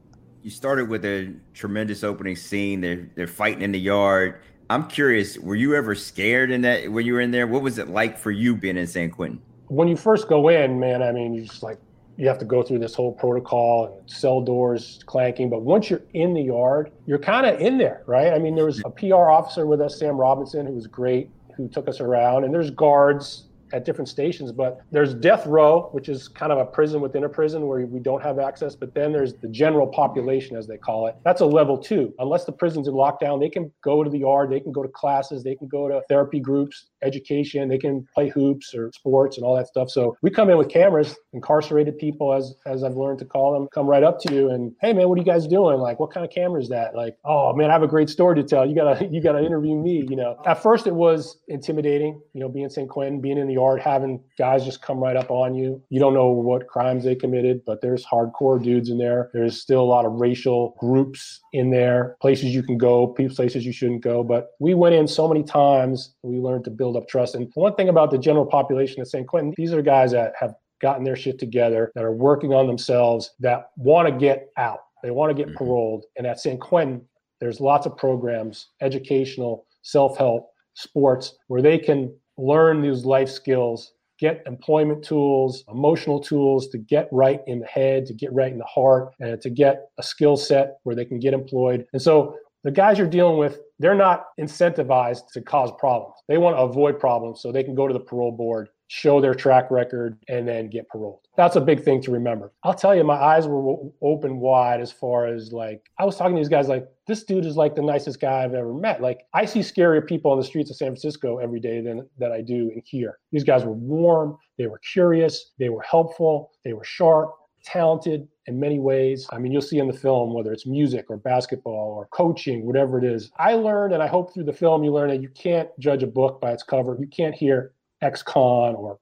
You 0.42 0.50
started 0.50 0.88
with 0.88 1.04
a 1.04 1.34
tremendous 1.54 2.04
opening 2.04 2.36
scene. 2.36 2.80
They're 2.80 3.08
they're 3.14 3.26
fighting 3.26 3.62
in 3.62 3.72
the 3.72 3.80
yard. 3.80 4.40
I'm 4.70 4.86
curious, 4.86 5.38
were 5.38 5.54
you 5.54 5.74
ever 5.74 5.94
scared 5.94 6.50
in 6.50 6.60
that 6.62 6.92
when 6.92 7.06
you 7.06 7.14
were 7.14 7.20
in 7.20 7.30
there? 7.30 7.46
What 7.46 7.62
was 7.62 7.78
it 7.78 7.88
like 7.88 8.18
for 8.18 8.30
you 8.30 8.54
being 8.54 8.76
in 8.76 8.86
San 8.86 9.10
Quentin? 9.10 9.40
When 9.68 9.88
you 9.88 9.96
first 9.96 10.28
go 10.28 10.48
in, 10.48 10.78
man, 10.78 11.02
I 11.02 11.10
mean, 11.10 11.32
you 11.32 11.46
just 11.46 11.62
like 11.62 11.78
you 12.18 12.26
have 12.28 12.38
to 12.38 12.44
go 12.44 12.62
through 12.62 12.80
this 12.80 12.94
whole 12.94 13.12
protocol 13.12 13.86
and 13.86 14.10
cell 14.10 14.42
doors 14.42 15.00
clanking. 15.06 15.48
But 15.48 15.62
once 15.62 15.88
you're 15.88 16.02
in 16.14 16.34
the 16.34 16.42
yard, 16.42 16.90
you're 17.06 17.18
kind 17.18 17.46
of 17.46 17.60
in 17.60 17.78
there, 17.78 18.02
right? 18.06 18.32
I 18.32 18.38
mean, 18.38 18.56
there 18.56 18.66
was 18.66 18.82
a 18.84 18.90
PR 18.90 19.30
officer 19.30 19.66
with 19.66 19.80
us, 19.80 19.98
Sam 19.98 20.16
Robinson, 20.16 20.66
who 20.66 20.72
was 20.72 20.86
great, 20.86 21.30
who 21.56 21.68
took 21.68 21.88
us 21.88 22.00
around, 22.00 22.44
and 22.44 22.52
there's 22.52 22.70
guards 22.70 23.44
at 23.72 23.84
different 23.84 24.08
stations. 24.08 24.52
But 24.52 24.80
there's 24.90 25.14
death 25.14 25.46
row, 25.46 25.88
which 25.92 26.08
is 26.08 26.28
kind 26.28 26.52
of 26.52 26.58
a 26.58 26.64
prison 26.64 27.00
within 27.00 27.24
a 27.24 27.28
prison 27.28 27.66
where 27.66 27.86
we 27.86 28.00
don't 28.00 28.22
have 28.22 28.38
access. 28.38 28.74
But 28.74 28.94
then 28.94 29.12
there's 29.12 29.34
the 29.34 29.48
general 29.48 29.86
population, 29.86 30.56
as 30.56 30.66
they 30.66 30.76
call 30.76 31.06
it. 31.06 31.16
That's 31.24 31.40
a 31.40 31.46
level 31.46 31.78
two. 31.78 32.12
Unless 32.18 32.44
the 32.44 32.52
prison's 32.52 32.88
in 32.88 32.94
lockdown, 32.94 33.40
they 33.40 33.48
can 33.48 33.72
go 33.82 34.02
to 34.04 34.10
the 34.10 34.18
yard, 34.18 34.50
they 34.50 34.60
can 34.60 34.72
go 34.72 34.82
to 34.82 34.88
classes, 34.88 35.42
they 35.42 35.54
can 35.54 35.68
go 35.68 35.88
to 35.88 36.02
therapy 36.08 36.40
groups, 36.40 36.86
education, 37.02 37.68
they 37.68 37.78
can 37.78 38.06
play 38.14 38.28
hoops 38.28 38.74
or 38.74 38.90
sports 38.92 39.36
and 39.36 39.44
all 39.44 39.56
that 39.56 39.66
stuff. 39.66 39.90
So 39.90 40.16
we 40.22 40.30
come 40.30 40.50
in 40.50 40.58
with 40.58 40.68
cameras, 40.68 41.16
incarcerated 41.32 41.98
people, 41.98 42.32
as 42.32 42.54
as 42.66 42.84
I've 42.84 42.96
learned 42.96 43.18
to 43.20 43.24
call 43.24 43.52
them, 43.52 43.68
come 43.72 43.86
right 43.86 44.02
up 44.02 44.20
to 44.20 44.34
you 44.34 44.50
and 44.50 44.72
hey 44.80 44.92
man, 44.92 45.08
what 45.08 45.16
are 45.16 45.20
you 45.20 45.24
guys 45.24 45.46
doing? 45.46 45.78
Like, 45.78 46.00
what 46.00 46.12
kind 46.12 46.24
of 46.24 46.32
camera 46.32 46.60
is 46.60 46.68
that? 46.68 46.94
Like, 46.94 47.16
oh 47.24 47.54
man, 47.54 47.70
I 47.70 47.72
have 47.72 47.82
a 47.82 47.88
great 47.88 48.08
story 48.08 48.36
to 48.36 48.42
tell. 48.42 48.66
You 48.66 48.74
gotta 48.74 49.06
you 49.10 49.22
gotta 49.22 49.44
interview 49.44 49.74
me. 49.74 50.06
You 50.08 50.16
know, 50.16 50.40
at 50.46 50.62
first 50.62 50.86
it 50.86 50.94
was 50.94 51.38
intimidating. 51.48 52.20
You 52.32 52.40
know, 52.40 52.48
being 52.48 52.64
in 52.64 52.70
St. 52.70 52.88
Quentin, 52.88 53.20
being 53.20 53.38
in 53.38 53.48
the 53.48 53.54
yard, 53.54 53.80
having 53.80 54.20
guys 54.36 54.64
just 54.64 54.82
come 54.82 54.98
right 54.98 55.16
up 55.16 55.30
on 55.30 55.54
you. 55.54 55.82
You 55.90 56.00
don't 56.00 56.14
know 56.14 56.28
what 56.28 56.66
crimes 56.66 57.04
they 57.04 57.14
committed, 57.14 57.62
but 57.66 57.80
there's 57.80 58.04
hardcore 58.04 58.62
dudes 58.62 58.90
in 58.90 58.98
there. 58.98 59.30
There's 59.32 59.60
still 59.60 59.80
a 59.80 59.84
lot 59.84 60.04
of 60.04 60.12
racial 60.12 60.76
groups 60.78 61.40
in 61.52 61.70
there, 61.70 62.16
places 62.20 62.54
you 62.54 62.62
can 62.62 62.78
go, 62.78 63.08
places 63.08 63.64
you 63.64 63.72
shouldn't 63.72 64.02
go. 64.02 64.22
But 64.22 64.50
we 64.58 64.74
went 64.74 64.94
in 64.94 65.08
so 65.08 65.28
many 65.28 65.42
times, 65.42 66.14
we 66.22 66.38
learned 66.38 66.64
to 66.64 66.70
build 66.70 66.87
up 66.96 67.08
trust. 67.08 67.34
And 67.34 67.50
one 67.54 67.74
thing 67.74 67.88
about 67.88 68.10
the 68.10 68.18
general 68.18 68.46
population 68.46 69.00
of 69.00 69.08
San 69.08 69.24
Quentin, 69.24 69.54
these 69.56 69.72
are 69.72 69.82
guys 69.82 70.12
that 70.12 70.34
have 70.38 70.54
gotten 70.80 71.04
their 71.04 71.16
shit 71.16 71.38
together, 71.38 71.90
that 71.94 72.04
are 72.04 72.12
working 72.12 72.52
on 72.52 72.66
themselves, 72.66 73.30
that 73.40 73.70
want 73.76 74.08
to 74.08 74.12
get 74.12 74.48
out. 74.56 74.80
They 75.02 75.10
want 75.10 75.30
to 75.30 75.34
get 75.34 75.48
mm-hmm. 75.48 75.64
paroled. 75.64 76.04
And 76.16 76.26
at 76.26 76.40
San 76.40 76.58
Quentin, 76.58 77.02
there's 77.40 77.60
lots 77.60 77.86
of 77.86 77.96
programs, 77.96 78.68
educational, 78.80 79.66
self 79.82 80.16
help, 80.16 80.50
sports, 80.74 81.36
where 81.48 81.62
they 81.62 81.78
can 81.78 82.14
learn 82.36 82.82
these 82.82 83.04
life 83.04 83.28
skills 83.28 83.92
get 84.18 84.42
employment 84.46 85.02
tools, 85.02 85.64
emotional 85.68 86.20
tools 86.20 86.68
to 86.68 86.78
get 86.78 87.08
right 87.12 87.40
in 87.46 87.60
the 87.60 87.66
head, 87.66 88.04
to 88.06 88.12
get 88.12 88.32
right 88.32 88.52
in 88.52 88.58
the 88.58 88.64
heart, 88.64 89.14
and 89.20 89.40
to 89.40 89.48
get 89.48 89.88
a 89.98 90.02
skill 90.02 90.36
set 90.36 90.78
where 90.82 90.96
they 90.96 91.04
can 91.04 91.20
get 91.20 91.32
employed. 91.32 91.86
And 91.92 92.02
so 92.02 92.36
the 92.64 92.70
guys 92.70 92.98
you're 92.98 93.06
dealing 93.06 93.38
with, 93.38 93.60
they're 93.78 93.94
not 93.94 94.26
incentivized 94.40 95.30
to 95.32 95.40
cause 95.40 95.70
problems. 95.78 96.14
They 96.26 96.38
want 96.38 96.56
to 96.56 96.60
avoid 96.60 96.98
problems 96.98 97.40
so 97.40 97.52
they 97.52 97.62
can 97.62 97.74
go 97.74 97.86
to 97.86 97.94
the 97.94 98.00
parole 98.00 98.32
board, 98.32 98.68
show 98.88 99.20
their 99.20 99.34
track 99.34 99.70
record, 99.70 100.18
and 100.28 100.48
then 100.48 100.68
get 100.68 100.88
paroled. 100.88 101.20
That's 101.36 101.56
a 101.56 101.60
big 101.60 101.84
thing 101.84 102.02
to 102.02 102.10
remember. 102.10 102.52
I'll 102.64 102.74
tell 102.74 102.96
you, 102.96 103.04
my 103.04 103.14
eyes 103.14 103.46
were 103.46 103.76
open 104.02 104.40
wide 104.40 104.80
as 104.80 104.90
far 104.90 105.26
as 105.26 105.52
like, 105.52 105.82
I 105.98 106.04
was 106.04 106.16
talking 106.16 106.34
to 106.34 106.40
these 106.40 106.48
guys 106.48 106.68
like, 106.68 106.88
this 107.06 107.22
dude 107.22 107.46
is 107.46 107.56
like 107.56 107.76
the 107.76 107.82
nicest 107.82 108.20
guy 108.20 108.42
I've 108.42 108.54
ever 108.54 108.74
met. 108.74 109.00
Like, 109.00 109.20
I 109.32 109.44
see 109.44 109.60
scarier 109.60 110.04
people 110.04 110.32
on 110.32 110.38
the 110.38 110.44
streets 110.44 110.70
of 110.70 110.76
San 110.76 110.88
Francisco 110.88 111.38
every 111.38 111.60
day 111.60 111.80
than 111.80 112.08
that 112.18 112.32
I 112.32 112.40
do 112.40 112.70
in 112.74 112.82
here. 112.84 113.18
These 113.30 113.44
guys 113.44 113.64
were 113.64 113.72
warm, 113.72 114.36
they 114.58 114.66
were 114.66 114.80
curious, 114.92 115.52
they 115.58 115.68
were 115.68 115.82
helpful, 115.82 116.50
they 116.64 116.72
were 116.72 116.84
sharp, 116.84 117.30
talented 117.64 118.28
in 118.46 118.58
many 118.58 118.78
ways. 118.78 119.26
I 119.30 119.38
mean, 119.38 119.52
you'll 119.52 119.62
see 119.62 119.78
in 119.78 119.86
the 119.86 119.92
film, 119.92 120.32
whether 120.32 120.52
it's 120.52 120.66
music 120.66 121.06
or 121.08 121.16
basketball 121.16 121.94
or 121.96 122.06
coaching, 122.06 122.64
whatever 122.64 122.98
it 122.98 123.04
is. 123.04 123.30
I 123.38 123.54
learned, 123.54 123.94
and 123.94 124.02
I 124.02 124.06
hope 124.06 124.32
through 124.32 124.44
the 124.44 124.52
film 124.52 124.84
you 124.84 124.92
learn 124.92 125.10
that 125.10 125.22
you 125.22 125.28
can't 125.28 125.68
judge 125.78 126.02
a 126.02 126.06
book 126.06 126.40
by 126.40 126.52
its 126.52 126.62
cover. 126.62 126.96
You 126.98 127.06
can't 127.06 127.34
hear 127.34 127.72
ex 128.00 128.22
con 128.22 128.74
or 128.74 128.98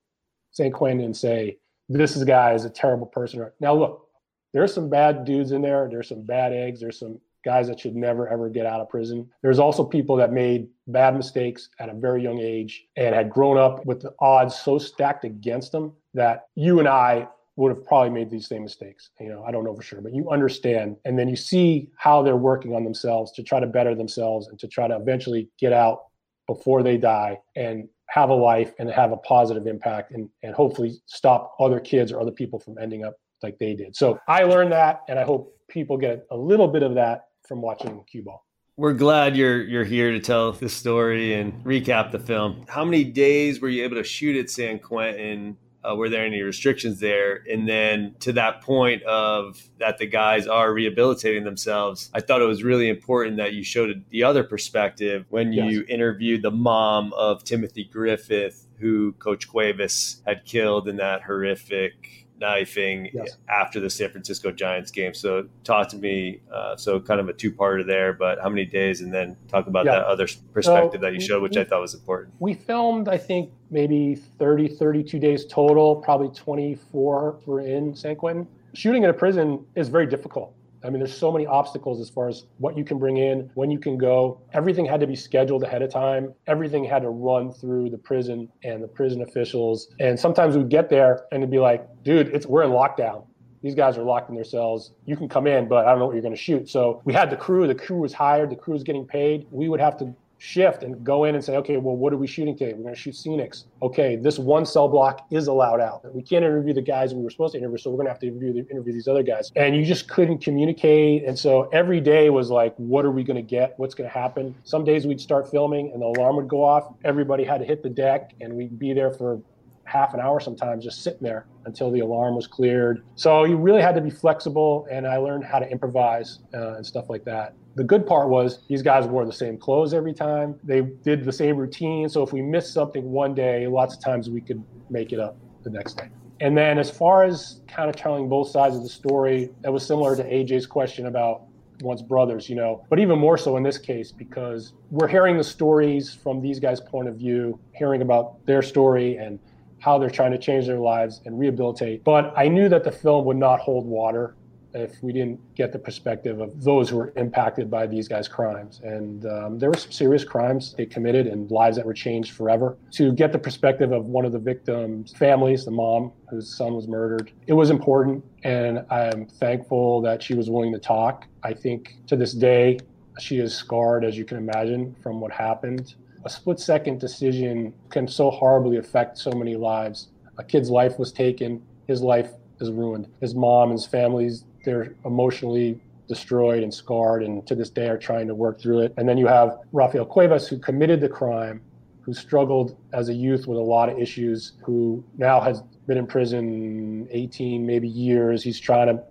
St. 0.50 0.74
Quentin 0.74 1.04
and 1.04 1.16
say, 1.16 1.58
this 1.88 2.22
guy 2.24 2.54
is 2.54 2.64
a 2.64 2.70
terrible 2.70 3.06
person. 3.06 3.48
Now, 3.60 3.74
look, 3.74 4.08
there's 4.52 4.72
some 4.72 4.88
bad 4.88 5.24
dudes 5.24 5.52
in 5.52 5.62
there. 5.62 5.88
There's 5.90 6.08
some 6.08 6.22
bad 6.22 6.52
eggs. 6.52 6.80
There's 6.80 6.98
some 6.98 7.20
guys 7.44 7.68
that 7.68 7.78
should 7.78 7.94
never, 7.94 8.28
ever 8.28 8.48
get 8.48 8.66
out 8.66 8.80
of 8.80 8.88
prison. 8.88 9.30
There's 9.40 9.60
also 9.60 9.84
people 9.84 10.16
that 10.16 10.32
made 10.32 10.66
bad 10.88 11.16
mistakes 11.16 11.68
at 11.78 11.88
a 11.88 11.94
very 11.94 12.22
young 12.22 12.40
age 12.40 12.86
and 12.96 13.14
had 13.14 13.30
grown 13.30 13.56
up 13.56 13.86
with 13.86 14.00
the 14.00 14.12
odds 14.18 14.56
so 14.56 14.78
stacked 14.78 15.24
against 15.24 15.70
them 15.70 15.92
that 16.14 16.46
you 16.56 16.80
and 16.80 16.88
I 16.88 17.28
would 17.56 17.74
have 17.74 17.84
probably 17.84 18.10
made 18.10 18.30
these 18.30 18.46
same 18.46 18.62
mistakes. 18.62 19.10
You 19.18 19.30
know, 19.30 19.42
I 19.44 19.50
don't 19.50 19.64
know 19.64 19.74
for 19.74 19.82
sure, 19.82 20.00
but 20.00 20.14
you 20.14 20.30
understand. 20.30 20.96
And 21.04 21.18
then 21.18 21.28
you 21.28 21.36
see 21.36 21.90
how 21.96 22.22
they're 22.22 22.36
working 22.36 22.74
on 22.74 22.84
themselves 22.84 23.32
to 23.32 23.42
try 23.42 23.60
to 23.60 23.66
better 23.66 23.94
themselves 23.94 24.48
and 24.48 24.58
to 24.58 24.68
try 24.68 24.86
to 24.86 24.96
eventually 24.96 25.48
get 25.58 25.72
out 25.72 26.04
before 26.46 26.82
they 26.82 26.98
die 26.98 27.38
and 27.56 27.88
have 28.08 28.28
a 28.30 28.34
life 28.34 28.72
and 28.78 28.90
have 28.90 29.10
a 29.10 29.16
positive 29.18 29.66
impact 29.66 30.12
and, 30.12 30.28
and 30.42 30.54
hopefully 30.54 30.92
stop 31.06 31.56
other 31.58 31.80
kids 31.80 32.12
or 32.12 32.20
other 32.20 32.30
people 32.30 32.60
from 32.60 32.78
ending 32.78 33.04
up 33.04 33.16
like 33.42 33.58
they 33.58 33.74
did. 33.74 33.96
So 33.96 34.18
I 34.28 34.44
learned 34.44 34.72
that 34.72 35.02
and 35.08 35.18
I 35.18 35.24
hope 35.24 35.56
people 35.68 35.96
get 35.96 36.26
a 36.30 36.36
little 36.36 36.68
bit 36.68 36.82
of 36.82 36.94
that 36.94 37.28
from 37.48 37.62
watching 37.62 38.02
Q 38.10 38.22
Ball. 38.22 38.42
We're 38.76 38.92
glad 38.92 39.36
you're 39.36 39.62
you're 39.62 39.84
here 39.84 40.12
to 40.12 40.20
tell 40.20 40.52
this 40.52 40.74
story 40.74 41.34
and 41.34 41.64
recap 41.64 42.10
the 42.10 42.18
film. 42.18 42.64
How 42.68 42.84
many 42.84 43.04
days 43.04 43.60
were 43.60 43.70
you 43.70 43.82
able 43.84 43.96
to 43.96 44.04
shoot 44.04 44.36
at 44.36 44.50
San 44.50 44.78
Quentin 44.78 45.56
uh, 45.88 45.94
were 45.94 46.08
there 46.08 46.24
any 46.24 46.42
restrictions 46.42 47.00
there? 47.00 47.42
And 47.50 47.68
then 47.68 48.14
to 48.20 48.32
that 48.32 48.62
point 48.62 49.02
of 49.04 49.62
that 49.78 49.98
the 49.98 50.06
guys 50.06 50.46
are 50.46 50.72
rehabilitating 50.72 51.44
themselves, 51.44 52.10
I 52.14 52.20
thought 52.20 52.42
it 52.42 52.46
was 52.46 52.62
really 52.62 52.88
important 52.88 53.36
that 53.36 53.52
you 53.52 53.62
showed 53.62 54.04
the 54.10 54.24
other 54.24 54.44
perspective 54.44 55.26
when 55.28 55.52
you 55.52 55.80
yes. 55.80 55.88
interviewed 55.88 56.42
the 56.42 56.50
mom 56.50 57.12
of 57.12 57.44
Timothy 57.44 57.84
Griffith, 57.84 58.66
who 58.78 59.12
Coach 59.12 59.48
Cuevas 59.48 60.22
had 60.26 60.44
killed 60.44 60.88
in 60.88 60.96
that 60.96 61.22
horrific 61.22 62.25
knifing 62.40 63.10
yes. 63.12 63.36
after 63.48 63.80
the 63.80 63.90
San 63.90 64.10
Francisco 64.10 64.50
Giants 64.50 64.90
game. 64.90 65.14
So 65.14 65.48
talk 65.64 65.88
to 65.90 65.96
me. 65.96 66.40
Uh, 66.52 66.76
so 66.76 67.00
kind 67.00 67.20
of 67.20 67.28
a 67.28 67.32
two 67.32 67.52
parter 67.52 67.86
there, 67.86 68.12
but 68.12 68.40
how 68.40 68.48
many 68.48 68.64
days, 68.64 69.00
and 69.00 69.12
then 69.12 69.36
talk 69.48 69.66
about 69.66 69.86
yeah. 69.86 69.92
that 69.92 70.06
other 70.06 70.26
perspective 70.52 71.00
so 71.00 71.06
that 71.06 71.14
you 71.14 71.20
showed, 71.20 71.42
which 71.42 71.56
we, 71.56 71.62
I 71.62 71.64
thought 71.64 71.80
was 71.80 71.94
important. 71.94 72.34
We 72.38 72.54
filmed, 72.54 73.08
I 73.08 73.18
think, 73.18 73.50
maybe 73.70 74.14
30, 74.14 74.68
32 74.68 75.18
days 75.18 75.46
total. 75.46 75.96
Probably 75.96 76.28
24 76.28 77.40
were 77.46 77.60
in 77.60 77.94
San 77.94 78.16
Quentin. 78.16 78.46
Shooting 78.74 79.04
in 79.04 79.10
a 79.10 79.14
prison 79.14 79.64
is 79.74 79.88
very 79.88 80.06
difficult. 80.06 80.54
I 80.86 80.90
mean, 80.90 81.00
there's 81.00 81.16
so 81.16 81.32
many 81.32 81.46
obstacles 81.46 82.00
as 82.00 82.08
far 82.08 82.28
as 82.28 82.46
what 82.58 82.78
you 82.78 82.84
can 82.84 82.98
bring 82.98 83.16
in, 83.16 83.50
when 83.54 83.70
you 83.72 83.78
can 83.78 83.98
go. 83.98 84.40
Everything 84.52 84.86
had 84.86 85.00
to 85.00 85.06
be 85.06 85.16
scheduled 85.16 85.64
ahead 85.64 85.82
of 85.82 85.90
time. 85.90 86.32
Everything 86.46 86.84
had 86.84 87.02
to 87.02 87.10
run 87.10 87.52
through 87.52 87.90
the 87.90 87.98
prison 87.98 88.48
and 88.62 88.82
the 88.82 88.88
prison 88.88 89.22
officials. 89.22 89.88
And 89.98 90.18
sometimes 90.18 90.56
we'd 90.56 90.68
get 90.68 90.88
there 90.88 91.26
and 91.32 91.42
it'd 91.42 91.50
be 91.50 91.58
like, 91.58 91.86
dude, 92.04 92.28
it's 92.28 92.46
we're 92.46 92.62
in 92.62 92.70
lockdown. 92.70 93.26
These 93.62 93.74
guys 93.74 93.98
are 93.98 94.04
locked 94.04 94.28
in 94.28 94.36
their 94.36 94.44
cells. 94.44 94.92
You 95.06 95.16
can 95.16 95.28
come 95.28 95.48
in, 95.48 95.66
but 95.66 95.86
I 95.86 95.90
don't 95.90 95.98
know 95.98 96.06
what 96.06 96.12
you're 96.12 96.22
going 96.22 96.34
to 96.34 96.40
shoot. 96.40 96.68
So 96.68 97.02
we 97.04 97.12
had 97.12 97.30
the 97.30 97.36
crew. 97.36 97.66
The 97.66 97.74
crew 97.74 97.98
was 97.98 98.12
hired. 98.12 98.50
The 98.50 98.56
crew 98.56 98.74
was 98.74 98.84
getting 98.84 99.04
paid. 99.04 99.46
We 99.50 99.68
would 99.68 99.80
have 99.80 99.96
to 99.98 100.14
shift 100.38 100.82
and 100.82 101.02
go 101.04 101.24
in 101.24 101.34
and 101.34 101.44
say, 101.44 101.56
okay, 101.56 101.76
well, 101.76 101.96
what 101.96 102.12
are 102.12 102.16
we 102.16 102.26
shooting 102.26 102.56
today? 102.56 102.72
We're 102.74 102.82
going 102.82 102.94
to 102.94 103.00
shoot 103.00 103.14
scenics. 103.14 103.64
Okay, 103.82 104.16
this 104.16 104.38
one 104.38 104.66
cell 104.66 104.88
block 104.88 105.26
is 105.30 105.46
allowed 105.46 105.80
out. 105.80 106.02
We 106.14 106.22
can't 106.22 106.44
interview 106.44 106.74
the 106.74 106.82
guys 106.82 107.14
we 107.14 107.22
were 107.22 107.30
supposed 107.30 107.52
to 107.52 107.58
interview, 107.58 107.78
so 107.78 107.90
we're 107.90 107.96
going 107.96 108.06
to 108.06 108.12
have 108.12 108.20
to 108.20 108.28
interview, 108.28 108.64
interview 108.70 108.92
these 108.92 109.08
other 109.08 109.22
guys. 109.22 109.50
And 109.56 109.74
you 109.74 109.84
just 109.84 110.08
couldn't 110.08 110.38
communicate. 110.38 111.24
And 111.24 111.38
so 111.38 111.68
every 111.72 112.00
day 112.00 112.30
was 112.30 112.50
like, 112.50 112.74
what 112.76 113.04
are 113.04 113.10
we 113.10 113.24
going 113.24 113.36
to 113.36 113.42
get? 113.42 113.74
What's 113.78 113.94
going 113.94 114.08
to 114.08 114.14
happen? 114.14 114.54
Some 114.64 114.84
days 114.84 115.06
we'd 115.06 115.20
start 115.20 115.50
filming 115.50 115.90
and 115.92 116.02
the 116.02 116.06
alarm 116.06 116.36
would 116.36 116.48
go 116.48 116.62
off. 116.62 116.92
Everybody 117.04 117.44
had 117.44 117.58
to 117.58 117.64
hit 117.64 117.82
the 117.82 117.90
deck 117.90 118.32
and 118.40 118.54
we'd 118.54 118.78
be 118.78 118.92
there 118.92 119.10
for 119.10 119.40
half 119.86 120.14
an 120.14 120.20
hour 120.20 120.40
sometimes 120.40 120.84
just 120.84 121.02
sitting 121.02 121.22
there 121.22 121.46
until 121.64 121.90
the 121.90 122.00
alarm 122.00 122.34
was 122.34 122.46
cleared. 122.46 123.04
So 123.14 123.44
you 123.44 123.56
really 123.56 123.80
had 123.80 123.94
to 123.94 124.00
be 124.00 124.10
flexible, 124.10 124.86
and 124.90 125.06
I 125.06 125.16
learned 125.16 125.44
how 125.44 125.58
to 125.60 125.70
improvise 125.70 126.40
uh, 126.52 126.74
and 126.74 126.84
stuff 126.84 127.08
like 127.08 127.24
that. 127.24 127.54
The 127.76 127.84
good 127.84 128.06
part 128.06 128.30
was 128.30 128.60
these 128.68 128.80
guys 128.80 129.06
wore 129.06 129.26
the 129.26 129.32
same 129.32 129.58
clothes 129.58 129.92
every 129.92 130.14
time. 130.14 130.58
They 130.64 130.80
did 130.80 131.26
the 131.26 131.32
same 131.32 131.58
routine. 131.58 132.08
So 132.08 132.22
if 132.22 132.32
we 132.32 132.40
missed 132.40 132.72
something 132.72 133.04
one 133.04 133.34
day, 133.34 133.66
lots 133.66 133.94
of 133.94 134.00
times 134.00 134.30
we 134.30 134.40
could 134.40 134.64
make 134.88 135.12
it 135.12 135.20
up 135.20 135.36
the 135.62 135.68
next 135.68 135.98
day. 135.98 136.08
And 136.40 136.56
then 136.56 136.78
as 136.78 136.90
far 136.90 137.22
as 137.22 137.60
kind 137.68 137.90
of 137.90 137.96
telling 137.96 138.30
both 138.30 138.48
sides 138.48 138.76
of 138.76 138.82
the 138.82 138.88
story, 138.88 139.50
that 139.60 139.70
was 139.70 139.86
similar 139.86 140.16
to 140.16 140.24
AJ's 140.24 140.66
question 140.66 141.04
about 141.04 141.42
Once 141.82 142.00
Brothers, 142.00 142.48
you 142.48 142.56
know, 142.56 142.82
but 142.88 142.98
even 142.98 143.18
more 143.18 143.36
so 143.36 143.58
in 143.58 143.62
this 143.62 143.76
case 143.76 144.10
because 144.10 144.72
we're 144.90 145.08
hearing 145.08 145.36
the 145.36 145.44
stories 145.44 146.14
from 146.14 146.40
these 146.40 146.58
guys' 146.58 146.80
point 146.80 147.08
of 147.08 147.16
view, 147.16 147.60
hearing 147.72 148.00
about 148.00 148.44
their 148.46 148.62
story 148.62 149.16
and 149.18 149.38
how 149.80 149.98
they're 149.98 150.08
trying 150.08 150.32
to 150.32 150.38
change 150.38 150.66
their 150.66 150.78
lives 150.78 151.20
and 151.26 151.38
rehabilitate. 151.38 152.04
But 152.04 152.32
I 152.38 152.48
knew 152.48 152.70
that 152.70 152.84
the 152.84 152.92
film 152.92 153.26
would 153.26 153.36
not 153.36 153.60
hold 153.60 153.84
water 153.84 154.34
if 154.74 155.02
we 155.02 155.12
didn't 155.12 155.40
get 155.54 155.72
the 155.72 155.78
perspective 155.78 156.40
of 156.40 156.62
those 156.62 156.90
who 156.90 156.96
were 156.96 157.12
impacted 157.16 157.70
by 157.70 157.86
these 157.86 158.08
guys' 158.08 158.28
crimes. 158.28 158.80
And 158.84 159.26
um, 159.26 159.58
there 159.58 159.70
were 159.70 159.76
some 159.76 159.92
serious 159.92 160.24
crimes 160.24 160.74
they 160.76 160.86
committed 160.86 161.26
and 161.26 161.50
lives 161.50 161.76
that 161.76 161.86
were 161.86 161.94
changed 161.94 162.32
forever. 162.32 162.76
To 162.92 163.12
get 163.12 163.32
the 163.32 163.38
perspective 163.38 163.92
of 163.92 164.04
one 164.06 164.24
of 164.24 164.32
the 164.32 164.38
victims' 164.38 165.12
families, 165.12 165.64
the 165.64 165.70
mom 165.70 166.12
whose 166.28 166.56
son 166.56 166.74
was 166.74 166.88
murdered, 166.88 167.32
it 167.46 167.54
was 167.54 167.70
important. 167.70 168.24
And 168.44 168.84
I'm 168.90 169.26
thankful 169.26 170.00
that 170.02 170.22
she 170.22 170.34
was 170.34 170.50
willing 170.50 170.72
to 170.72 170.78
talk. 170.78 171.26
I 171.42 171.52
think 171.54 171.96
to 172.08 172.16
this 172.16 172.32
day, 172.32 172.78
she 173.18 173.38
is 173.38 173.54
scarred, 173.54 174.04
as 174.04 174.18
you 174.18 174.24
can 174.24 174.36
imagine, 174.36 174.94
from 175.02 175.20
what 175.20 175.32
happened 175.32 175.94
a 176.26 176.28
split 176.28 176.58
second 176.58 176.98
decision 176.98 177.72
can 177.88 178.08
so 178.08 178.30
horribly 178.32 178.78
affect 178.78 179.16
so 179.16 179.30
many 179.30 179.54
lives. 179.54 180.08
A 180.38 180.42
kid's 180.42 180.68
life 180.68 180.98
was 180.98 181.12
taken, 181.12 181.62
his 181.86 182.02
life 182.02 182.30
is 182.60 182.68
ruined. 182.72 183.06
His 183.20 183.36
mom 183.36 183.70
and 183.70 183.78
his 183.78 183.86
family's 183.86 184.44
they're 184.66 184.94
emotionally 185.06 185.80
destroyed 186.08 186.62
and 186.62 186.72
scarred 186.72 187.22
and 187.22 187.46
to 187.46 187.54
this 187.54 187.70
day 187.70 187.88
are 187.88 187.98
trying 187.98 188.26
to 188.28 188.34
work 188.34 188.60
through 188.60 188.80
it. 188.80 188.92
And 188.96 189.08
then 189.08 189.16
you 189.16 189.26
have 189.26 189.58
Rafael 189.72 190.04
Cuevas 190.04 190.46
who 190.46 190.58
committed 190.58 191.00
the 191.00 191.08
crime, 191.08 191.62
who 192.02 192.12
struggled 192.12 192.76
as 192.92 193.08
a 193.08 193.14
youth 193.14 193.46
with 193.46 193.58
a 193.58 193.62
lot 193.62 193.88
of 193.88 193.98
issues, 193.98 194.52
who 194.62 195.02
now 195.16 195.40
has 195.40 195.62
been 195.86 195.98
in 195.98 196.06
prison 196.06 197.08
18 197.10 197.66
maybe 197.66 197.88
years. 197.88 198.42
He's 198.42 198.60
trying 198.60 198.88
to 198.88 199.02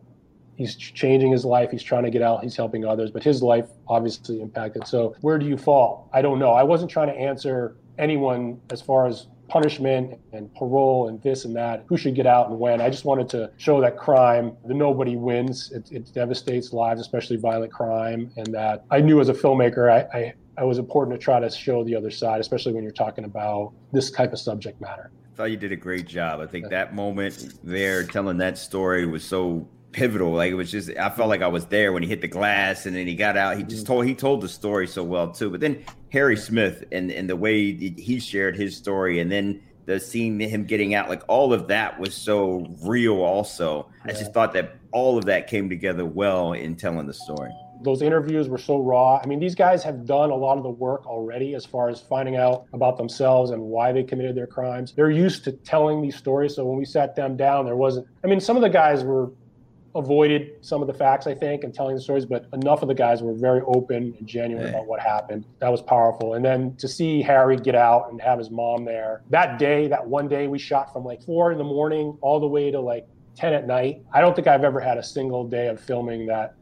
he's 0.56 0.76
changing 0.76 1.32
his 1.32 1.44
life. 1.44 1.70
He's 1.72 1.84
trying 1.84 2.04
to 2.04 2.10
get 2.10 2.22
out. 2.22 2.44
He's 2.44 2.56
helping 2.56 2.86
others 2.86 3.12
but 3.12 3.24
his 3.24 3.42
life 3.42 3.66
obviously 3.88 4.42
impacted. 4.42 4.88
So 4.88 5.16
where 5.22 5.38
do 5.38 5.46
you 5.46 5.58
fall? 5.58 6.10
I 6.14 6.22
don't 6.22 6.40
know. 6.40 6.52
I 6.52 6.64
wasn't 6.64 6.92
trying 6.92 7.08
to 7.08 7.16
answer 7.16 7.76
anyone 7.98 8.60
as 8.72 8.82
far 8.82 9.08
as 9.08 9.28
punishment 9.48 10.20
and 10.34 10.54
parole 10.56 11.08
and 11.08 11.22
this 11.22 11.46
and 11.46 11.56
that 11.56 11.84
who 11.88 11.98
should 11.98 12.16
get 12.16 12.26
out 12.26 12.50
and 12.50 12.60
when 12.60 12.82
i 12.82 12.90
just 12.90 13.06
wanted 13.06 13.30
to 13.30 13.50
show 13.58 13.80
that 13.80 13.98
crime 13.98 14.56
the 14.66 14.74
nobody 14.74 15.16
wins 15.16 15.72
it, 15.72 15.92
it 15.92 16.14
devastates 16.14 16.74
lives 16.74 17.00
especially 17.00 17.38
violent 17.38 17.72
crime 17.72 18.32
and 18.38 18.48
that 18.48 18.86
i 18.92 19.00
knew 19.00 19.20
as 19.20 19.30
a 19.30 19.34
filmmaker 19.34 19.92
I, 19.92 20.18
I 20.18 20.34
I 20.58 20.64
was 20.64 20.78
important 20.78 21.20
to 21.20 21.24
try 21.24 21.40
to 21.40 21.50
show 21.50 21.84
the 21.84 21.96
other 21.96 22.12
side, 22.12 22.40
especially 22.40 22.74
when 22.74 22.84
you're 22.84 22.92
talking 22.92 23.26
about 23.26 23.74
this 23.92 24.12
type 24.12 24.32
of 24.32 24.40
subject 24.40 24.80
matter. 24.80 25.12
I 25.34 25.36
thought 25.36 25.52
you 25.52 25.58
did 25.58 25.74
a 25.74 25.78
great 25.78 26.08
job. 26.08 26.40
I 26.40 26.48
think 26.48 26.70
that 26.70 26.96
moment 26.96 27.60
there 27.64 28.06
telling 28.06 28.38
that 28.38 28.58
story 28.58 29.06
was 29.06 29.24
so 29.24 29.68
pivotal. 29.96 30.34
Like 30.34 30.52
it 30.52 30.56
was 30.56 30.70
just 30.70 30.90
I 30.98 31.10
felt 31.10 31.30
like 31.30 31.42
I 31.42 31.48
was 31.48 31.66
there 31.68 31.94
when 31.94 32.04
he 32.04 32.10
hit 32.10 32.22
the 32.22 32.28
glass 32.28 32.86
and 32.86 32.96
then 32.96 33.08
he 33.08 33.16
got 33.16 33.38
out. 33.38 33.58
He 33.58 33.64
just 33.64 33.86
mm-hmm. 33.86 33.94
told 33.94 34.06
he 34.06 34.14
told 34.14 34.42
the 34.42 34.50
story 34.50 34.88
so 34.88 35.04
well 35.04 35.32
too. 35.32 35.50
But 35.50 35.62
then 35.62 35.84
Harry 36.12 36.38
Smith 36.38 36.84
and 36.92 37.12
and 37.12 37.30
the 37.30 37.36
way 37.36 37.74
he 37.74 38.20
shared 38.20 38.56
his 38.58 38.76
story 38.76 39.20
and 39.20 39.32
then 39.32 39.62
the 39.86 40.00
seeing 40.00 40.40
him 40.40 40.66
getting 40.66 40.96
out, 40.96 41.10
like 41.10 41.24
all 41.28 41.54
of 41.54 41.68
that 41.70 42.00
was 42.00 42.14
so 42.14 42.68
real. 42.84 43.22
Also, 43.22 43.90
yeah. 44.06 44.12
I 44.12 44.18
just 44.18 44.34
thought 44.34 44.54
that 44.54 44.76
all 44.92 45.18
of 45.18 45.26
that 45.26 45.48
came 45.48 45.70
together 45.70 46.06
well 46.06 46.54
in 46.54 46.76
telling 46.76 47.08
the 47.08 47.14
story. 47.14 47.52
Those 47.84 48.02
interviews 48.02 48.50
were 48.50 48.58
so 48.58 48.80
raw. 48.80 49.20
I 49.24 49.28
mean, 49.28 49.40
these 49.40 49.54
guys 49.54 49.84
have 49.84 50.06
done 50.06 50.32
a 50.32 50.36
lot 50.36 50.58
of 50.58 50.64
the 50.64 50.70
work 50.70 51.06
already 51.06 51.54
as 51.54 51.66
far 51.66 51.88
as 51.88 52.02
finding 52.02 52.36
out 52.36 52.66
about 52.74 52.98
themselves 52.98 53.52
and 53.52 53.62
why 53.62 53.92
they 53.92 54.04
committed 54.04 54.36
their 54.36 54.48
crimes. 54.48 54.94
They're 54.94 55.12
used 55.12 55.44
to 55.44 55.52
telling 55.52 56.02
these 56.02 56.16
stories. 56.16 56.56
So 56.56 56.66
when 56.66 56.78
we 56.78 56.86
sat 56.86 57.16
them 57.16 57.38
down, 57.38 57.66
there 57.66 57.76
wasn't, 57.76 58.08
I 58.24 58.28
mean, 58.28 58.40
some 58.40 58.56
of 58.56 58.64
the 58.64 58.70
guys 58.70 59.04
were 59.04 59.30
avoided 59.96 60.52
some 60.62 60.82
of 60.82 60.88
the 60.88 60.94
facts, 60.94 61.26
I 61.26 61.34
think, 61.34 61.64
and 61.64 61.74
telling 61.74 61.96
the 61.96 62.02
stories, 62.02 62.26
but 62.26 62.48
enough 62.54 62.82
of 62.82 62.90
the 62.90 62.94
guys 62.94 63.24
were 63.24 63.34
very 63.34 63.62
open 63.62 64.14
and 64.18 64.28
genuine 64.28 64.68
about 64.68 64.88
what 64.88 65.00
happened. 65.00 65.46
That 65.60 65.72
was 65.72 65.82
powerful. 65.82 66.34
And 66.34 66.44
then 66.44 66.76
to 66.78 66.88
see 66.88 67.22
Harry 67.22 67.56
get 67.56 67.76
out 67.76 68.12
and 68.12 68.22
have 68.22 68.38
his 68.38 68.52
mom 68.52 68.84
there 68.84 69.24
that 69.30 69.58
day, 69.58 69.88
that 69.88 70.06
one 70.06 70.28
day 70.28 70.48
we 70.48 70.60
shot 70.60 70.92
from 70.92 71.06
like 71.06 71.24
four 71.24 71.52
in 71.52 71.58
the 71.58 71.64
morning 71.64 72.18
all 72.22 72.40
the 72.40 72.48
way 72.48 72.72
to 72.72 72.80
like 72.80 73.08
10 73.36 73.54
at 73.54 73.66
night. 73.66 74.04
I 74.14 74.22
don't 74.22 74.36
think 74.36 74.48
I've 74.48 74.64
ever 74.64 74.80
had 74.80 74.98
a 74.98 75.04
single 75.04 75.48
day 75.48 75.68
of 75.68 75.80
filming 75.80 76.26
that 76.28 76.56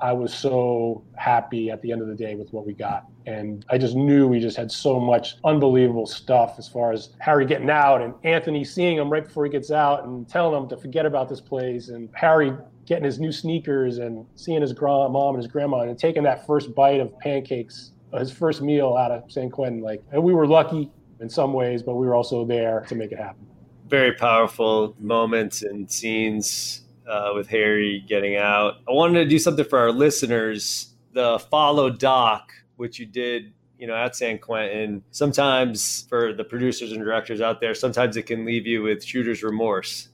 I 0.00 0.12
was 0.12 0.32
so 0.32 1.04
happy 1.16 1.70
at 1.70 1.82
the 1.82 1.90
end 1.90 2.02
of 2.02 2.08
the 2.08 2.14
day 2.14 2.34
with 2.34 2.52
what 2.52 2.66
we 2.66 2.72
got. 2.72 3.06
And 3.26 3.64
I 3.68 3.76
just 3.76 3.96
knew 3.96 4.28
we 4.28 4.38
just 4.38 4.56
had 4.56 4.70
so 4.70 5.00
much 5.00 5.36
unbelievable 5.44 6.06
stuff 6.06 6.54
as 6.58 6.68
far 6.68 6.92
as 6.92 7.10
Harry 7.18 7.44
getting 7.44 7.70
out 7.70 8.00
and 8.00 8.14
Anthony 8.22 8.64
seeing 8.64 8.96
him 8.96 9.10
right 9.10 9.24
before 9.24 9.44
he 9.44 9.50
gets 9.50 9.72
out 9.72 10.04
and 10.04 10.28
telling 10.28 10.62
him 10.62 10.68
to 10.68 10.76
forget 10.76 11.04
about 11.06 11.28
this 11.28 11.40
place 11.40 11.88
and 11.88 12.08
Harry 12.14 12.52
getting 12.86 13.04
his 13.04 13.18
new 13.18 13.32
sneakers 13.32 13.98
and 13.98 14.24
seeing 14.36 14.60
his 14.60 14.72
mom 14.80 15.34
and 15.34 15.42
his 15.42 15.50
grandma 15.50 15.80
and 15.80 15.98
taking 15.98 16.22
that 16.22 16.46
first 16.46 16.74
bite 16.74 17.00
of 17.00 17.18
pancakes, 17.18 17.90
his 18.16 18.30
first 18.30 18.62
meal 18.62 18.96
out 18.96 19.10
of 19.10 19.30
San 19.30 19.50
Quentin. 19.50 19.82
Like, 19.82 20.02
and 20.12 20.22
we 20.22 20.32
were 20.32 20.46
lucky 20.46 20.90
in 21.20 21.28
some 21.28 21.52
ways, 21.52 21.82
but 21.82 21.96
we 21.96 22.06
were 22.06 22.14
also 22.14 22.44
there 22.44 22.84
to 22.88 22.94
make 22.94 23.10
it 23.10 23.18
happen. 23.18 23.44
Very 23.88 24.12
powerful 24.12 24.94
moments 25.00 25.62
and 25.62 25.90
scenes 25.90 26.82
uh, 27.08 27.32
with 27.34 27.48
Harry 27.48 28.04
getting 28.08 28.36
out. 28.36 28.74
I 28.88 28.92
wanted 28.92 29.24
to 29.24 29.28
do 29.28 29.38
something 29.38 29.64
for 29.64 29.78
our 29.78 29.92
listeners. 29.92 30.94
The 31.12 31.38
follow 31.50 31.90
doc, 31.90 32.52
which 32.76 32.98
you 32.98 33.06
did, 33.06 33.52
you 33.78 33.86
know, 33.86 33.94
at 33.94 34.16
San 34.16 34.38
Quentin. 34.38 35.02
Sometimes 35.10 36.06
for 36.08 36.32
the 36.32 36.44
producers 36.44 36.92
and 36.92 37.02
directors 37.02 37.40
out 37.40 37.60
there, 37.60 37.74
sometimes 37.74 38.16
it 38.16 38.22
can 38.22 38.44
leave 38.44 38.66
you 38.66 38.82
with 38.82 39.04
shooter's 39.04 39.42
remorse, 39.42 40.08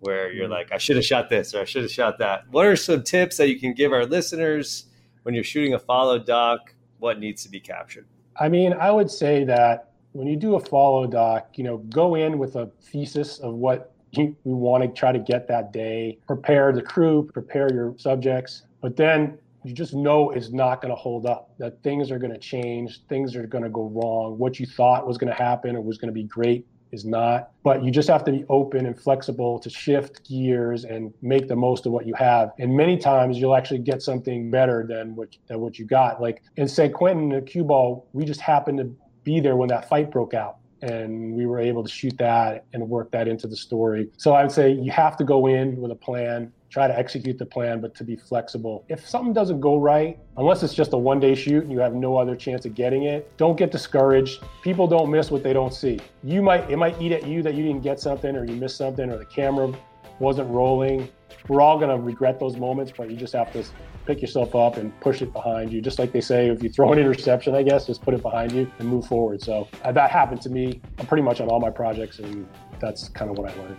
where 0.00 0.32
you're 0.32 0.44
mm-hmm. 0.44 0.52
like, 0.52 0.72
I 0.72 0.78
should 0.78 0.96
have 0.96 1.04
shot 1.04 1.30
this 1.30 1.54
or 1.54 1.60
I 1.60 1.64
should 1.64 1.82
have 1.82 1.92
shot 1.92 2.18
that. 2.18 2.44
What 2.50 2.66
are 2.66 2.76
some 2.76 3.02
tips 3.02 3.36
that 3.38 3.48
you 3.48 3.58
can 3.58 3.72
give 3.72 3.92
our 3.92 4.04
listeners 4.04 4.86
when 5.22 5.34
you're 5.34 5.44
shooting 5.44 5.74
a 5.74 5.78
follow 5.78 6.18
doc? 6.18 6.74
What 6.98 7.18
needs 7.18 7.42
to 7.42 7.48
be 7.48 7.60
captured? 7.60 8.06
I 8.38 8.48
mean, 8.48 8.72
I 8.72 8.90
would 8.90 9.10
say 9.10 9.44
that 9.44 9.92
when 10.12 10.26
you 10.26 10.36
do 10.36 10.56
a 10.56 10.60
follow 10.60 11.06
doc, 11.06 11.50
you 11.54 11.64
know, 11.64 11.78
go 11.78 12.14
in 12.14 12.38
with 12.38 12.56
a 12.56 12.70
thesis 12.80 13.38
of 13.38 13.54
what 13.54 13.92
we 14.16 14.34
want 14.44 14.82
to 14.82 14.88
try 14.88 15.10
to 15.10 15.18
get 15.18 15.48
that 15.48 15.72
day, 15.72 16.18
prepare 16.26 16.72
the 16.72 16.82
crew, 16.82 17.28
prepare 17.32 17.72
your 17.72 17.94
subjects, 17.98 18.62
but 18.80 18.96
then 18.96 19.38
you 19.64 19.72
just 19.72 19.94
know 19.94 20.30
it's 20.30 20.50
not 20.50 20.80
going 20.80 20.90
to 20.90 20.96
hold 20.96 21.26
up, 21.26 21.50
that 21.58 21.82
things 21.82 22.10
are 22.10 22.18
going 22.18 22.32
to 22.32 22.38
change, 22.38 23.00
things 23.08 23.34
are 23.34 23.46
going 23.46 23.64
to 23.64 23.70
go 23.70 23.88
wrong. 23.88 24.38
What 24.38 24.60
you 24.60 24.66
thought 24.66 25.06
was 25.06 25.18
going 25.18 25.32
to 25.32 25.42
happen 25.42 25.74
or 25.76 25.80
was 25.80 25.98
going 25.98 26.08
to 26.08 26.14
be 26.14 26.24
great 26.24 26.66
is 26.92 27.04
not. 27.04 27.50
But 27.62 27.82
you 27.82 27.90
just 27.90 28.08
have 28.08 28.24
to 28.24 28.32
be 28.32 28.44
open 28.48 28.86
and 28.86 28.98
flexible 28.98 29.58
to 29.58 29.70
shift 29.70 30.28
gears 30.28 30.84
and 30.84 31.12
make 31.22 31.48
the 31.48 31.56
most 31.56 31.86
of 31.86 31.92
what 31.92 32.06
you 32.06 32.14
have. 32.14 32.52
And 32.58 32.76
many 32.76 32.96
times 32.96 33.38
you'll 33.38 33.56
actually 33.56 33.80
get 33.80 34.02
something 34.02 34.50
better 34.50 34.86
than 34.88 35.16
what 35.16 35.36
than 35.48 35.60
what 35.60 35.78
you 35.78 35.84
got. 35.86 36.20
Like 36.20 36.42
in 36.56 36.68
San 36.68 36.92
Quentin, 36.92 37.30
the 37.30 37.42
Q 37.42 37.64
Ball, 37.64 38.06
we 38.12 38.24
just 38.24 38.40
happened 38.40 38.78
to 38.78 38.94
be 39.24 39.40
there 39.40 39.56
when 39.56 39.68
that 39.68 39.88
fight 39.88 40.10
broke 40.10 40.34
out 40.34 40.58
and 40.84 41.34
we 41.34 41.46
were 41.46 41.58
able 41.58 41.82
to 41.82 41.88
shoot 41.88 42.16
that 42.18 42.66
and 42.74 42.88
work 42.88 43.10
that 43.10 43.26
into 43.26 43.46
the 43.46 43.56
story. 43.56 44.08
So 44.18 44.34
I 44.34 44.42
would 44.42 44.52
say 44.52 44.70
you 44.70 44.92
have 44.92 45.16
to 45.16 45.24
go 45.24 45.46
in 45.46 45.80
with 45.80 45.90
a 45.90 45.94
plan, 45.94 46.52
try 46.68 46.86
to 46.86 46.96
execute 46.96 47.38
the 47.38 47.46
plan, 47.46 47.80
but 47.80 47.94
to 47.96 48.04
be 48.04 48.16
flexible. 48.16 48.84
If 48.88 49.08
something 49.08 49.32
doesn't 49.32 49.60
go 49.60 49.78
right, 49.78 50.18
unless 50.36 50.62
it's 50.62 50.74
just 50.74 50.92
a 50.92 50.98
one 50.98 51.20
day 51.20 51.34
shoot 51.34 51.62
and 51.62 51.72
you 51.72 51.78
have 51.78 51.94
no 51.94 52.18
other 52.18 52.36
chance 52.36 52.66
of 52.66 52.74
getting 52.74 53.04
it, 53.04 53.34
don't 53.38 53.56
get 53.56 53.70
discouraged. 53.70 54.42
People 54.62 54.86
don't 54.86 55.10
miss 55.10 55.30
what 55.30 55.42
they 55.42 55.54
don't 55.54 55.72
see. 55.72 56.00
You 56.22 56.42
might, 56.42 56.70
it 56.70 56.76
might 56.76 57.00
eat 57.00 57.12
at 57.12 57.26
you 57.26 57.42
that 57.42 57.54
you 57.54 57.64
didn't 57.64 57.82
get 57.82 57.98
something 57.98 58.36
or 58.36 58.44
you 58.44 58.56
missed 58.56 58.76
something 58.76 59.10
or 59.10 59.16
the 59.16 59.24
camera 59.24 59.72
wasn't 60.18 60.50
rolling. 60.50 61.08
We're 61.48 61.62
all 61.62 61.78
going 61.78 61.90
to 61.90 62.02
regret 62.02 62.38
those 62.38 62.56
moments, 62.56 62.92
but 62.94 63.10
you 63.10 63.16
just 63.16 63.32
have 63.32 63.52
to 63.52 63.64
pick 64.06 64.20
yourself 64.20 64.54
up 64.54 64.76
and 64.76 64.98
push 65.00 65.22
it 65.22 65.32
behind 65.32 65.72
you. 65.72 65.80
Just 65.80 65.98
like 65.98 66.12
they 66.12 66.20
say, 66.20 66.48
if 66.48 66.62
you 66.62 66.70
throw 66.70 66.92
an 66.92 66.98
interception, 66.98 67.54
I 67.54 67.62
guess, 67.62 67.86
just 67.86 68.02
put 68.02 68.14
it 68.14 68.22
behind 68.22 68.52
you 68.52 68.70
and 68.78 68.88
move 68.88 69.06
forward. 69.06 69.42
So 69.42 69.68
uh, 69.82 69.92
that 69.92 70.10
happened 70.10 70.40
to 70.42 70.50
me 70.50 70.80
pretty 71.08 71.22
much 71.22 71.40
on 71.40 71.48
all 71.48 71.60
my 71.60 71.70
projects, 71.70 72.18
and 72.18 72.48
that's 72.80 73.08
kind 73.08 73.30
of 73.30 73.38
what 73.38 73.50
I 73.50 73.56
learned. 73.60 73.76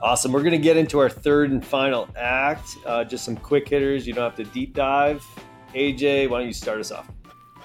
Awesome. 0.00 0.32
We're 0.32 0.42
going 0.42 0.52
to 0.52 0.58
get 0.58 0.76
into 0.76 1.00
our 1.00 1.08
third 1.08 1.50
and 1.50 1.64
final 1.64 2.08
act. 2.16 2.76
Uh, 2.86 3.04
just 3.04 3.24
some 3.24 3.36
quick 3.36 3.68
hitters. 3.68 4.06
You 4.06 4.12
don't 4.12 4.24
have 4.24 4.36
to 4.36 4.44
deep 4.52 4.74
dive. 4.74 5.24
AJ, 5.74 6.30
why 6.30 6.38
don't 6.38 6.46
you 6.46 6.52
start 6.52 6.78
us 6.78 6.92
off? 6.92 7.10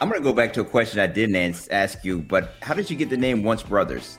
I'm 0.01 0.09
going 0.09 0.19
to 0.19 0.23
go 0.23 0.33
back 0.33 0.51
to 0.53 0.61
a 0.61 0.65
question 0.65 0.99
I 0.99 1.07
didn't 1.07 1.35
ask 1.71 2.03
you, 2.03 2.19
but 2.19 2.55
how 2.61 2.73
did 2.73 2.89
you 2.89 2.97
get 2.97 3.09
the 3.09 3.17
name 3.17 3.43
Once 3.43 3.61
Brothers? 3.61 4.17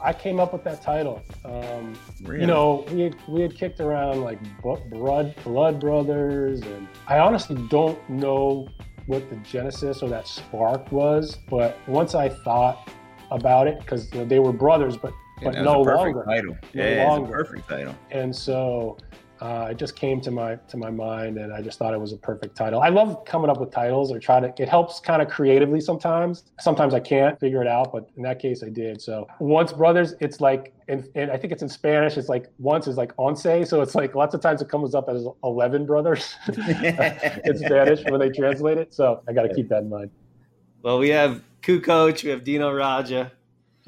I 0.00 0.12
came 0.12 0.38
up 0.38 0.52
with 0.52 0.64
that 0.64 0.80
title. 0.80 1.22
Um, 1.44 1.98
really? 2.22 2.42
You 2.42 2.46
know, 2.46 2.86
we 2.92 3.00
had, 3.00 3.16
we 3.28 3.42
had 3.42 3.56
kicked 3.56 3.80
around 3.80 4.22
like 4.22 4.38
Blood, 4.62 5.34
Blood 5.44 5.80
Brothers, 5.80 6.60
and 6.60 6.88
I 7.06 7.18
honestly 7.18 7.56
don't 7.68 7.98
know 8.08 8.68
what 9.06 9.28
the 9.30 9.36
genesis 9.36 10.02
or 10.02 10.08
that 10.10 10.28
spark 10.28 10.92
was. 10.92 11.38
But 11.48 11.78
once 11.88 12.14
I 12.14 12.28
thought 12.28 12.90
about 13.30 13.66
it, 13.66 13.80
because 13.80 14.12
you 14.12 14.20
know, 14.20 14.24
they 14.24 14.38
were 14.38 14.52
brothers, 14.52 14.96
but 14.96 15.12
but 15.42 15.54
no 15.54 15.82
longer. 15.82 16.24
Title. 16.24 16.56
No 16.74 16.88
yeah, 16.88 17.08
longer. 17.08 17.32
perfect 17.32 17.68
title. 17.68 17.94
And 18.10 18.34
so 18.34 18.98
uh, 19.40 19.68
it 19.70 19.76
just 19.76 19.94
came 19.96 20.20
to 20.20 20.30
my 20.30 20.56
to 20.68 20.76
my 20.76 20.90
mind, 20.90 21.38
and 21.38 21.52
I 21.52 21.62
just 21.62 21.78
thought 21.78 21.94
it 21.94 22.00
was 22.00 22.12
a 22.12 22.16
perfect 22.16 22.56
title. 22.56 22.80
I 22.80 22.88
love 22.88 23.24
coming 23.24 23.50
up 23.50 23.60
with 23.60 23.70
titles 23.70 24.10
or 24.10 24.18
try 24.18 24.40
to. 24.40 24.52
It 24.60 24.68
helps 24.68 25.00
kind 25.00 25.22
of 25.22 25.28
creatively 25.28 25.80
sometimes. 25.80 26.44
Sometimes 26.60 26.94
I 26.94 27.00
can't 27.00 27.38
figure 27.38 27.62
it 27.62 27.68
out, 27.68 27.92
but 27.92 28.08
in 28.16 28.22
that 28.24 28.40
case, 28.40 28.62
I 28.62 28.68
did. 28.68 29.00
So 29.00 29.28
once 29.38 29.72
brothers, 29.72 30.14
it's 30.20 30.40
like, 30.40 30.74
and, 30.88 31.08
and 31.14 31.30
I 31.30 31.36
think 31.36 31.52
it's 31.52 31.62
in 31.62 31.68
Spanish. 31.68 32.16
It's 32.16 32.28
like 32.28 32.46
once 32.58 32.88
is 32.88 32.96
like 32.96 33.16
once, 33.18 33.42
so 33.42 33.82
it's 33.82 33.94
like 33.94 34.14
lots 34.14 34.34
of 34.34 34.40
times 34.40 34.60
it 34.60 34.68
comes 34.68 34.94
up 34.94 35.08
as 35.08 35.26
eleven 35.44 35.86
brothers 35.86 36.34
in 36.48 37.58
Spanish 37.58 38.04
when 38.04 38.18
they 38.18 38.30
translate 38.30 38.78
it. 38.78 38.92
So 38.92 39.22
I 39.28 39.32
got 39.32 39.42
to 39.42 39.54
keep 39.54 39.68
that 39.68 39.82
in 39.82 39.88
mind. 39.88 40.10
Well, 40.82 40.98
we 40.98 41.10
have 41.10 41.42
Kukoc, 41.62 42.24
we 42.24 42.30
have 42.30 42.44
Dino 42.44 42.72
Radja. 42.72 43.30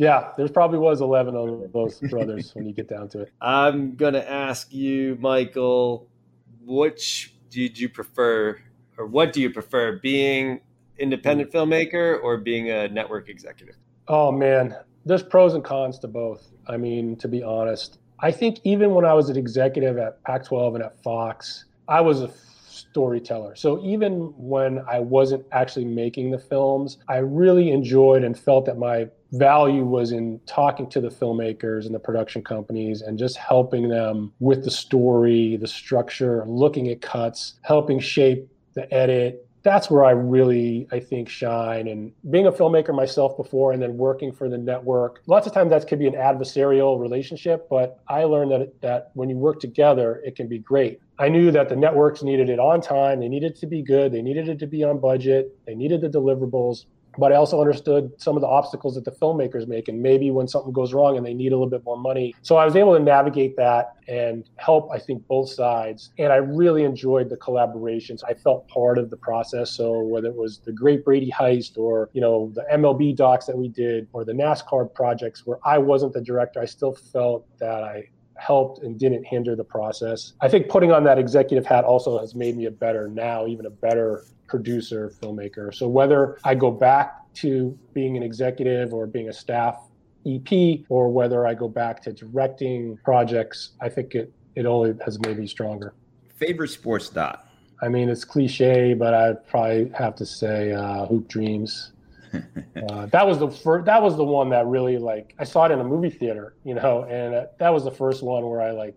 Yeah, 0.00 0.32
there's 0.38 0.50
probably 0.50 0.78
was 0.78 1.02
11 1.02 1.36
of 1.36 1.72
those 1.74 1.98
brothers 1.98 2.54
when 2.54 2.64
you 2.64 2.72
get 2.72 2.88
down 2.88 3.10
to 3.10 3.20
it. 3.20 3.32
I'm 3.42 3.96
going 3.96 4.14
to 4.14 4.30
ask 4.30 4.72
you, 4.72 5.18
Michael, 5.20 6.08
which 6.64 7.34
did 7.50 7.78
you 7.78 7.90
prefer, 7.90 8.58
or 8.96 9.06
what 9.06 9.34
do 9.34 9.42
you 9.42 9.50
prefer, 9.50 9.98
being 9.98 10.60
independent 10.96 11.52
hmm. 11.52 11.58
filmmaker 11.58 12.18
or 12.22 12.38
being 12.38 12.70
a 12.70 12.88
network 12.88 13.28
executive? 13.28 13.76
Oh, 14.08 14.32
man, 14.32 14.74
there's 15.04 15.22
pros 15.22 15.52
and 15.52 15.62
cons 15.62 15.98
to 15.98 16.08
both. 16.08 16.50
I 16.66 16.78
mean, 16.78 17.16
to 17.16 17.28
be 17.28 17.42
honest, 17.42 17.98
I 18.20 18.30
think 18.30 18.60
even 18.64 18.92
when 18.94 19.04
I 19.04 19.12
was 19.12 19.28
an 19.28 19.36
executive 19.36 19.98
at 19.98 20.22
Pac 20.24 20.46
12 20.46 20.76
and 20.76 20.84
at 20.84 20.98
Fox, 21.02 21.66
I 21.88 22.00
was 22.00 22.22
a 22.22 22.28
storyteller. 22.80 23.54
So 23.56 23.82
even 23.84 24.32
when 24.36 24.84
I 24.90 25.00
wasn't 25.00 25.44
actually 25.52 25.84
making 25.84 26.30
the 26.30 26.38
films, 26.38 26.98
I 27.08 27.18
really 27.18 27.70
enjoyed 27.70 28.24
and 28.24 28.38
felt 28.38 28.66
that 28.66 28.78
my 28.78 29.08
value 29.32 29.84
was 29.84 30.12
in 30.12 30.40
talking 30.46 30.88
to 30.90 31.00
the 31.00 31.08
filmmakers 31.08 31.86
and 31.86 31.94
the 31.94 32.00
production 32.00 32.42
companies 32.42 33.02
and 33.02 33.18
just 33.18 33.36
helping 33.36 33.88
them 33.88 34.32
with 34.40 34.64
the 34.64 34.70
story, 34.70 35.56
the 35.56 35.68
structure, 35.68 36.44
looking 36.46 36.88
at 36.88 37.00
cuts, 37.00 37.54
helping 37.62 38.00
shape 38.00 38.50
the 38.74 38.92
edit. 38.92 39.46
That's 39.62 39.90
where 39.90 40.04
I 40.06 40.12
really, 40.12 40.88
I 40.90 41.00
think, 41.00 41.28
shine. 41.28 41.86
And 41.86 42.12
being 42.30 42.46
a 42.46 42.52
filmmaker 42.52 42.94
myself 42.94 43.36
before 43.36 43.72
and 43.72 43.82
then 43.82 43.98
working 43.98 44.32
for 44.32 44.48
the 44.48 44.56
network, 44.56 45.22
lots 45.26 45.46
of 45.46 45.52
times 45.52 45.70
that 45.70 45.86
could 45.86 45.98
be 45.98 46.06
an 46.06 46.14
adversarial 46.14 46.98
relationship, 46.98 47.68
but 47.68 48.00
I 48.08 48.24
learned 48.24 48.52
that, 48.52 48.80
that 48.80 49.10
when 49.12 49.28
you 49.28 49.36
work 49.36 49.60
together, 49.60 50.22
it 50.24 50.34
can 50.34 50.48
be 50.48 50.58
great. 50.58 51.00
I 51.20 51.28
knew 51.28 51.50
that 51.52 51.68
the 51.68 51.76
networks 51.76 52.22
needed 52.22 52.48
it 52.48 52.58
on 52.58 52.80
time, 52.80 53.20
they 53.20 53.28
needed 53.28 53.52
it 53.52 53.58
to 53.60 53.66
be 53.66 53.82
good, 53.82 54.12
they 54.12 54.22
needed 54.22 54.48
it 54.48 54.58
to 54.60 54.66
be 54.66 54.82
on 54.82 54.98
budget, 54.98 55.54
they 55.66 55.74
needed 55.74 56.00
the 56.00 56.08
deliverables 56.08 56.86
but 57.18 57.32
I 57.32 57.36
also 57.36 57.60
understood 57.60 58.12
some 58.18 58.36
of 58.36 58.40
the 58.40 58.46
obstacles 58.46 58.94
that 58.94 59.04
the 59.04 59.10
filmmakers 59.10 59.66
make, 59.66 59.88
and 59.88 60.00
maybe 60.00 60.30
when 60.30 60.46
something 60.46 60.72
goes 60.72 60.92
wrong 60.92 61.16
and 61.16 61.26
they 61.26 61.34
need 61.34 61.52
a 61.52 61.56
little 61.56 61.70
bit 61.70 61.84
more 61.84 61.98
money. 61.98 62.34
So 62.42 62.56
I 62.56 62.64
was 62.64 62.76
able 62.76 62.96
to 62.96 63.02
navigate 63.02 63.56
that 63.56 63.94
and 64.08 64.48
help, 64.56 64.90
I 64.92 64.98
think, 64.98 65.26
both 65.26 65.50
sides. 65.50 66.10
And 66.18 66.32
I 66.32 66.36
really 66.36 66.84
enjoyed 66.84 67.28
the 67.28 67.36
collaborations. 67.36 68.20
I 68.26 68.34
felt 68.34 68.68
part 68.68 68.98
of 68.98 69.10
the 69.10 69.16
process. 69.16 69.70
So 69.70 70.00
whether 70.00 70.28
it 70.28 70.36
was 70.36 70.60
the 70.60 70.72
Great 70.72 71.04
Brady 71.04 71.30
Heist 71.30 71.76
or 71.76 72.10
you 72.12 72.20
know 72.20 72.52
the 72.54 72.64
MLB 72.72 73.16
docs 73.16 73.46
that 73.46 73.56
we 73.56 73.68
did 73.68 74.08
or 74.12 74.24
the 74.24 74.32
NASCAR 74.32 74.92
projects 74.94 75.46
where 75.46 75.58
I 75.64 75.78
wasn't 75.78 76.12
the 76.12 76.20
director, 76.20 76.60
I 76.60 76.66
still 76.66 76.94
felt 76.94 77.46
that 77.58 77.82
I 77.82 78.08
helped 78.40 78.82
and 78.82 78.98
didn't 78.98 79.24
hinder 79.24 79.54
the 79.54 79.64
process. 79.64 80.32
I 80.40 80.48
think 80.48 80.68
putting 80.68 80.90
on 80.92 81.04
that 81.04 81.18
executive 81.18 81.66
hat 81.66 81.84
also 81.84 82.18
has 82.18 82.34
made 82.34 82.56
me 82.56 82.66
a 82.66 82.70
better 82.70 83.08
now, 83.08 83.46
even 83.46 83.66
a 83.66 83.70
better 83.70 84.24
producer, 84.46 85.12
filmmaker. 85.20 85.74
So 85.74 85.88
whether 85.88 86.38
I 86.44 86.54
go 86.54 86.70
back 86.70 87.32
to 87.34 87.78
being 87.94 88.16
an 88.16 88.22
executive 88.22 88.92
or 88.92 89.06
being 89.06 89.28
a 89.28 89.32
staff 89.32 89.78
EP, 90.26 90.80
or 90.88 91.10
whether 91.10 91.46
I 91.46 91.54
go 91.54 91.68
back 91.68 92.02
to 92.02 92.12
directing 92.12 92.98
projects, 93.04 93.70
I 93.80 93.88
think 93.88 94.14
it, 94.14 94.32
it 94.54 94.66
only 94.66 94.94
has 95.04 95.18
made 95.20 95.38
me 95.38 95.46
stronger. 95.46 95.94
Favorite 96.28 96.68
sports 96.68 97.08
dot? 97.08 97.46
I 97.82 97.88
mean, 97.88 98.10
it's 98.10 98.24
cliche, 98.24 98.92
but 98.92 99.14
I'd 99.14 99.46
probably 99.46 99.90
have 99.96 100.14
to 100.16 100.26
say 100.26 100.72
uh, 100.72 101.06
Hoop 101.06 101.28
Dreams. 101.28 101.92
Uh, 102.32 103.06
that 103.06 103.26
was 103.26 103.38
the 103.38 103.50
first. 103.50 103.86
That 103.86 104.02
was 104.02 104.16
the 104.16 104.24
one 104.24 104.50
that 104.50 104.66
really 104.66 104.98
like 104.98 105.34
I 105.38 105.44
saw 105.44 105.64
it 105.64 105.72
in 105.72 105.80
a 105.80 105.84
movie 105.84 106.10
theater, 106.10 106.54
you 106.64 106.74
know, 106.74 107.04
and 107.04 107.46
that 107.58 107.70
was 107.70 107.84
the 107.84 107.90
first 107.90 108.22
one 108.22 108.48
where 108.48 108.60
I 108.60 108.70
like 108.70 108.96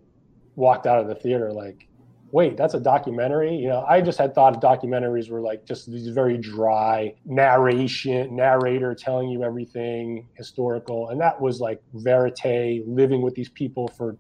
walked 0.56 0.86
out 0.86 1.00
of 1.00 1.08
the 1.08 1.16
theater 1.16 1.52
like 1.52 1.88
wait, 2.34 2.58
that's 2.58 2.74
a 2.74 2.80
documentary. 2.80 3.56
You 3.56 3.70
know, 3.70 3.86
I 3.88 4.02
just 4.02 4.18
had 4.18 4.34
thought 4.34 4.60
documentaries 4.60 5.30
were 5.30 5.40
like 5.40 5.66
just 5.66 5.90
these 5.90 6.08
very 6.08 6.36
dry 6.36 7.14
narration, 7.26 8.36
narrator 8.36 8.96
telling 8.96 9.30
you 9.30 9.44
everything 9.44 10.28
historical, 10.34 11.10
and 11.10 11.22
that 11.22 11.40
was 11.40 11.62
like 11.62 11.80
verite, 11.94 12.84
living 12.88 13.22
with 13.22 13.36
these 13.36 13.50
people 13.50 13.88
for 13.88 14.18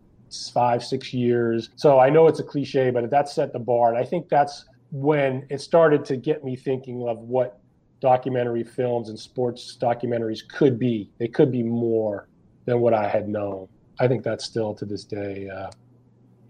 five, 0.53 0.83
six 0.83 1.11
years. 1.11 1.71
So 1.75 1.99
I 1.99 2.11
know 2.11 2.27
it's 2.27 2.39
a 2.39 2.43
cliche, 2.43 2.91
but 2.91 3.09
that 3.09 3.29
set 3.29 3.51
the 3.51 3.59
bar, 3.59 3.89
and 3.89 3.97
I 3.97 4.05
think 4.05 4.29
that's 4.29 4.65
when 4.91 5.47
it 5.49 5.59
started 5.59 6.05
to 6.05 6.15
get 6.15 6.43
me 6.43 6.55
thinking 6.55 7.07
of 7.07 7.17
what 7.17 7.62
documentary 8.03 8.65
films 8.65 9.07
and 9.07 9.17
sports 9.17 9.77
documentaries 9.81 10.45
could 10.45 10.77
be. 10.77 11.09
They 11.19 11.29
could 11.29 11.53
be 11.53 11.63
more 11.63 12.27
than 12.65 12.81
what 12.81 12.93
I 12.93 13.07
had 13.07 13.29
known. 13.29 13.69
I 13.97 14.09
think 14.09 14.23
that's 14.23 14.43
still 14.43 14.75
to 14.75 14.85
this 14.85 15.05
day 15.05 15.47
uh, 15.49 15.71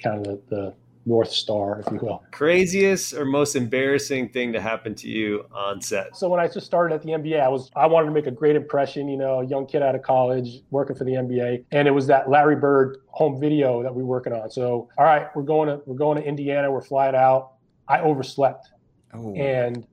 kind 0.02 0.26
of 0.26 0.42
the, 0.50 0.56
the 0.56 0.76
North 1.06 1.32
Star, 1.32 1.80
if 1.80 1.92
you 1.92 2.00
will. 2.02 2.24
Craziest 2.32 3.14
or 3.14 3.24
most 3.24 3.56
embarrassing 3.56 4.30
thing 4.30 4.52
to 4.54 4.60
happen 4.60 4.96
to 4.96 5.08
you 5.08 5.46
on 5.54 5.80
set? 5.80 6.16
So 6.16 6.28
when 6.28 6.40
I 6.40 6.48
just 6.48 6.66
started 6.66 6.96
at 6.96 7.04
the 7.04 7.10
NBA, 7.10 7.40
I 7.40 7.50
was 7.50 7.70
I 7.76 7.86
wanted 7.86 8.08
to 8.08 8.14
make 8.14 8.26
a 8.26 8.32
great 8.32 8.56
impression, 8.56 9.08
you 9.08 9.18
know, 9.18 9.42
a 9.42 9.46
young 9.46 9.68
kid 9.68 9.84
out 9.84 9.94
of 9.94 10.02
college 10.02 10.62
working 10.72 10.96
for 10.96 11.04
the 11.04 11.12
NBA, 11.12 11.66
and 11.72 11.88
it 11.88 11.92
was 11.92 12.08
that 12.08 12.32
Larry 12.32 12.56
Bird 12.56 12.98
home 13.08 13.40
video 13.40 13.84
that 13.84 13.94
we 13.94 14.02
were 14.02 14.10
working 14.10 14.34
on. 14.34 14.50
So 14.50 14.90
all 14.98 15.06
right, 15.06 15.28
we're 15.36 15.44
going 15.44 15.70
to 15.70 15.82
we're 15.86 15.98
going 15.98 16.18
to 16.18 16.28
Indiana, 16.28 16.72
we're 16.72 16.82
flying 16.82 17.16
out. 17.16 17.52
I 17.88 18.00
overslept, 18.00 18.70
oh. 19.14 19.36
and 19.36 19.86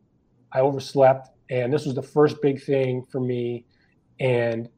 I 0.52 0.60
overslept, 0.60 1.30
and 1.50 1.72
this 1.72 1.84
was 1.84 1.94
the 1.94 2.02
first 2.02 2.40
big 2.40 2.62
thing 2.62 3.04
for 3.10 3.20
me, 3.20 3.64
and 4.20 4.68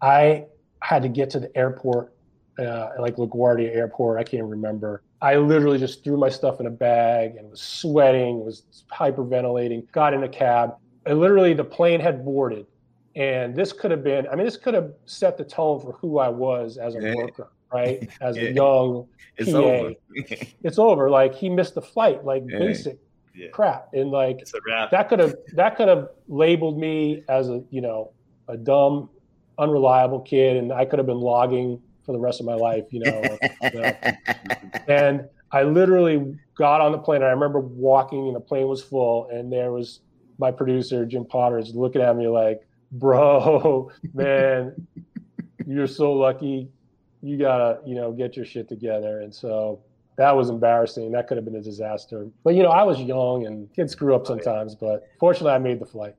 I 0.00 0.46
had 0.80 1.02
to 1.02 1.08
get 1.08 1.28
to 1.30 1.40
the 1.40 1.56
airport, 1.56 2.14
uh, 2.58 2.90
like 2.98 3.16
LaGuardia 3.16 3.74
Airport. 3.74 4.18
I 4.18 4.24
can't 4.24 4.44
remember. 4.44 5.02
I 5.20 5.36
literally 5.36 5.78
just 5.78 6.02
threw 6.02 6.16
my 6.16 6.30
stuff 6.30 6.60
in 6.60 6.66
a 6.66 6.70
bag 6.70 7.36
and 7.36 7.50
was 7.50 7.60
sweating, 7.60 8.44
was 8.44 8.62
hyperventilating, 8.90 9.90
got 9.92 10.14
in 10.14 10.22
a 10.22 10.28
cab. 10.28 10.76
And 11.04 11.20
literally, 11.20 11.52
the 11.52 11.64
plane 11.64 12.00
had 12.00 12.24
boarded. 12.24 12.66
And 13.16 13.54
this 13.54 13.72
could 13.72 13.90
have 13.90 14.04
been, 14.04 14.26
I 14.28 14.36
mean, 14.36 14.46
this 14.46 14.56
could 14.56 14.72
have 14.72 14.92
set 15.04 15.36
the 15.36 15.44
tone 15.44 15.80
for 15.80 15.92
who 15.92 16.18
I 16.18 16.28
was 16.28 16.78
as 16.78 16.94
a 16.94 17.14
worker, 17.14 17.50
right? 17.72 18.08
As 18.20 18.36
a 18.36 18.52
young 18.52 19.08
it's 19.36 19.50
PA. 19.50 19.58
Over. 19.58 19.94
it's 20.62 20.78
over. 20.78 21.10
Like 21.10 21.34
he 21.34 21.48
missed 21.48 21.74
the 21.74 21.82
flight, 21.82 22.24
like 22.24 22.44
yeah. 22.46 22.58
basic 22.58 22.98
yeah. 23.34 23.48
crap. 23.48 23.88
And 23.92 24.10
like 24.10 24.46
that 24.90 25.08
could 25.08 25.18
have 25.18 25.34
that 25.54 25.76
could 25.76 25.88
have 25.88 26.08
labeled 26.28 26.78
me 26.78 27.24
as 27.28 27.48
a, 27.48 27.62
you 27.70 27.80
know, 27.80 28.12
a 28.48 28.56
dumb, 28.56 29.10
unreliable 29.58 30.20
kid. 30.20 30.56
And 30.56 30.72
I 30.72 30.84
could 30.84 30.98
have 30.98 31.06
been 31.06 31.20
logging 31.20 31.80
for 32.04 32.12
the 32.12 32.18
rest 32.18 32.40
of 32.40 32.46
my 32.46 32.54
life, 32.54 32.84
you 32.90 33.00
know. 33.00 33.38
you 33.62 33.70
know. 33.80 33.92
And 34.88 35.28
I 35.52 35.62
literally 35.62 36.38
got 36.56 36.80
on 36.80 36.92
the 36.92 36.98
plane. 36.98 37.22
I 37.22 37.30
remember 37.30 37.60
walking, 37.60 38.26
and 38.26 38.36
the 38.36 38.40
plane 38.40 38.68
was 38.68 38.82
full, 38.82 39.28
and 39.30 39.52
there 39.52 39.72
was 39.72 40.00
my 40.38 40.50
producer 40.50 41.04
Jim 41.04 41.24
Potter 41.24 41.58
is 41.58 41.74
looking 41.74 42.02
at 42.02 42.16
me 42.16 42.28
like, 42.28 42.60
"Bro, 42.92 43.90
man, 44.14 44.86
you're 45.66 45.86
so 45.86 46.12
lucky. 46.12 46.68
You 47.22 47.36
gotta, 47.36 47.80
you 47.84 47.94
know, 47.94 48.12
get 48.12 48.36
your 48.36 48.44
shit 48.44 48.68
together." 48.68 49.20
And 49.20 49.34
so 49.34 49.80
that 50.20 50.36
was 50.36 50.50
embarrassing. 50.50 51.12
That 51.12 51.28
could 51.28 51.38
have 51.38 51.46
been 51.46 51.56
a 51.56 51.62
disaster. 51.62 52.28
But 52.44 52.54
you 52.54 52.62
know, 52.62 52.68
I 52.68 52.82
was 52.82 53.00
young, 53.00 53.46
and 53.46 53.72
kids 53.72 53.92
screw 53.92 54.14
up 54.14 54.26
sometimes. 54.26 54.74
But 54.74 55.08
fortunately, 55.18 55.52
I 55.52 55.58
made 55.58 55.80
the 55.80 55.86
flight. 55.86 56.14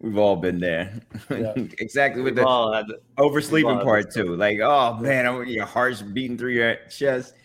We've 0.00 0.18
all 0.18 0.36
been 0.36 0.60
there. 0.60 0.92
Yeah. 1.30 1.54
exactly 1.78 2.20
with 2.20 2.36
the 2.36 3.00
oversleeping 3.16 3.80
part 3.80 4.12
too. 4.12 4.36
Like, 4.36 4.60
oh 4.60 4.98
man, 4.98 5.48
your 5.48 5.64
heart's 5.64 6.02
beating 6.02 6.36
through 6.36 6.52
your 6.52 6.76
chest. 6.90 7.36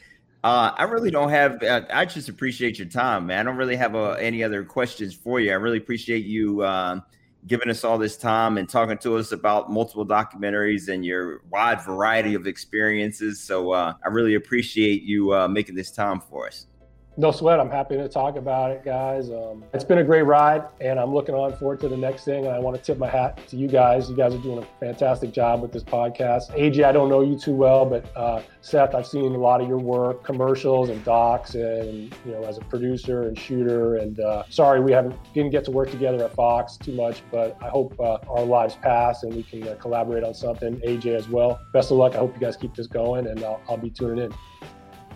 Uh, 0.43 0.73
I 0.75 0.83
really 0.83 1.09
don't 1.09 1.29
have. 1.29 1.63
Uh, 1.63 1.83
I 1.93 2.03
just 2.03 2.27
appreciate 2.27 2.77
your 2.77 2.89
time, 2.89 3.27
man. 3.27 3.39
I 3.39 3.43
don't 3.49 3.57
really 3.57 3.77
have 3.77 3.95
uh, 3.95 4.11
any 4.11 4.43
other 4.43 4.65
questions 4.65 5.13
for 5.13 5.39
you. 5.39 5.51
I 5.51 5.55
really 5.55 5.77
appreciate 5.77 6.25
you 6.25 6.65
um, 6.65 7.01
giving 7.47 7.69
us 7.69 7.83
all 7.83 7.97
this 7.97 8.17
time 8.17 8.57
and 8.57 8.69
talking 8.69 8.97
to 8.99 9.17
us 9.17 9.31
about 9.31 9.69
multiple 9.71 10.05
documentaries 10.05 10.87
and 10.87 11.05
your 11.05 11.41
wide 11.49 11.81
variety 11.81 12.35
of 12.35 12.47
experiences. 12.47 13.39
So 13.39 13.71
uh, 13.71 13.93
I 14.03 14.09
really 14.09 14.35
appreciate 14.35 15.03
you 15.03 15.33
uh, 15.33 15.47
making 15.47 15.75
this 15.75 15.91
time 15.91 16.21
for 16.21 16.47
us. 16.47 16.67
No 17.15 17.31
sweat. 17.31 17.59
I'm 17.59 17.69
happy 17.69 17.95
to 17.95 18.09
talk 18.09 18.37
about 18.37 18.71
it, 18.71 18.83
guys. 18.83 19.29
Um, 19.29 19.63
it's 19.71 19.83
been 19.83 19.99
a 19.99 20.03
great 20.03 20.23
ride, 20.23 20.63
and 20.81 20.99
I'm 20.99 21.13
looking 21.13 21.35
on 21.35 21.55
forward 21.57 21.79
to 21.81 21.87
the 21.87 21.95
next 21.95 22.25
thing. 22.25 22.47
And 22.47 22.55
I 22.55 22.57
want 22.57 22.75
to 22.75 22.81
tip 22.81 22.97
my 22.97 23.07
hat 23.07 23.39
to 23.49 23.55
you 23.55 23.67
guys. 23.67 24.09
You 24.09 24.15
guys 24.15 24.33
are 24.33 24.39
doing 24.39 24.57
a 24.57 24.65
fantastic 24.79 25.31
job 25.31 25.61
with 25.61 25.71
this 25.71 25.83
podcast. 25.83 26.49
AJ, 26.57 26.85
I 26.85 26.91
don't 26.91 27.09
know 27.09 27.21
you 27.21 27.37
too 27.37 27.53
well, 27.53 27.85
but 27.85 28.05
uh, 28.17 28.41
Seth, 28.61 28.95
I've 28.95 29.05
seen 29.05 29.35
a 29.35 29.37
lot 29.37 29.61
of 29.61 29.67
your 29.67 29.77
work, 29.77 30.23
commercials 30.23 30.89
and 30.89 31.03
docs, 31.05 31.53
and 31.53 32.11
you 32.25 32.31
know, 32.31 32.43
as 32.45 32.57
a 32.57 32.61
producer 32.61 33.27
and 33.27 33.37
shooter. 33.37 33.97
And 33.97 34.19
uh, 34.19 34.43
sorry, 34.49 34.79
we 34.81 34.91
haven't 34.91 35.15
didn't 35.35 35.51
get 35.51 35.65
to 35.65 35.71
work 35.71 35.91
together 35.91 36.23
at 36.23 36.33
Fox 36.33 36.77
too 36.77 36.93
much, 36.93 37.21
but 37.31 37.55
I 37.61 37.69
hope 37.69 37.99
uh, 37.99 38.17
our 38.27 38.43
lives 38.43 38.75
pass 38.81 39.21
and 39.21 39.35
we 39.35 39.43
can 39.43 39.67
uh, 39.67 39.75
collaborate 39.75 40.23
on 40.23 40.33
something. 40.33 40.77
AJ 40.77 41.15
as 41.15 41.29
well. 41.29 41.59
Best 41.73 41.91
of 41.91 41.97
luck. 41.97 42.15
I 42.15 42.17
hope 42.17 42.33
you 42.33 42.41
guys 42.41 42.57
keep 42.57 42.73
this 42.73 42.87
going, 42.87 43.27
and 43.27 43.43
I'll, 43.43 43.61
I'll 43.69 43.77
be 43.77 43.91
tuning 43.91 44.25
in. 44.25 44.33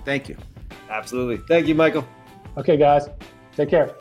Thank 0.05 0.29
you. 0.29 0.37
Absolutely. 0.89 1.37
Thank 1.47 1.67
you, 1.67 1.75
Michael. 1.75 2.07
Okay, 2.57 2.77
guys. 2.77 3.07
Take 3.55 3.69
care. 3.69 3.95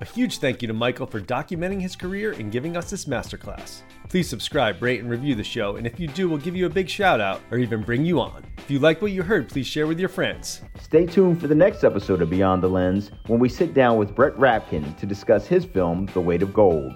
A 0.00 0.04
huge 0.04 0.38
thank 0.38 0.60
you 0.60 0.68
to 0.68 0.74
Michael 0.74 1.06
for 1.06 1.20
documenting 1.20 1.80
his 1.80 1.94
career 1.94 2.32
and 2.32 2.50
giving 2.50 2.76
us 2.76 2.90
this 2.90 3.04
masterclass. 3.04 3.82
Please 4.08 4.28
subscribe, 4.28 4.82
rate, 4.82 5.00
and 5.00 5.08
review 5.08 5.34
the 5.34 5.44
show, 5.44 5.76
and 5.76 5.86
if 5.86 6.00
you 6.00 6.08
do, 6.08 6.28
we'll 6.28 6.38
give 6.38 6.56
you 6.56 6.66
a 6.66 6.70
big 6.70 6.88
shout 6.88 7.20
out 7.20 7.40
or 7.50 7.58
even 7.58 7.80
bring 7.80 8.04
you 8.04 8.20
on. 8.20 8.44
If 8.58 8.70
you 8.70 8.80
like 8.80 9.00
what 9.00 9.12
you 9.12 9.22
heard, 9.22 9.48
please 9.48 9.66
share 9.66 9.86
with 9.86 10.00
your 10.00 10.08
friends. 10.08 10.62
Stay 10.80 11.06
tuned 11.06 11.40
for 11.40 11.46
the 11.46 11.54
next 11.54 11.84
episode 11.84 12.20
of 12.22 12.28
Beyond 12.28 12.62
the 12.62 12.68
Lens 12.68 13.12
when 13.28 13.38
we 13.38 13.48
sit 13.48 13.72
down 13.72 13.96
with 13.96 14.14
Brett 14.14 14.36
Rapkin 14.36 14.96
to 14.98 15.06
discuss 15.06 15.46
his 15.46 15.64
film, 15.64 16.06
The 16.12 16.20
Weight 16.20 16.42
of 16.42 16.52
Gold. 16.52 16.92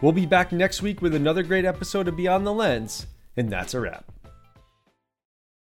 We'll 0.00 0.12
be 0.12 0.26
back 0.26 0.50
next 0.50 0.80
week 0.80 1.02
with 1.02 1.14
another 1.14 1.42
great 1.42 1.64
episode 1.64 2.08
of 2.08 2.16
Beyond 2.16 2.46
the 2.46 2.52
Lens, 2.54 3.06
and 3.36 3.50
that's 3.50 3.74
a 3.74 3.80
wrap. 3.80 4.10